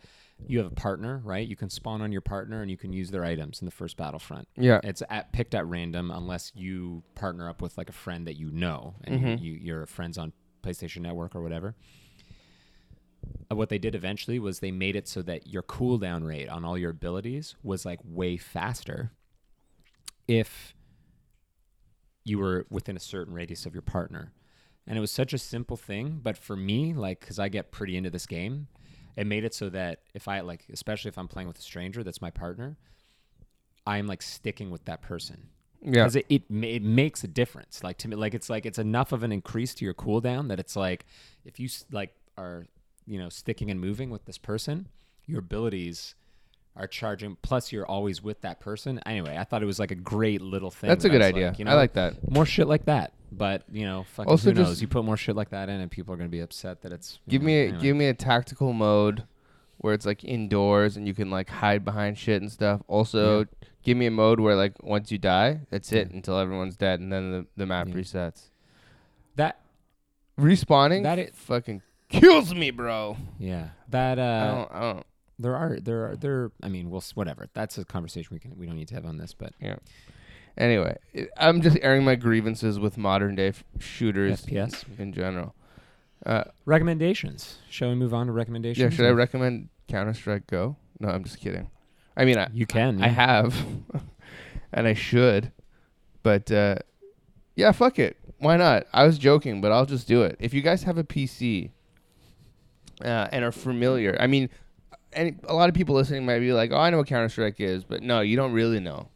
you 0.48 0.58
have 0.58 0.68
a 0.72 0.76
partner 0.76 1.22
right 1.24 1.48
you 1.48 1.56
can 1.56 1.70
spawn 1.70 2.02
on 2.02 2.12
your 2.12 2.22
partner 2.22 2.62
and 2.62 2.72
you 2.72 2.78
can 2.78 2.92
use 2.94 3.12
their 3.12 3.24
items 3.24 3.62
in 3.62 3.66
the 3.66 3.72
first 3.72 3.98
battlefront 3.98 4.48
Yeah. 4.56 4.80
it's 4.84 5.04
at, 5.10 5.32
picked 5.34 5.54
at 5.54 5.66
random 5.68 6.10
unless 6.12 6.52
you 6.56 7.04
partner 7.16 7.50
up 7.50 7.62
with 7.62 7.78
like 7.78 7.90
a 7.90 7.94
friend 7.94 8.26
that 8.28 8.36
you 8.38 8.50
know 8.52 8.96
and 9.04 9.22
Mhm. 9.22 9.42
you, 9.42 9.54
you're 9.54 9.86
friends 9.86 10.18
on 10.18 10.34
playstation 10.64 11.02
network 11.02 11.36
or 11.36 11.42
whatever 11.42 11.76
Uh, 13.52 13.56
what 13.56 13.68
they 13.70 13.78
did 13.78 13.96
eventually 13.96 14.40
was 14.40 14.60
they 14.60 14.72
made 14.72 14.96
it 14.96 15.08
so 15.08 15.22
that 15.22 15.46
your 15.48 15.62
cooldown 15.64 16.26
rate 16.26 16.48
on 16.48 16.64
all 16.64 16.78
your 16.78 16.92
abilities 16.92 17.56
was 17.64 17.86
like 17.86 18.00
way 18.04 18.38
faster 18.38 19.12
if 20.28 20.74
you 22.24 22.38
were 22.40 22.66
within 22.70 22.96
a 22.96 23.00
certain 23.00 23.34
radius 23.34 23.66
of 23.66 23.74
your 23.74 23.82
partner. 23.82 24.32
And 24.88 24.98
it 24.98 25.02
was 25.02 25.12
such 25.12 25.34
a 25.34 25.38
simple 25.38 25.78
thing, 25.78 26.20
but 26.22 26.38
for 26.38 26.56
me, 26.56 26.94
like, 26.94 27.20
because 27.20 27.40
I 27.40 27.50
get 27.50 27.72
pretty 27.72 27.96
into 27.98 28.10
this 28.10 28.26
game, 28.26 28.68
it 29.16 29.28
made 29.28 29.43
it 29.43 29.53
so 29.53 29.70
that 29.70 29.99
if 30.14 30.28
I 30.28 30.39
like, 30.41 30.66
especially 30.72 31.10
if 31.10 31.18
I'm 31.18 31.28
playing 31.28 31.47
with 31.47 31.57
a 31.60 31.62
stranger 31.62 32.03
that's 32.03 32.22
my 32.22 32.32
partner, 32.32 32.78
I'm 33.86 34.07
like 34.07 34.22
sticking 34.22 34.70
with 34.72 34.86
that 34.86 35.01
person 35.01 35.49
Yeah. 35.82 35.91
because 35.91 36.16
it, 36.16 36.26
it 36.30 36.43
it 36.49 36.84
makes 36.84 37.24
a 37.24 37.28
difference. 37.28 37.84
Like 37.84 37.97
to 37.99 38.07
me, 38.07 38.16
like 38.16 38.34
it's 38.34 38.49
like 38.49 38.66
it's 38.66 38.80
enough 38.80 39.12
of 39.12 39.24
an 39.24 39.32
increase 39.32 39.74
to 39.76 39.86
your 39.86 39.93
cooldown 39.93 40.47
that 40.49 40.60
it's 40.60 40.76
like 40.76 41.05
if 41.45 41.60
you 41.60 41.70
like 41.91 42.14
are 42.38 42.66
you 43.07 43.18
know 43.20 43.30
sticking 43.30 43.72
and 43.72 43.80
moving 43.80 44.10
with 44.10 44.26
this 44.26 44.38
person, 44.38 44.88
your 45.26 45.39
abilities 45.39 46.16
are 46.76 46.88
charging. 46.88 47.36
Plus, 47.41 47.72
you're 47.72 47.86
always 47.86 48.22
with 48.24 48.41
that 48.41 48.59
person. 48.59 48.99
Anyway, 49.05 49.36
I 49.38 49.43
thought 49.43 49.61
it 49.61 49.65
was 49.65 49.80
like 49.80 49.91
a 49.91 49.95
great 49.95 50.41
little 50.41 50.72
thing. 50.72 50.88
That's 50.88 51.05
a 51.05 51.09
good 51.09 51.22
idea. 51.22 51.47
Like, 51.49 51.59
you 51.59 51.65
know, 51.65 51.72
I 51.72 51.76
like 51.76 51.93
that. 51.93 52.32
more 52.32 52.45
shit 52.45 52.67
like 52.67 52.86
that. 52.86 53.13
But 53.32 53.63
you 53.72 53.86
know, 53.86 54.05
fucking 54.15 54.30
Also 54.32 54.49
who 54.49 54.55
knows? 54.55 54.70
just- 54.70 54.82
You 54.82 54.88
put 54.88 55.05
more 55.05 55.17
shit 55.17 55.36
like 55.36 55.49
that 55.49 55.70
in, 55.70 55.80
and 55.82 55.91
people 55.91 56.13
are 56.13 56.17
gonna 56.17 56.30
be 56.30 56.39
upset 56.39 56.82
that 56.82 56.91
it's. 56.91 57.20
Give 57.28 57.41
know, 57.41 57.45
me 57.47 57.59
a, 57.59 57.63
anyway. 57.65 57.82
give 57.82 57.95
me 57.95 58.05
a 58.07 58.13
tactical 58.13 58.74
mode 58.74 59.24
where 59.78 59.93
it's 59.93 60.05
like 60.05 60.24
indoors 60.24 60.97
and 60.97 61.07
you 61.07 61.13
can 61.13 61.30
like 61.30 61.49
hide 61.49 61.86
behind 61.86 62.17
shit 62.17 62.41
and 62.41 62.51
stuff. 62.51 62.82
Also, 62.88 63.39
Yeah. 63.39 63.45
give 63.84 63.97
me 63.97 64.07
a 64.07 64.11
mode 64.11 64.39
where 64.39 64.55
like 64.55 64.82
once 64.84 65.11
you 65.11 65.17
die, 65.17 65.61
that's 65.70 65.91
it 65.91 66.09
Yeah. 66.09 66.15
until 66.17 66.38
everyone's 66.39 66.76
dead 66.76 66.99
and 66.99 67.13
then 67.13 67.32
the, 67.32 67.45
the 67.55 67.65
map 67.65 67.88
Yeah. 67.89 67.95
resets. 67.95 68.49
that. 69.36 69.59
Respawning 70.39 71.03
That 71.03 71.20
it- 71.20 71.36
fucking 71.36 71.82
kills 72.09 72.53
me, 72.53 72.72
bro. 72.72 73.17
Yeah, 73.38 73.70
that. 73.89 74.17
Uh, 74.17 74.22
I 74.22 74.47
don't 74.55 74.72
I 74.72 74.93
don't 74.93 75.05
there 75.40 75.56
are 75.56 75.80
there 75.80 76.12
are 76.12 76.16
there. 76.16 76.52
I 76.62 76.70
mean, 76.70 76.90
we'll 76.90 77.04
whatever. 77.16 77.48
That's 77.54 77.78
a 77.78 77.86
conversation 77.86 78.30
we 78.34 78.40
can 78.40 78.58
we 78.58 78.66
don't 78.68 78.76
need 78.76 78.90
to 78.90 78.96
have 78.96 79.06
on 79.06 79.18
this, 79.18 79.34
but 79.34 79.54
yeah. 79.62 79.78
Anyway, 80.58 80.98
I'm 81.38 81.62
just 81.62 81.78
airing 81.82 82.04
my 82.04 82.16
grievances 82.16 82.80
with 82.80 82.98
modern 82.98 83.36
day 83.36 83.48
f- 83.50 83.64
shooters 83.80 84.46
FPS. 84.46 84.84
in 85.00 85.14
general. 85.14 85.56
Uh, 86.26 86.44
Recommendations. 86.66 87.60
Shall 87.70 87.90
we 87.90 87.96
move 87.96 88.14
on 88.14 88.28
to 88.28 88.34
recommendations? 88.34 88.82
yeah, 88.84 88.90
should 88.90 89.06
I 89.06 89.12
recommend 89.12 89.70
Counter 89.88 90.14
Strike 90.14 90.48
Go? 90.48 90.76
No, 91.00 91.08
I'm 91.08 91.24
just 91.24 91.40
kidding. 91.40 91.70
I 92.18 92.26
mean, 92.26 92.38
I, 92.38 92.50
You 92.52 92.66
can. 92.66 93.02
I 93.02 93.06
yeah. 93.06 93.14
have, 93.14 93.56
and 94.74 94.86
I 94.86 94.94
should, 94.94 95.54
but 96.24 96.52
uh, 96.52 96.76
yeah, 97.56 97.72
fuck 97.72 97.98
it. 97.98 98.18
Why 98.40 98.58
not? 98.58 98.86
I 98.92 99.06
was 99.06 99.18
joking, 99.18 99.62
but 99.62 99.72
I'll 99.72 99.86
just 99.86 100.10
do 100.10 100.24
it. 100.24 100.36
If 100.42 100.54
you 100.54 100.62
guys 100.62 100.84
have 100.84 100.98
a 100.98 101.04
PC 101.06 101.72
uh, 103.02 103.28
and 103.32 103.46
are 103.46 103.52
familiar, 103.54 104.18
I 104.20 104.28
mean, 104.28 104.50
any, 105.14 105.36
a 105.45 105.53
lot 105.53 105.70
of 105.70 105.76
people 105.76 105.95
listening 105.95 106.26
might 106.26 106.39
be 106.39 106.53
like, 106.53 106.72
"Oh, 106.72 106.78
I 106.78 106.89
know 106.89 106.97
what 106.97 107.07
Counter 107.07 107.30
Strike 107.30 107.60
is," 107.60 107.84
but 107.84 108.03
no, 108.03 108.22
you 108.22 108.36
don't 108.36 108.53
really 108.53 108.80
know, 108.80 109.07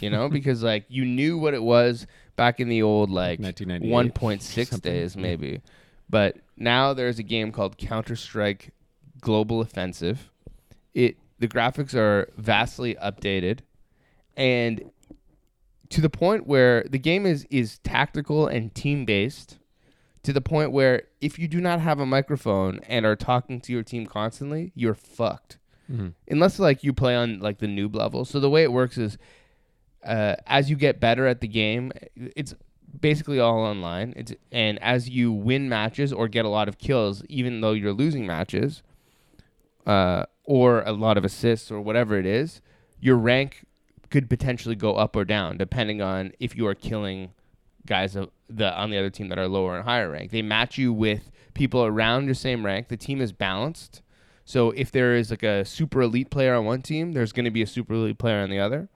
you 0.00 0.10
know, 0.10 0.28
because 0.30 0.62
like 0.62 0.84
you 0.88 1.04
knew 1.04 1.38
what 1.38 1.54
it 1.54 1.62
was 1.62 2.06
back 2.36 2.60
in 2.60 2.68
the 2.68 2.82
old 2.82 3.10
like 3.10 3.38
1998 3.40 4.14
1.6 4.14 4.66
something. 4.68 4.92
days 4.92 5.16
Yeah. 5.16 5.22
maybe, 5.22 5.60
but 6.08 6.36
now 6.56 6.92
there's 6.94 7.18
a 7.18 7.22
game 7.22 7.52
called 7.52 7.78
Counter 7.78 8.16
Strike 8.16 8.72
Global 9.20 9.60
Offensive. 9.60 10.30
It 10.94 11.16
the 11.38 11.48
graphics 11.48 11.94
are 11.94 12.28
vastly 12.36 12.94
updated, 12.96 13.60
and 14.36 14.90
to 15.90 16.00
the 16.00 16.10
point 16.10 16.46
where 16.46 16.84
the 16.84 16.98
game 16.98 17.26
is 17.26 17.46
is 17.50 17.78
tactical 17.78 18.46
and 18.46 18.74
team 18.74 19.04
based 19.04 19.58
to 20.22 20.32
the 20.32 20.40
point 20.40 20.72
where 20.72 21.02
if 21.20 21.38
you 21.38 21.48
do 21.48 21.60
not 21.60 21.80
have 21.80 21.98
a 21.98 22.06
microphone 22.06 22.80
and 22.86 23.04
are 23.04 23.16
talking 23.16 23.60
to 23.60 23.72
your 23.72 23.82
team 23.82 24.06
constantly, 24.06 24.72
you're 24.74 24.94
fucked. 24.94 25.58
Mhm. 25.90 26.14
Unless 26.28 26.58
like 26.58 26.84
you 26.84 26.92
play 26.92 27.14
on 27.16 27.40
like 27.40 27.58
the 27.58 27.66
noob 27.66 27.94
level. 27.96 28.24
So 28.24 28.38
the 28.40 28.50
way 28.50 28.62
it 28.62 28.72
works 28.72 28.96
is 28.98 29.18
uh, 30.04 30.36
as 30.46 30.68
you 30.70 30.76
get 30.76 30.98
better 31.00 31.26
at 31.26 31.40
the 31.40 31.48
game, 31.48 31.92
it's 32.36 32.54
basically 33.00 33.38
all 33.38 33.60
online. 33.60 34.12
It's 34.16 34.32
and 34.50 34.80
as 34.82 35.08
you 35.08 35.32
win 35.32 35.68
matches 35.68 36.12
or 36.12 36.28
get 36.28 36.44
a 36.44 36.48
lot 36.48 36.68
of 36.68 36.78
kills, 36.78 37.24
even 37.28 37.60
though 37.60 37.72
you're 37.72 37.92
losing 37.92 38.26
matches, 38.26 38.82
uh, 39.86 40.26
or 40.44 40.82
a 40.82 40.92
lot 40.92 41.16
of 41.16 41.24
assists 41.24 41.70
or 41.70 41.80
whatever 41.80 42.16
it 42.18 42.26
is, 42.26 42.60
your 43.00 43.16
rank 43.16 43.64
could 44.10 44.28
potentially 44.28 44.74
go 44.76 44.94
up 44.96 45.16
or 45.16 45.24
down 45.24 45.56
depending 45.56 46.02
on 46.02 46.32
if 46.38 46.54
you 46.56 46.66
are 46.66 46.74
killing 46.74 47.30
guys 47.86 48.14
of 48.14 48.28
the 48.56 48.74
on 48.76 48.90
the 48.90 48.98
other 48.98 49.10
team 49.10 49.28
that 49.28 49.38
are 49.38 49.48
lower 49.48 49.76
and 49.76 49.84
higher 49.84 50.10
rank. 50.10 50.30
They 50.30 50.42
match 50.42 50.78
you 50.78 50.92
with 50.92 51.30
people 51.54 51.84
around 51.84 52.26
your 52.26 52.34
same 52.34 52.64
rank. 52.64 52.88
The 52.88 52.96
team 52.96 53.20
is 53.20 53.32
balanced. 53.32 54.02
So 54.44 54.70
if 54.72 54.90
there 54.90 55.14
is 55.14 55.30
like 55.30 55.42
a 55.42 55.64
super 55.64 56.02
elite 56.02 56.30
player 56.30 56.54
on 56.54 56.64
one 56.64 56.82
team, 56.82 57.12
there's 57.12 57.32
going 57.32 57.44
to 57.44 57.50
be 57.50 57.62
a 57.62 57.66
super 57.66 57.94
elite 57.94 58.18
player 58.18 58.42
on 58.42 58.50
the 58.50 58.58
other. 58.58 58.88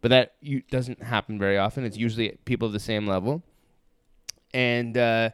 But 0.00 0.08
that 0.08 0.34
you, 0.40 0.62
doesn't 0.70 1.02
happen 1.02 1.38
very 1.38 1.56
often. 1.56 1.84
It's 1.84 1.96
usually 1.96 2.38
people 2.44 2.66
of 2.66 2.72
the 2.72 2.80
same 2.80 3.06
level. 3.06 3.42
And 4.52 4.96
uh, 4.96 5.30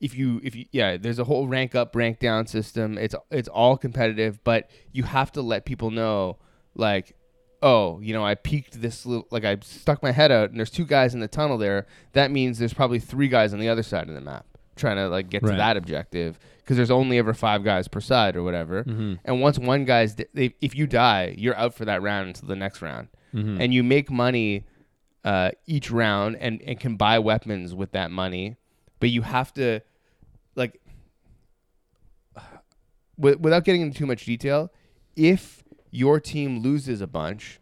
if 0.00 0.16
you 0.16 0.40
if 0.42 0.54
you 0.54 0.66
yeah, 0.72 0.96
there's 0.96 1.18
a 1.18 1.24
whole 1.24 1.48
rank 1.48 1.74
up, 1.74 1.94
rank 1.94 2.18
down 2.18 2.46
system. 2.46 2.98
It's 2.98 3.14
it's 3.30 3.48
all 3.48 3.76
competitive, 3.76 4.42
but 4.44 4.70
you 4.92 5.04
have 5.04 5.32
to 5.32 5.42
let 5.42 5.64
people 5.64 5.90
know 5.90 6.38
like 6.74 7.16
oh, 7.64 7.98
you 8.00 8.12
know, 8.12 8.24
I 8.24 8.34
peeked 8.34 8.80
this 8.82 9.06
little, 9.06 9.26
like 9.30 9.44
I 9.44 9.56
stuck 9.62 10.02
my 10.02 10.12
head 10.12 10.30
out 10.30 10.50
and 10.50 10.58
there's 10.58 10.70
two 10.70 10.84
guys 10.84 11.14
in 11.14 11.20
the 11.20 11.28
tunnel 11.28 11.56
there. 11.56 11.86
That 12.12 12.30
means 12.30 12.58
there's 12.58 12.74
probably 12.74 12.98
three 13.00 13.28
guys 13.28 13.52
on 13.54 13.58
the 13.58 13.68
other 13.70 13.82
side 13.82 14.06
of 14.08 14.14
the 14.14 14.20
map. 14.20 14.44
trying 14.76 14.96
to 14.96 15.08
like 15.08 15.30
get 15.30 15.40
to 15.42 15.56
that 15.56 15.76
objective 15.76 16.38
because 16.58 16.76
there's 16.76 16.90
only 16.90 17.16
ever 17.18 17.32
five 17.32 17.64
guys 17.64 17.88
per 17.88 18.00
side 18.00 18.36
or 18.36 18.42
whatever. 18.42 18.84
Mm-hmm. 18.84 19.14
And 19.24 19.40
once 19.40 19.58
one 19.58 19.84
guy's, 19.86 20.14
they, 20.34 20.54
if 20.60 20.74
you 20.76 20.86
die, 20.86 21.34
you're 21.38 21.56
out 21.56 21.74
for 21.74 21.84
that 21.86 22.02
round 22.02 22.28
until 22.28 22.48
the 22.48 22.56
next 22.56 22.82
round, 22.82 23.08
Mm-hmm. 23.34 23.60
and 23.60 23.74
you 23.74 23.82
make 23.82 24.10
money 24.12 24.64
uh, 25.24 25.50
each 25.66 25.90
round 25.90 26.36
and 26.36 26.62
and 26.62 26.78
can 26.78 26.94
buy 26.96 27.18
weapons 27.18 27.74
with 27.74 27.90
that 27.92 28.10
money, 28.12 28.56
but 29.00 29.08
you 29.10 29.22
have 29.22 29.52
to 29.54 29.80
like 30.54 30.80
wi- 33.18 33.36
without 33.40 33.64
getting 33.64 33.80
into 33.80 33.98
too 33.98 34.06
much 34.06 34.24
detail, 34.24 34.70
if 35.16 35.63
your 35.94 36.18
team 36.18 36.58
loses 36.60 37.00
a 37.00 37.06
bunch 37.06 37.60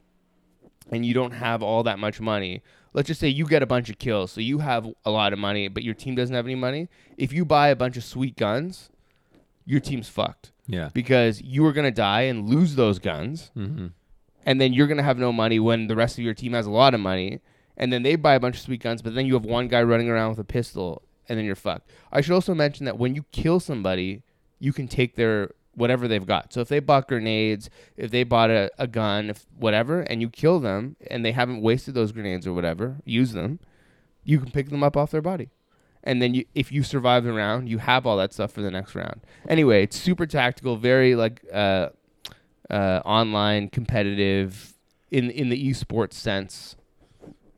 and 0.91 1.05
you 1.05 1.12
don't 1.14 1.33
have 1.33 1.62
all 1.62 1.83
that 1.83 1.99
much 1.99 2.20
money, 2.20 2.62
let's 2.95 3.07
just 3.09 3.20
say 3.20 3.28
you 3.28 3.47
get 3.47 3.62
a 3.62 3.66
bunch 3.66 3.91
of 3.91 3.99
kills, 3.99 4.33
so 4.33 4.41
you 4.41 4.59
have 4.59 4.87
a 5.05 5.11
lot 5.11 5.33
of 5.33 5.39
money, 5.39 5.68
but 5.68 5.83
your 5.83 5.95
team 5.95 6.14
doesn't 6.14 6.35
have 6.35 6.47
any 6.47 6.55
money. 6.55 6.89
If 7.16 7.33
you 7.33 7.45
buy 7.45 7.68
a 7.68 7.76
bunch 7.76 7.97
of 7.97 8.05
sweet 8.05 8.37
guns, 8.37 8.89
your 9.66 9.80
team's 9.80 10.09
fucked 10.09 10.51
yeah. 10.66 10.89
because 10.95 11.41
you 11.43 11.64
are 11.66 11.72
gonna 11.72 11.91
die 11.91 12.22
and 12.22 12.49
lose 12.49 12.74
those 12.74 12.99
guns, 12.99 13.51
Mm-hmm. 13.57 13.89
and 14.47 14.61
then 14.61 14.72
you're 14.72 14.87
gonna 14.87 15.03
have 15.03 15.18
no 15.18 15.33
money 15.33 15.61
when 15.61 15.87
the 15.87 15.97
rest 15.97 16.18
of 16.18 16.24
your 16.24 16.35
team 16.35 16.53
has 16.55 16.66
a 16.66 16.70
lot 16.70 16.95
of 16.95 17.01
money, 17.01 17.41
and 17.76 17.93
then 17.93 18.03
they 18.03 18.16
buy 18.16 18.35
a 18.35 18.41
bunch 18.41 18.57
of 18.57 18.62
sweet 18.62 18.83
guns, 18.83 19.03
but 19.03 19.14
then 19.14 19.26
you 19.26 19.35
have 19.35 19.45
one 19.45 19.68
guy 19.68 19.83
running 19.83 20.09
around 20.09 20.30
with 20.30 20.39
a 20.41 20.45
pistol, 20.45 21.03
and 21.28 21.39
then 21.39 21.45
you're 21.45 21.55
fucked. 21.55 21.91
I 22.11 22.20
should 22.22 22.35
also 22.35 22.55
mention 22.55 22.87
that 22.87 22.99
when 22.99 23.14
you 23.14 23.24
kill 23.30 23.61
somebody, 23.61 24.22
you 24.59 24.72
can 24.72 24.89
take 24.89 25.14
their 25.16 25.53
whatever 25.75 26.07
they've 26.09 26.27
got. 26.27 26.53
So 26.53 26.61
if 26.61 26.68
they 26.68 26.81
bought 26.81 27.09
grenades, 27.09 27.70
if 27.97 28.11
they 28.11 28.25
bought 28.25 28.51
a, 28.51 28.70
a 28.79 28.87
gun, 28.87 29.31
if 29.31 29.47
whatever, 29.59 30.01
and 30.01 30.20
you 30.20 30.29
kill 30.29 30.61
them 30.61 30.97
and 31.11 31.25
they 31.25 31.33
haven't 31.33 31.62
wasted 31.62 31.95
those 31.95 32.12
grenades 32.12 32.47
or 32.47 32.53
whatever, 32.53 32.97
use 33.05 33.33
them, 33.33 33.59
you 34.25 34.39
can 34.39 34.51
pick 34.51 34.68
them 34.68 34.83
up 34.83 34.97
off 34.97 35.11
their 35.11 35.23
body. 35.23 35.51
And 36.05 36.20
then 36.20 36.35
you, 36.35 36.45
if 36.55 36.73
you 36.73 36.83
survive 36.83 37.25
the 37.25 37.33
round, 37.33 37.68
you 37.68 37.79
have 37.79 38.07
all 38.07 38.16
that 38.16 38.33
stuff 38.33 38.53
for 38.53 38.61
the 38.61 38.70
next 38.70 38.95
round. 38.95 39.20
Anyway, 39.49 39.85
it's 39.85 39.97
super 39.97 40.27
tactical, 40.27 40.77
very 40.77 41.14
like 41.14 41.45
uh, 41.53 41.91
uh, 42.68 43.01
online 43.05 43.68
competitive 43.68 44.75
in 45.11 45.31
in 45.31 45.49
the 45.49 45.70
esports 45.70 46.14
sense 46.14 46.75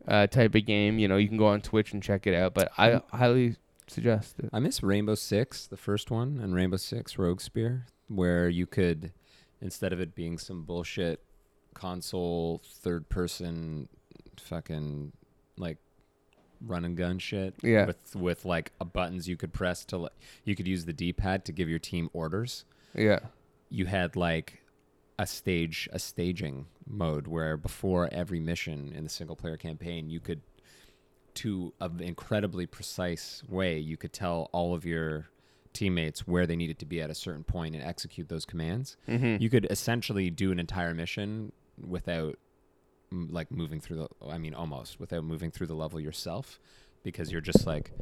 uh, 0.06 0.26
type 0.26 0.54
of 0.54 0.66
game. 0.66 0.98
You 0.98 1.08
know, 1.08 1.16
you 1.16 1.28
can 1.28 1.38
go 1.38 1.46
on 1.46 1.62
Twitch 1.62 1.92
and 1.94 2.02
check 2.02 2.26
it 2.26 2.34
out, 2.34 2.52
but 2.52 2.70
I 2.76 3.00
highly 3.12 3.56
suggest 3.86 4.38
it. 4.38 4.50
I 4.52 4.60
miss 4.60 4.82
Rainbow 4.82 5.14
Six, 5.14 5.66
the 5.66 5.78
first 5.78 6.10
one, 6.10 6.38
and 6.42 6.54
Rainbow 6.54 6.76
Six 6.76 7.18
Rogue 7.18 7.40
Spear, 7.40 7.86
where 8.08 8.48
you 8.48 8.66
could, 8.66 9.12
instead 9.60 9.92
of 9.92 10.00
it 10.00 10.14
being 10.14 10.38
some 10.38 10.62
bullshit 10.64 11.22
console 11.74 12.62
third 12.64 13.08
person 13.08 13.88
fucking 14.38 15.12
like 15.56 15.78
run 16.64 16.84
and 16.84 16.96
gun 16.96 17.18
shit. 17.18 17.54
Yeah. 17.62 17.86
With 17.86 18.14
with 18.16 18.44
like 18.44 18.72
a 18.80 18.84
buttons 18.84 19.28
you 19.28 19.36
could 19.36 19.52
press 19.52 19.84
to 19.86 19.98
like 19.98 20.12
you 20.44 20.54
could 20.54 20.68
use 20.68 20.84
the 20.84 20.92
D 20.92 21.12
pad 21.12 21.44
to 21.46 21.52
give 21.52 21.68
your 21.68 21.78
team 21.78 22.08
orders. 22.12 22.64
Yeah, 22.94 23.20
You 23.70 23.86
had 23.86 24.14
like 24.14 24.60
a 25.18 25.26
stage 25.26 25.88
a 25.92 25.98
staging 25.98 26.66
mode 26.86 27.26
where 27.26 27.56
before 27.56 28.08
every 28.12 28.40
mission 28.40 28.92
in 28.96 29.04
the 29.04 29.10
single 29.10 29.36
player 29.36 29.56
campaign 29.56 30.10
you 30.10 30.20
could 30.20 30.40
to 31.34 31.72
an 31.80 32.00
incredibly 32.00 32.66
precise 32.66 33.42
way 33.48 33.78
you 33.78 33.96
could 33.96 34.12
tell 34.12 34.48
all 34.52 34.74
of 34.74 34.84
your 34.84 35.26
teammates 35.74 36.26
where 36.26 36.46
they 36.46 36.56
needed 36.56 36.78
to 36.78 36.86
be 36.86 37.02
at 37.02 37.10
a 37.10 37.14
certain 37.14 37.44
point 37.44 37.74
and 37.74 37.84
execute 37.84 38.28
those 38.28 38.46
commands 38.46 38.96
mm-hmm. 39.06 39.36
you 39.42 39.50
could 39.50 39.66
essentially 39.70 40.30
do 40.30 40.50
an 40.50 40.58
entire 40.58 40.94
mission 40.94 41.52
without 41.86 42.38
like 43.12 43.50
moving 43.50 43.80
through 43.80 43.96
the 43.96 44.08
i 44.30 44.38
mean 44.38 44.54
almost 44.54 44.98
without 44.98 45.22
moving 45.22 45.50
through 45.50 45.66
the 45.66 45.74
level 45.74 46.00
yourself 46.00 46.58
because 47.02 47.30
you're 47.30 47.40
just 47.40 47.66
like 47.66 47.92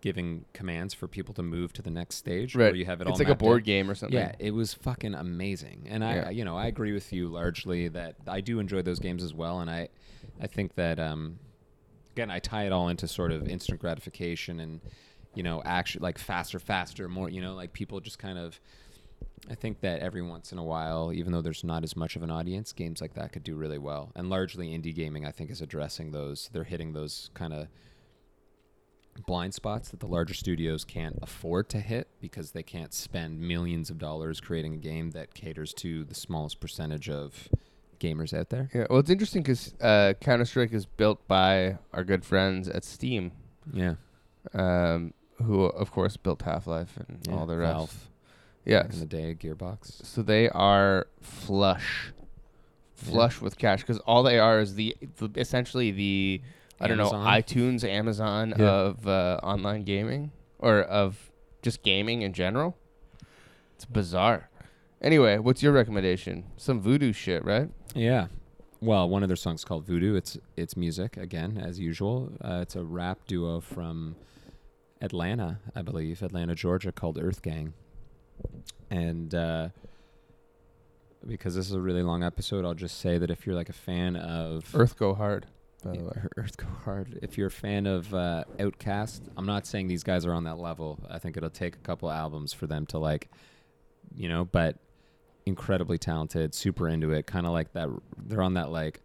giving 0.00 0.44
commands 0.52 0.94
for 0.94 1.08
people 1.08 1.34
to 1.34 1.42
move 1.42 1.72
to 1.72 1.82
the 1.82 1.90
next 1.90 2.16
stage 2.16 2.54
right. 2.54 2.66
where 2.66 2.74
you 2.74 2.84
have 2.84 3.00
it 3.00 3.06
all 3.06 3.12
it's 3.12 3.18
like 3.18 3.28
a 3.28 3.34
board 3.34 3.62
out. 3.62 3.66
game 3.66 3.90
or 3.90 3.94
something. 3.94 4.18
Yeah, 4.18 4.32
it 4.38 4.52
was 4.52 4.74
fucking 4.74 5.14
amazing, 5.14 5.86
and 5.88 6.04
I, 6.04 6.14
Yeah. 6.14 6.30
you 6.30 6.44
know, 6.44 6.56
I 6.56 6.66
agree 6.66 6.92
with 6.92 7.12
you 7.12 7.28
largely 7.28 7.88
that 7.88 8.16
I 8.26 8.40
do 8.40 8.60
enjoy 8.60 8.82
those 8.82 8.98
games 8.98 9.22
as 9.22 9.34
well, 9.34 9.60
and 9.60 9.70
I, 9.70 9.88
I 10.40 10.46
think 10.46 10.74
that 10.76 11.00
um, 11.00 11.38
again, 12.12 12.30
I 12.30 12.38
tie 12.38 12.64
it 12.64 12.72
all 12.72 12.88
into 12.88 13.08
sort 13.08 13.32
of 13.32 13.48
instant 13.48 13.80
gratification 13.80 14.60
and, 14.60 14.80
you 15.38 15.44
know, 15.44 15.62
action 15.64 16.02
like 16.02 16.18
faster, 16.18 16.58
faster, 16.58 17.08
more, 17.08 17.30
you 17.30 17.40
know, 17.40 17.54
like 17.54 17.72
people 17.72 18.00
just 18.00 18.18
kind 18.18 18.38
of. 18.38 18.60
I 19.48 19.54
think 19.54 19.80
that 19.82 20.00
every 20.00 20.20
once 20.20 20.50
in 20.52 20.58
a 20.58 20.64
while, 20.64 21.12
even 21.12 21.32
though 21.32 21.40
there's 21.40 21.62
not 21.62 21.84
as 21.84 21.96
much 21.96 22.16
of 22.16 22.22
an 22.24 22.30
audience, 22.30 22.72
games 22.72 23.00
like 23.00 23.14
that 23.14 23.32
could 23.32 23.44
do 23.44 23.54
really 23.54 23.78
well. 23.78 24.10
And 24.16 24.28
largely 24.28 24.76
indie 24.76 24.94
gaming, 24.94 25.24
I 25.24 25.30
think, 25.30 25.50
is 25.50 25.62
addressing 25.62 26.10
those. 26.10 26.50
They're 26.52 26.64
hitting 26.64 26.92
those 26.92 27.30
kind 27.34 27.52
of 27.54 27.68
blind 29.26 29.54
spots 29.54 29.88
that 29.90 30.00
the 30.00 30.06
larger 30.06 30.34
studios 30.34 30.84
can't 30.84 31.18
afford 31.22 31.68
to 31.70 31.78
hit 31.80 32.08
because 32.20 32.50
they 32.50 32.62
can't 32.64 32.92
spend 32.92 33.40
millions 33.40 33.90
of 33.90 33.98
dollars 33.98 34.40
creating 34.40 34.74
a 34.74 34.78
game 34.78 35.10
that 35.12 35.34
caters 35.34 35.72
to 35.74 36.04
the 36.04 36.14
smallest 36.14 36.60
percentage 36.60 37.08
of 37.08 37.48
gamers 38.00 38.32
out 38.36 38.50
there. 38.50 38.68
Yeah, 38.74 38.86
well, 38.90 38.98
it's 38.98 39.10
interesting 39.10 39.42
because 39.42 39.72
uh, 39.80 40.14
Counter 40.20 40.44
Strike 40.44 40.72
is 40.72 40.84
built 40.84 41.26
by 41.28 41.78
our 41.92 42.04
good 42.04 42.24
friends 42.24 42.68
at 42.68 42.84
Steam, 42.84 43.32
Yeah. 43.72 43.94
um, 44.52 45.14
who 45.42 45.62
of 45.64 45.90
course 45.90 46.16
built 46.16 46.42
Half 46.42 46.66
Life 46.66 46.98
and 47.08 47.28
all 47.32 47.46
the 47.46 47.56
rest. 47.56 47.74
Valve, 47.76 48.08
Yeah, 48.64 48.82
back 48.82 48.92
in 48.94 49.00
the 49.00 49.06
day, 49.06 49.34
Gearbox. 49.38 50.04
so 50.04 50.22
they 50.22 50.48
are 50.50 51.06
flush, 51.20 52.12
flush 52.94 53.40
with 53.40 53.56
cash 53.58 53.80
because 53.80 53.98
all 54.00 54.22
they 54.22 54.38
are 54.38 54.60
is 54.60 54.74
the, 54.74 54.96
the 55.16 55.30
essentially 55.36 55.90
the 55.90 56.42
I 56.80 56.86
don't 56.88 56.98
know 56.98 57.10
iTunes, 57.10 57.82
Amazon 57.84 58.54
Yeah. 58.58 58.66
of 58.70 59.06
uh, 59.08 59.40
online 59.42 59.82
gaming 59.84 60.30
or 60.58 60.80
of 60.82 61.30
just 61.62 61.82
gaming 61.82 62.22
in 62.22 62.32
general. 62.32 62.76
It's 63.74 63.84
bizarre. 63.84 64.48
Anyway, 65.00 65.38
what's 65.38 65.62
your 65.62 65.72
recommendation? 65.72 66.44
Some 66.56 66.80
voodoo 66.80 67.12
shit, 67.12 67.44
right? 67.44 67.70
Yeah. 67.94 68.26
Well, 68.80 69.08
one 69.08 69.22
of 69.22 69.28
their 69.28 69.36
songs 69.36 69.64
called 69.64 69.86
Voodoo. 69.86 70.14
It's 70.14 70.36
it's 70.56 70.76
music 70.76 71.16
again, 71.16 71.58
as 71.58 71.78
usual. 71.80 72.32
Uh, 72.40 72.60
it's 72.62 72.76
a 72.76 72.82
rap 72.84 73.18
duo 73.26 73.60
from 73.60 74.14
Atlanta, 75.00 75.60
I 75.74 75.82
believe, 75.82 76.22
Atlanta, 76.22 76.54
Georgia, 76.54 76.92
called 76.92 77.18
Earth 77.20 77.42
Gang. 77.42 77.72
And 78.90 79.34
uh, 79.34 79.68
because 81.26 81.54
this 81.54 81.66
is 81.66 81.72
a 81.72 81.80
really 81.80 82.02
long 82.02 82.22
episode, 82.22 82.64
I'll 82.64 82.74
just 82.74 83.00
say 83.00 83.18
that 83.18 83.30
if 83.30 83.46
you're 83.46 83.54
like 83.54 83.68
a 83.68 83.74
fan 83.74 84.16
of 84.16 84.74
Earth 84.74 84.96
Go 84.96 85.14
Hard, 85.14 85.46
by 85.84 85.92
the 85.92 86.04
way. 86.04 86.12
Ear- 86.16 86.30
Earth 86.36 86.56
Go 86.56 86.66
Hard. 86.84 87.18
If 87.22 87.38
you're 87.38 87.48
a 87.48 87.50
fan 87.50 87.86
of 87.86 88.12
uh, 88.14 88.44
OutKast, 88.58 89.20
I'm 89.36 89.46
not 89.46 89.66
saying 89.66 89.88
these 89.88 90.04
guys 90.04 90.24
are 90.26 90.32
on 90.32 90.44
that 90.44 90.58
level. 90.58 90.98
I 91.08 91.18
think 91.18 91.36
it'll 91.36 91.50
take 91.50 91.76
a 91.76 91.80
couple 91.80 92.10
albums 92.10 92.52
for 92.52 92.66
them 92.66 92.86
to 92.86 92.98
like, 92.98 93.28
you 94.14 94.28
know, 94.28 94.44
but 94.44 94.76
incredibly 95.46 95.98
talented, 95.98 96.54
super 96.54 96.88
into 96.88 97.12
it, 97.12 97.26
kind 97.26 97.46
of 97.46 97.52
like 97.52 97.72
that. 97.72 97.88
They're 98.16 98.42
on 98.42 98.54
that 98.54 98.70
like 98.70 99.02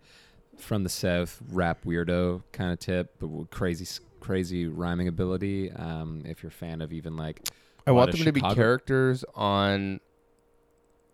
from 0.57 0.83
the 0.83 0.89
south 0.89 1.41
rap 1.49 1.83
weirdo 1.85 2.43
kind 2.51 2.71
of 2.71 2.79
tip, 2.79 3.15
but 3.19 3.27
with 3.27 3.49
crazy, 3.49 3.85
crazy 4.23 4.67
rhyming 4.67 5.09
ability. 5.09 5.69
Um, 5.71 6.23
if 6.25 6.41
you're 6.41 6.47
a 6.49 6.51
fan 6.51 6.81
of 6.81 6.93
even 6.93 7.17
like, 7.17 7.49
I 7.85 7.91
want 7.91 8.13
them 8.13 8.21
to 8.21 8.31
be 8.31 8.39
characters 8.39 9.25
on 9.35 9.99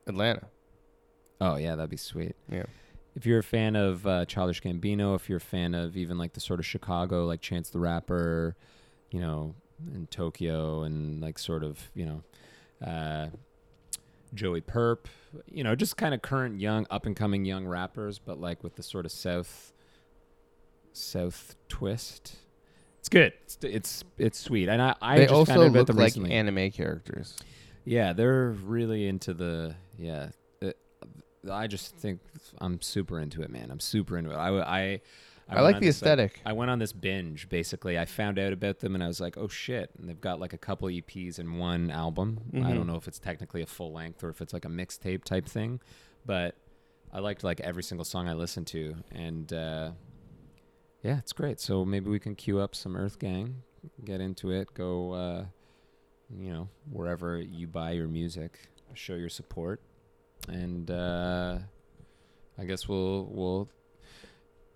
Atlanta. 0.06 0.48
oh 1.42 1.56
yeah, 1.56 1.76
that'd 1.76 1.90
be 1.90 1.98
sweet. 1.98 2.36
Yeah. 2.52 2.66
if 3.16 3.26
you're 3.26 3.40
a 3.40 3.44
fan 3.44 3.76
of 3.76 4.06
uh, 4.06 4.26
Childish 4.26 4.62
Gambino, 4.62 5.16
if 5.16 5.28
you're 5.28 5.40
a 5.40 5.42
fan 5.42 5.74
of 5.74 5.98
even 5.98 6.18
like 6.20 6.34
the 6.34 6.40
sort 6.40 6.60
of 6.60 6.66
Chicago, 6.66 7.26
like 7.26 7.42
Chance 7.42 7.72
the 7.72 7.80
Rapper, 7.80 8.56
you 9.10 9.20
know, 9.20 9.56
in 9.94 10.06
Tokyo, 10.08 10.84
and 10.84 11.20
like 11.20 11.40
sort 11.40 11.64
of, 11.64 11.80
you 11.96 12.06
know, 12.06 12.24
uh, 12.88 13.30
Joey 14.36 14.62
Purp, 14.62 15.08
you 15.52 15.64
know, 15.64 15.76
just 15.76 15.98
kind 15.98 16.14
of 16.14 16.22
current 16.22 16.60
young, 16.60 16.86
up 16.92 17.08
and 17.08 17.16
coming 17.16 17.44
young 17.44 17.66
rappers, 17.66 18.20
but 18.20 18.40
like 18.40 18.64
with 18.64 18.76
the 18.76 18.84
sort 18.84 19.06
of 19.08 19.12
South, 19.12 19.74
South 20.94 21.56
twist. 21.68 22.36
It's 23.12 23.16
good. 23.16 23.34
It's 23.44 23.58
it's, 23.64 24.04
it's 24.18 24.40
sweet, 24.40 24.70
and 24.70 24.82
I 24.82 24.96
I 25.02 25.18
they 25.18 25.24
just 25.26 25.34
also 25.34 25.54
found 25.54 25.62
out 25.64 25.68
about 25.68 25.80
look 25.80 25.88
them 25.88 25.96
like 25.98 26.06
recently. 26.06 26.32
anime 26.32 26.72
characters. 26.72 27.36
Yeah, 27.86 28.14
they're 28.14 28.52
really 28.52 29.08
into 29.08 29.34
the 29.34 29.76
yeah. 29.98 30.30
it- 30.62 30.78
I 31.50 31.68
just 31.68 31.96
think 31.96 32.20
I'm 32.60 32.82
super 32.82 33.20
into 33.20 33.42
it, 33.42 33.50
man. 33.50 33.72
I'm 33.72 33.80
super 33.80 34.18
into 34.18 34.32
it. 34.32 34.36
I 34.36 34.46
w- 34.46 34.64
I, 34.64 35.02
I, 35.48 35.56
went 35.56 35.64
like 35.64 35.76
on 35.76 35.82
the 35.82 35.88
this, 35.88 35.96
aesthetic. 35.96 36.42
I 36.46 36.52
went 36.54 36.70
on 36.70 36.80
this 36.80 36.92
binge. 36.92 37.50
Basically, 37.50 37.98
I 37.98 38.06
found 38.06 38.38
out 38.38 38.52
about 38.54 38.80
them 38.80 38.94
and 38.94 39.04
I 39.04 39.08
was 39.08 39.20
like, 39.22 39.38
oh 39.38 39.48
shit! 39.48 39.90
And 39.98 40.08
they've 40.08 40.20
got 40.20 40.40
like 40.40 40.54
a 40.54 40.58
couple 40.58 40.90
EPs 40.90 41.40
and 41.40 41.58
one 41.58 41.90
album. 41.90 42.42
I 42.64 42.74
don't 42.74 42.86
know 42.88 42.98
if 42.98 43.08
it's 43.08 43.20
technically 43.20 43.62
a 43.62 43.66
full 43.66 43.92
length 43.94 44.24
or 44.24 44.30
if 44.30 44.42
it's 44.42 44.54
like 44.54 44.66
a 44.66 44.70
mixtape 44.70 45.24
type 45.24 45.48
thing, 45.48 45.80
but 46.26 46.56
I 47.12 47.20
liked 47.20 47.44
like 47.44 47.60
every 47.62 47.84
single 47.84 48.06
song 48.06 48.28
I 48.28 48.34
listened 48.34 48.68
to, 48.68 48.96
and 49.12 49.52
uh, 49.52 49.92
yeah, 51.04 51.18
it's 51.18 51.34
great. 51.34 51.60
So 51.60 51.86
maybe 51.86 52.10
we 52.10 52.20
can 52.20 52.36
queue 52.36 52.60
up 52.60 52.76
some 52.76 52.96
Earth 52.96 53.20
Gang, 53.20 53.64
get 54.04 54.22
into 54.22 54.52
it, 54.52 54.74
go, 54.74 55.12
uh, 55.14 55.46
you 56.30 56.52
know, 56.52 56.70
wherever 56.92 57.40
you 57.40 57.68
buy 57.68 57.92
your 57.92 58.08
music, 58.08 58.60
show 58.94 59.16
your 59.16 59.30
support, 59.30 59.82
and 60.48 60.90
uh, 60.92 61.58
I 62.58 62.66
guess 62.66 62.88
we'll 62.88 63.26
we'll 63.32 63.70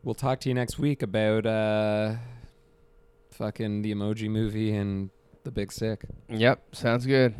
we'll 0.03 0.15
talk 0.15 0.39
to 0.41 0.49
you 0.49 0.55
next 0.55 0.79
week 0.79 1.03
about 1.03 1.45
uh, 1.45 2.15
fucking 3.31 3.81
the 3.81 3.93
Emoji 3.93 4.29
Movie 4.29 4.75
and 4.75 5.09
The 5.43 5.51
big 5.51 5.71
sick. 5.71 6.05
Yep, 6.29 6.75
sounds 6.75 7.05
good. 7.05 7.35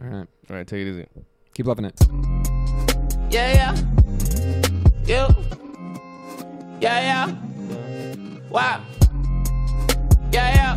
All 0.00 0.08
right. 0.08 0.28
All 0.48 0.56
right, 0.56 0.66
take 0.66 0.86
it 0.86 0.90
easy. 0.90 1.06
Keep 1.54 1.66
loving 1.66 1.84
it. 1.86 2.00
Yeah, 3.30 3.52
yeah. 3.52 3.74
You. 5.04 5.34
Yeah, 6.80 7.00
yeah. 7.00 7.36
Wow. 8.50 8.80
Yeah, 10.32 10.54
yeah. 10.54 10.76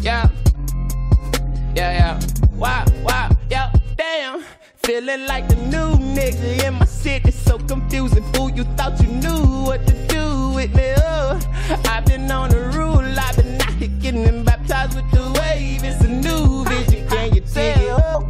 Yeah. 0.00 0.28
Yeah, 1.74 1.92
yeah. 1.92 2.20
Wow, 2.56 2.84
wow. 3.02 3.30
Yeah, 3.48 3.72
damn. 3.96 4.42
Feeling 4.82 5.26
like 5.26 5.48
the 5.48 5.54
new 5.54 5.94
nigga 6.02 6.64
in 6.66 6.74
my 6.74 6.84
city, 6.84 7.30
so 7.30 7.58
confusing. 7.58 8.24
Fool, 8.32 8.50
you 8.50 8.64
thought 8.76 9.00
you 9.00 9.06
knew 9.06 9.62
what 9.62 9.86
to 9.86 10.06
do 10.08 10.50
with 10.50 10.74
me. 10.74 10.94
Oh, 10.96 11.38
I've 11.88 12.04
been 12.06 12.28
on 12.30 12.50
the 12.50 12.70
rule, 12.76 12.98
I've 12.98 13.36
been 13.36 13.60
out 13.60 13.72
here 13.74 13.88
getting 14.00 14.44
baptized 14.44 14.96
with 14.96 15.08
the 15.12 15.22
wave. 15.40 15.84
It's 15.84 16.00
a 16.02 16.08
new 16.08 16.64
vision, 16.64 17.06
can 17.08 17.34
you? 17.34 17.42
Oh, 17.54 18.26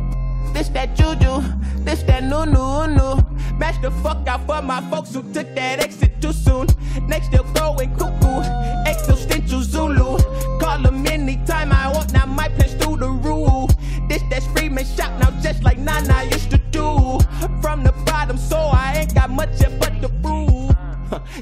this 0.52 0.68
that 0.70 0.94
juju, 0.94 1.42
this 1.84 2.02
that 2.02 2.24
no 2.24 2.44
no 2.44 2.84
no. 2.84 3.21
Match 3.58 3.80
the 3.80 3.90
fuck 4.02 4.26
out 4.26 4.46
for 4.46 4.62
my 4.62 4.80
folks 4.90 5.14
who 5.14 5.22
took 5.32 5.54
that 5.54 5.80
exit 5.80 6.20
too 6.20 6.32
soon. 6.32 6.66
Next 7.06 7.30
they'll 7.30 7.50
go 7.52 7.76
and 7.76 7.96
cuckoo, 7.98 8.40
existential 8.86 9.62
Zulu. 9.62 10.18
Call 10.58 10.82
them 10.82 11.06
anytime 11.06 11.72
I 11.72 11.88
want, 11.88 12.12
now 12.12 12.26
my 12.26 12.48
plans 12.48 12.74
through 12.74 12.96
the 12.98 13.10
rule. 13.10 13.68
This 14.08 14.22
that 14.30 14.42
Freeman 14.54 14.84
shout 14.84 15.18
now 15.20 15.30
just 15.40 15.62
like 15.62 15.78
Nana 15.78 16.24
used 16.24 16.50
to 16.50 16.58
do. 16.58 17.18
From 17.60 17.84
the 17.84 17.92
bottom, 18.06 18.36
so 18.36 18.56
I 18.56 18.98
ain't 18.98 19.14
got 19.14 19.30
much 19.30 19.60
yet 19.60 19.78
but 19.78 20.00
the 20.00 20.08
brew. 20.08 20.68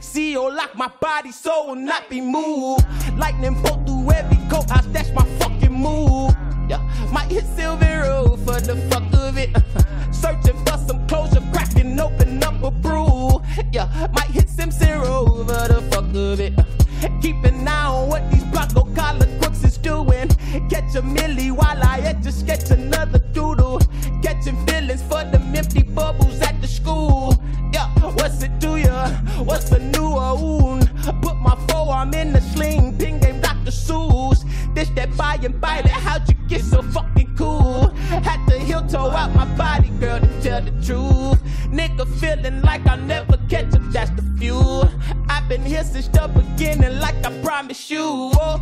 CEO 0.01 0.55
lock 0.55 0.75
my 0.77 0.91
body, 1.01 1.33
so 1.33 1.69
will 1.69 1.75
not 1.77 2.09
be 2.11 2.21
moved. 2.21 2.85
Lightning 3.17 3.61
bolt 3.63 3.87
through 3.87 4.11
every 4.13 4.39
courthouse, 4.49 4.87
that's 4.87 5.11
my 5.13 5.25
fucking 5.39 5.73
move. 5.73 6.35
Yeah, 6.71 6.79
might 7.13 7.33
hit 7.33 7.47
Silver 7.57 8.03
Road 8.05 8.39
for 8.47 8.61
the 8.61 8.77
fuck 8.89 9.03
of 9.15 9.37
it. 9.37 9.51
Searching 10.15 10.57
for 10.65 10.79
some 10.79 11.05
closure, 11.09 11.43
cracking 11.53 11.99
open 11.99 12.41
up 12.45 12.63
a 12.63 12.71
brew. 12.71 13.43
Yeah, 13.73 13.89
might 14.15 14.31
hit 14.31 14.49
Simpson 14.49 15.01
Road 15.01 15.49
for 15.49 15.67
the 15.67 15.83
fuck 15.91 16.05
of 16.15 16.39
it. 16.39 16.55
Keep 17.23 17.43
an 17.43 17.67
eye 17.67 17.87
on 17.87 18.09
what 18.09 18.31
these 18.31 18.45
Bronco 18.45 18.85
collar 18.95 19.27
crooks 19.41 19.65
is 19.65 19.79
doing. 19.79 20.29
Catch 20.71 20.95
a 20.95 21.03
millie 21.03 21.51
while 21.51 21.83
I 21.83 21.99
at 22.03 22.25
sketch 22.33 22.71
another 22.71 23.19
doodle. 23.19 23.81
Catching 24.23 24.65
feelings 24.65 25.03
for 25.03 25.25
them 25.25 25.53
empty 25.53 25.83
bubbles 25.83 26.41
at 26.41 26.61
the 26.61 26.69
school. 26.69 27.35
Yeah, 27.73 27.89
what's 28.15 28.45
it 28.45 28.57
do 28.61 28.77
ya? 28.77 29.09
What's 29.43 29.73
a 29.73 29.81
new 29.81 30.11
wound? 30.11 30.89
Put 31.21 31.35
my 31.39 31.57
forearm 31.69 32.15
in 32.15 32.33
the 32.33 32.41
sling, 32.41 32.97
ping 32.97 33.19
game 33.19 33.41
Dr. 33.41 33.73
Seuss. 33.73 34.40
This 34.75 34.89
that 34.91 35.17
buy 35.17 35.39
and 35.43 35.61
buy 35.61 35.83
that, 35.83 35.91
how'd 35.91 36.29
you 36.29 36.37
get 36.49 36.63
so 36.63 36.81
fucking 36.83 37.35
cool? 37.37 37.89
Had 38.23 38.47
to 38.49 38.59
heel 38.59 38.87
toe 38.87 39.11
out 39.11 39.35
my 39.35 39.45
body, 39.57 39.89
girl, 40.01 40.21
to 40.21 40.43
tell 40.43 40.63
the 40.63 40.71
truth. 40.85 41.43
Nigga 41.71 42.07
feeling 42.19 42.63
like 42.63 42.87
I'll 42.87 42.97
never 42.97 43.37
catch 43.49 43.75
up, 43.75 43.83
that's 43.91 44.11
the 44.13 44.23
fuel. 44.39 44.89
I've 45.29 45.49
been 45.49 45.65
here 45.65 45.85
since 45.85 46.09
the 46.09 46.29
beginning, 46.29 46.99
like 47.01 47.17
I 47.27 47.31
promised 47.43 47.91
you. 47.91 48.01
Oh, 48.03 48.61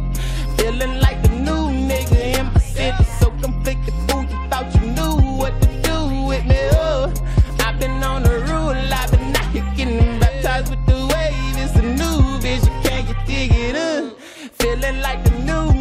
feeling 0.57 0.99
like 1.01 1.23
the 1.23 1.29
new 1.29 1.69
nigga 1.89 2.39
in 2.39 2.47
my 2.47 2.61
city, 2.61 3.05
so 3.21 3.31
conflicted. 3.43 3.95
Fool, 4.09 4.23
you 4.23 4.49
thought 4.49 4.75
you 4.75 4.81
knew 4.81 5.37
what 5.37 5.61
to 5.61 5.69
do 5.83 6.27
with 6.27 6.45
me. 6.47 6.59
Oh, 6.73 7.13
I've 7.61 7.79
been 7.79 8.03
on 8.03 8.23
the 8.23 8.39
rule, 8.49 8.71
I've 8.71 9.11
been 9.11 9.37
out 9.37 9.45
here 9.53 9.73
getting 9.77 10.19
baptized 10.19 10.71
with 10.71 10.85
the 10.87 10.97
wave. 11.13 11.57
It's 11.63 11.77
a 11.77 11.83
new 11.83 12.39
vision, 12.41 12.73
can 12.83 13.07
you 13.07 13.15
dig 13.27 13.53
it? 13.53 13.77
Uh, 13.77 14.11
feeling 14.59 15.01
like 15.01 15.28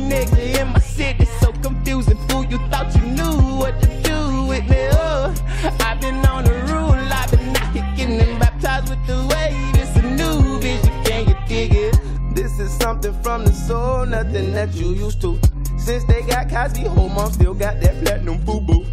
nigga 0.09 0.61
in 0.61 0.67
my 0.73 0.79
city, 0.79 1.25
so 1.39 1.51
confusing. 1.53 2.17
Fool, 2.27 2.45
you 2.45 2.57
thought 2.69 2.93
you 2.95 3.01
knew 3.01 3.57
what 3.57 3.81
to 3.81 3.87
do 4.01 4.45
with 4.45 4.67
me. 4.69 4.87
Oh, 4.91 5.33
I've 5.81 5.99
been 6.01 6.25
on 6.25 6.43
the 6.45 6.53
rule, 6.71 6.93
I've 6.93 7.29
been 7.31 7.55
out 7.55 7.73
here 7.73 7.93
getting 7.95 8.39
baptized 8.39 8.89
with 8.89 9.05
the 9.07 9.17
wave. 9.31 9.75
It's 9.81 9.95
a 9.97 10.01
new 10.01 10.59
vision, 10.59 11.03
can 11.03 11.27
you 11.27 11.35
dig 11.47 11.73
it? 11.73 11.99
This 12.33 12.59
is 12.59 12.71
something 12.71 13.13
from 13.21 13.45
the 13.45 13.53
soul, 13.53 14.05
nothing 14.05 14.53
that 14.53 14.73
you 14.73 14.93
used 14.93 15.21
to. 15.21 15.39
Since 15.77 16.03
they 16.05 16.21
got 16.21 16.49
Cosby, 16.49 16.83
whole 16.83 17.09
mom 17.09 17.31
still 17.31 17.53
got 17.53 17.79
that 17.81 18.03
platinum 18.03 18.43
boo 18.43 18.61
boo. 18.61 18.85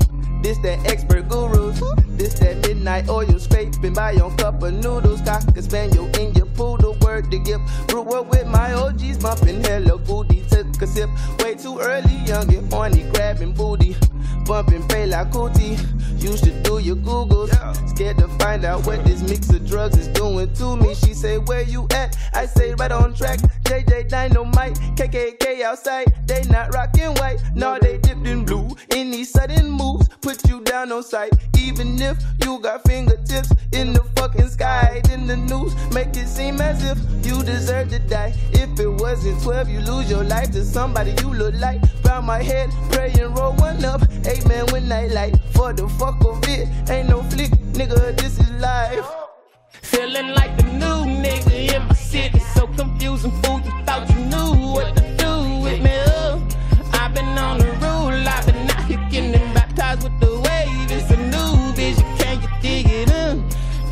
This 0.42 0.58
that 0.58 0.84
expert 0.86 1.28
gurus. 1.28 1.80
This 2.18 2.38
that 2.38 2.58
midnight 2.68 3.08
oil 3.08 3.38
scraping 3.38 3.94
by 3.94 4.12
your 4.12 4.30
cup 4.36 4.62
of 4.62 4.74
noodles. 4.74 5.22
Cock 5.22 5.42
a 5.56 5.62
spaniel 5.62 6.06
in 6.20 6.34
your 6.34 6.46
poodle. 6.46 6.96
Word 7.00 7.30
to 7.30 7.38
give. 7.38 7.60
Grew 7.88 8.02
up 8.14 8.26
with 8.26 8.46
my 8.46 8.74
OGs 8.74 9.18
bumping 9.18 9.64
hella 9.64 9.98
booty. 9.98 10.43
Took 10.55 10.82
a 10.82 10.86
sip 10.86 11.11
way 11.40 11.57
too 11.57 11.80
early. 11.80 12.14
Young 12.26 12.55
and 12.55 12.72
horny, 12.72 13.02
grabbing 13.12 13.55
booty. 13.55 13.96
Bumping 14.46 14.86
pay 14.86 15.05
like 15.07 15.32
cootie. 15.32 15.76
Used 16.16 16.44
to 16.44 16.52
do 16.62 16.78
your 16.78 16.94
Googles. 16.94 17.50
Scared 17.90 18.18
to 18.18 18.28
find 18.38 18.64
out 18.64 18.86
what 18.86 19.05
this 19.05 19.20
mix 19.22 19.50
of 19.50 19.66
drugs 19.66 19.98
is 19.98 20.07
doing 20.09 20.52
to 20.55 20.76
me. 20.76 20.94
She 20.94 21.12
say, 21.12 21.38
Where 21.38 21.62
you 21.62 21.88
at? 21.90 22.16
I 22.32 22.46
say, 22.46 22.72
Right 22.74 22.92
on 22.92 23.14
track. 23.14 23.40
JJ 23.64 24.08
Dynamite. 24.08 24.74
KKK 24.96 25.62
outside. 25.62 26.14
They 26.26 26.42
not 26.44 26.74
rocking 26.74 27.14
white. 27.14 27.40
No, 27.54 27.78
they 27.80 27.98
dipped 27.98 28.26
in 28.26 28.44
blue. 28.44 28.68
Any 28.90 29.24
sudden 29.24 29.70
moves 29.70 30.08
put 30.20 30.48
you 30.48 30.60
down 30.62 30.92
on 30.92 31.02
sight. 31.02 31.32
Even 31.58 32.00
if 32.00 32.16
you 32.42 32.58
got 32.60 32.82
fingertips 32.84 33.52
in 33.72 33.92
the 33.92 34.02
fucking 34.16 34.48
sky. 34.48 35.00
Then 35.04 35.26
the 35.26 35.36
news 35.36 35.74
make 35.92 36.16
it 36.16 36.28
seem 36.28 36.60
as 36.60 36.84
if 36.84 36.98
you 37.26 37.42
deserve 37.42 37.90
to 37.90 37.98
die. 37.98 38.34
If 38.52 38.78
it 38.78 38.88
wasn't 38.88 39.42
12, 39.42 39.68
you 39.68 39.80
lose 39.80 40.10
your 40.10 40.24
life 40.24 40.50
to 40.52 40.64
somebody 40.64 41.14
you 41.22 41.32
look 41.34 41.54
like. 41.56 41.80
Bow 42.02 42.20
my 42.20 42.42
head, 42.42 42.70
pray 42.92 43.12
and 43.20 43.36
roll 43.36 43.52
one 43.54 43.84
up. 43.84 44.02
Amen 44.26 44.66
when 44.70 44.90
I 44.90 45.06
light. 45.08 45.36
For 45.52 45.72
the 45.72 45.88
fuck 45.88 46.24
of 46.24 46.42
it, 46.48 46.68
ain't 46.90 47.08
no 47.08 47.22
flick, 47.24 47.50
nigga, 47.72 48.16
this 48.16 48.38
is 48.38 48.50
life. 48.60 49.06
Feeling 49.82 50.28
like 50.34 50.56
the 50.56 50.64
new 50.64 51.04
nigga 51.22 51.74
in 51.74 51.82
my 51.86 51.93
city, 52.14 52.38
so 52.54 52.68
confusing. 52.78 53.32
Fool, 53.42 53.60
you 53.66 53.72
thought 53.86 54.08
you 54.10 54.20
knew 54.32 54.50
what 54.74 54.88
to 54.96 55.02
do 55.24 55.32
with 55.64 55.80
me. 55.82 55.96
Oh, 56.18 56.40
I've 56.92 57.12
been 57.12 57.36
on 57.46 57.58
the 57.58 57.70
rule, 57.82 58.28
I've 58.34 58.46
been 58.46 58.70
out 58.70 58.84
here 58.84 59.04
getting 59.10 59.52
baptized 59.52 60.04
with 60.04 60.16
the 60.20 60.32
wave. 60.46 60.88
It's 60.96 61.10
a 61.10 61.18
new 61.34 61.72
vision, 61.74 62.06
can 62.18 62.36
you 62.42 62.50
dig 62.62 62.86
it? 63.00 63.10
Uh, 63.10 63.34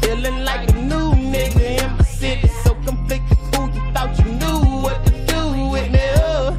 feeling 0.01 0.39
like 0.45 0.71
a 0.71 0.75
new 0.91 1.09
nigga 1.35 1.67
in 1.83 1.91
my 1.97 2.05
city, 2.05 2.47
so 2.63 2.71
conflicted. 2.87 3.39
Fool, 3.51 3.69
you 3.77 3.83
thought 3.95 4.17
you 4.21 4.29
knew 4.43 4.61
what 4.85 4.99
to 5.07 5.13
do 5.33 5.43
with 5.73 5.91
me. 5.91 6.07
Oh, 6.29 6.57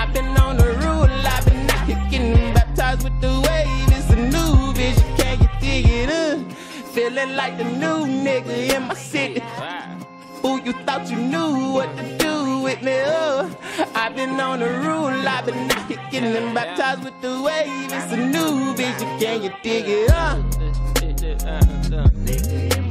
I've 0.00 0.10
been 0.14 0.32
on 0.44 0.56
the 0.56 0.70
rule, 0.82 1.12
I've 1.34 1.44
been 1.44 1.70
out 1.74 1.84
here 1.88 2.02
getting 2.10 2.54
baptized 2.54 3.04
with 3.04 3.20
the 3.20 3.34
wave. 3.46 3.88
It's 3.98 4.08
a 4.16 4.20
new 4.34 4.72
vision, 4.80 5.08
can 5.18 5.36
you 5.42 5.50
dig 5.60 5.84
it? 6.00 6.08
Uh, 6.08 6.38
feeling 6.94 7.36
like 7.36 7.58
the 7.58 7.64
new 7.64 7.98
nigga 8.24 8.54
in 8.74 8.82
my 8.88 8.94
city. 8.94 9.42
Ooh, 10.44 10.60
you 10.64 10.72
thought 10.84 11.10
you 11.10 11.16
knew 11.16 11.72
what 11.72 11.96
to 11.96 12.18
do 12.18 12.60
with 12.60 12.82
me. 12.82 13.00
Oh, 13.04 13.56
I've 13.94 14.16
been 14.16 14.40
on 14.40 14.60
the 14.60 14.70
rule, 14.70 15.06
I've 15.06 15.46
been 15.46 15.70
out 15.70 15.90
and 15.90 16.54
baptized 16.54 17.04
with 17.04 17.20
the 17.20 17.40
wave. 17.40 17.92
It's 17.92 18.12
a 18.12 18.16
new 18.16 18.74
vision, 18.74 19.18
can 19.18 19.42
you 19.42 19.52
dig 19.62 19.84
it 19.88 20.10
up? 20.10 20.42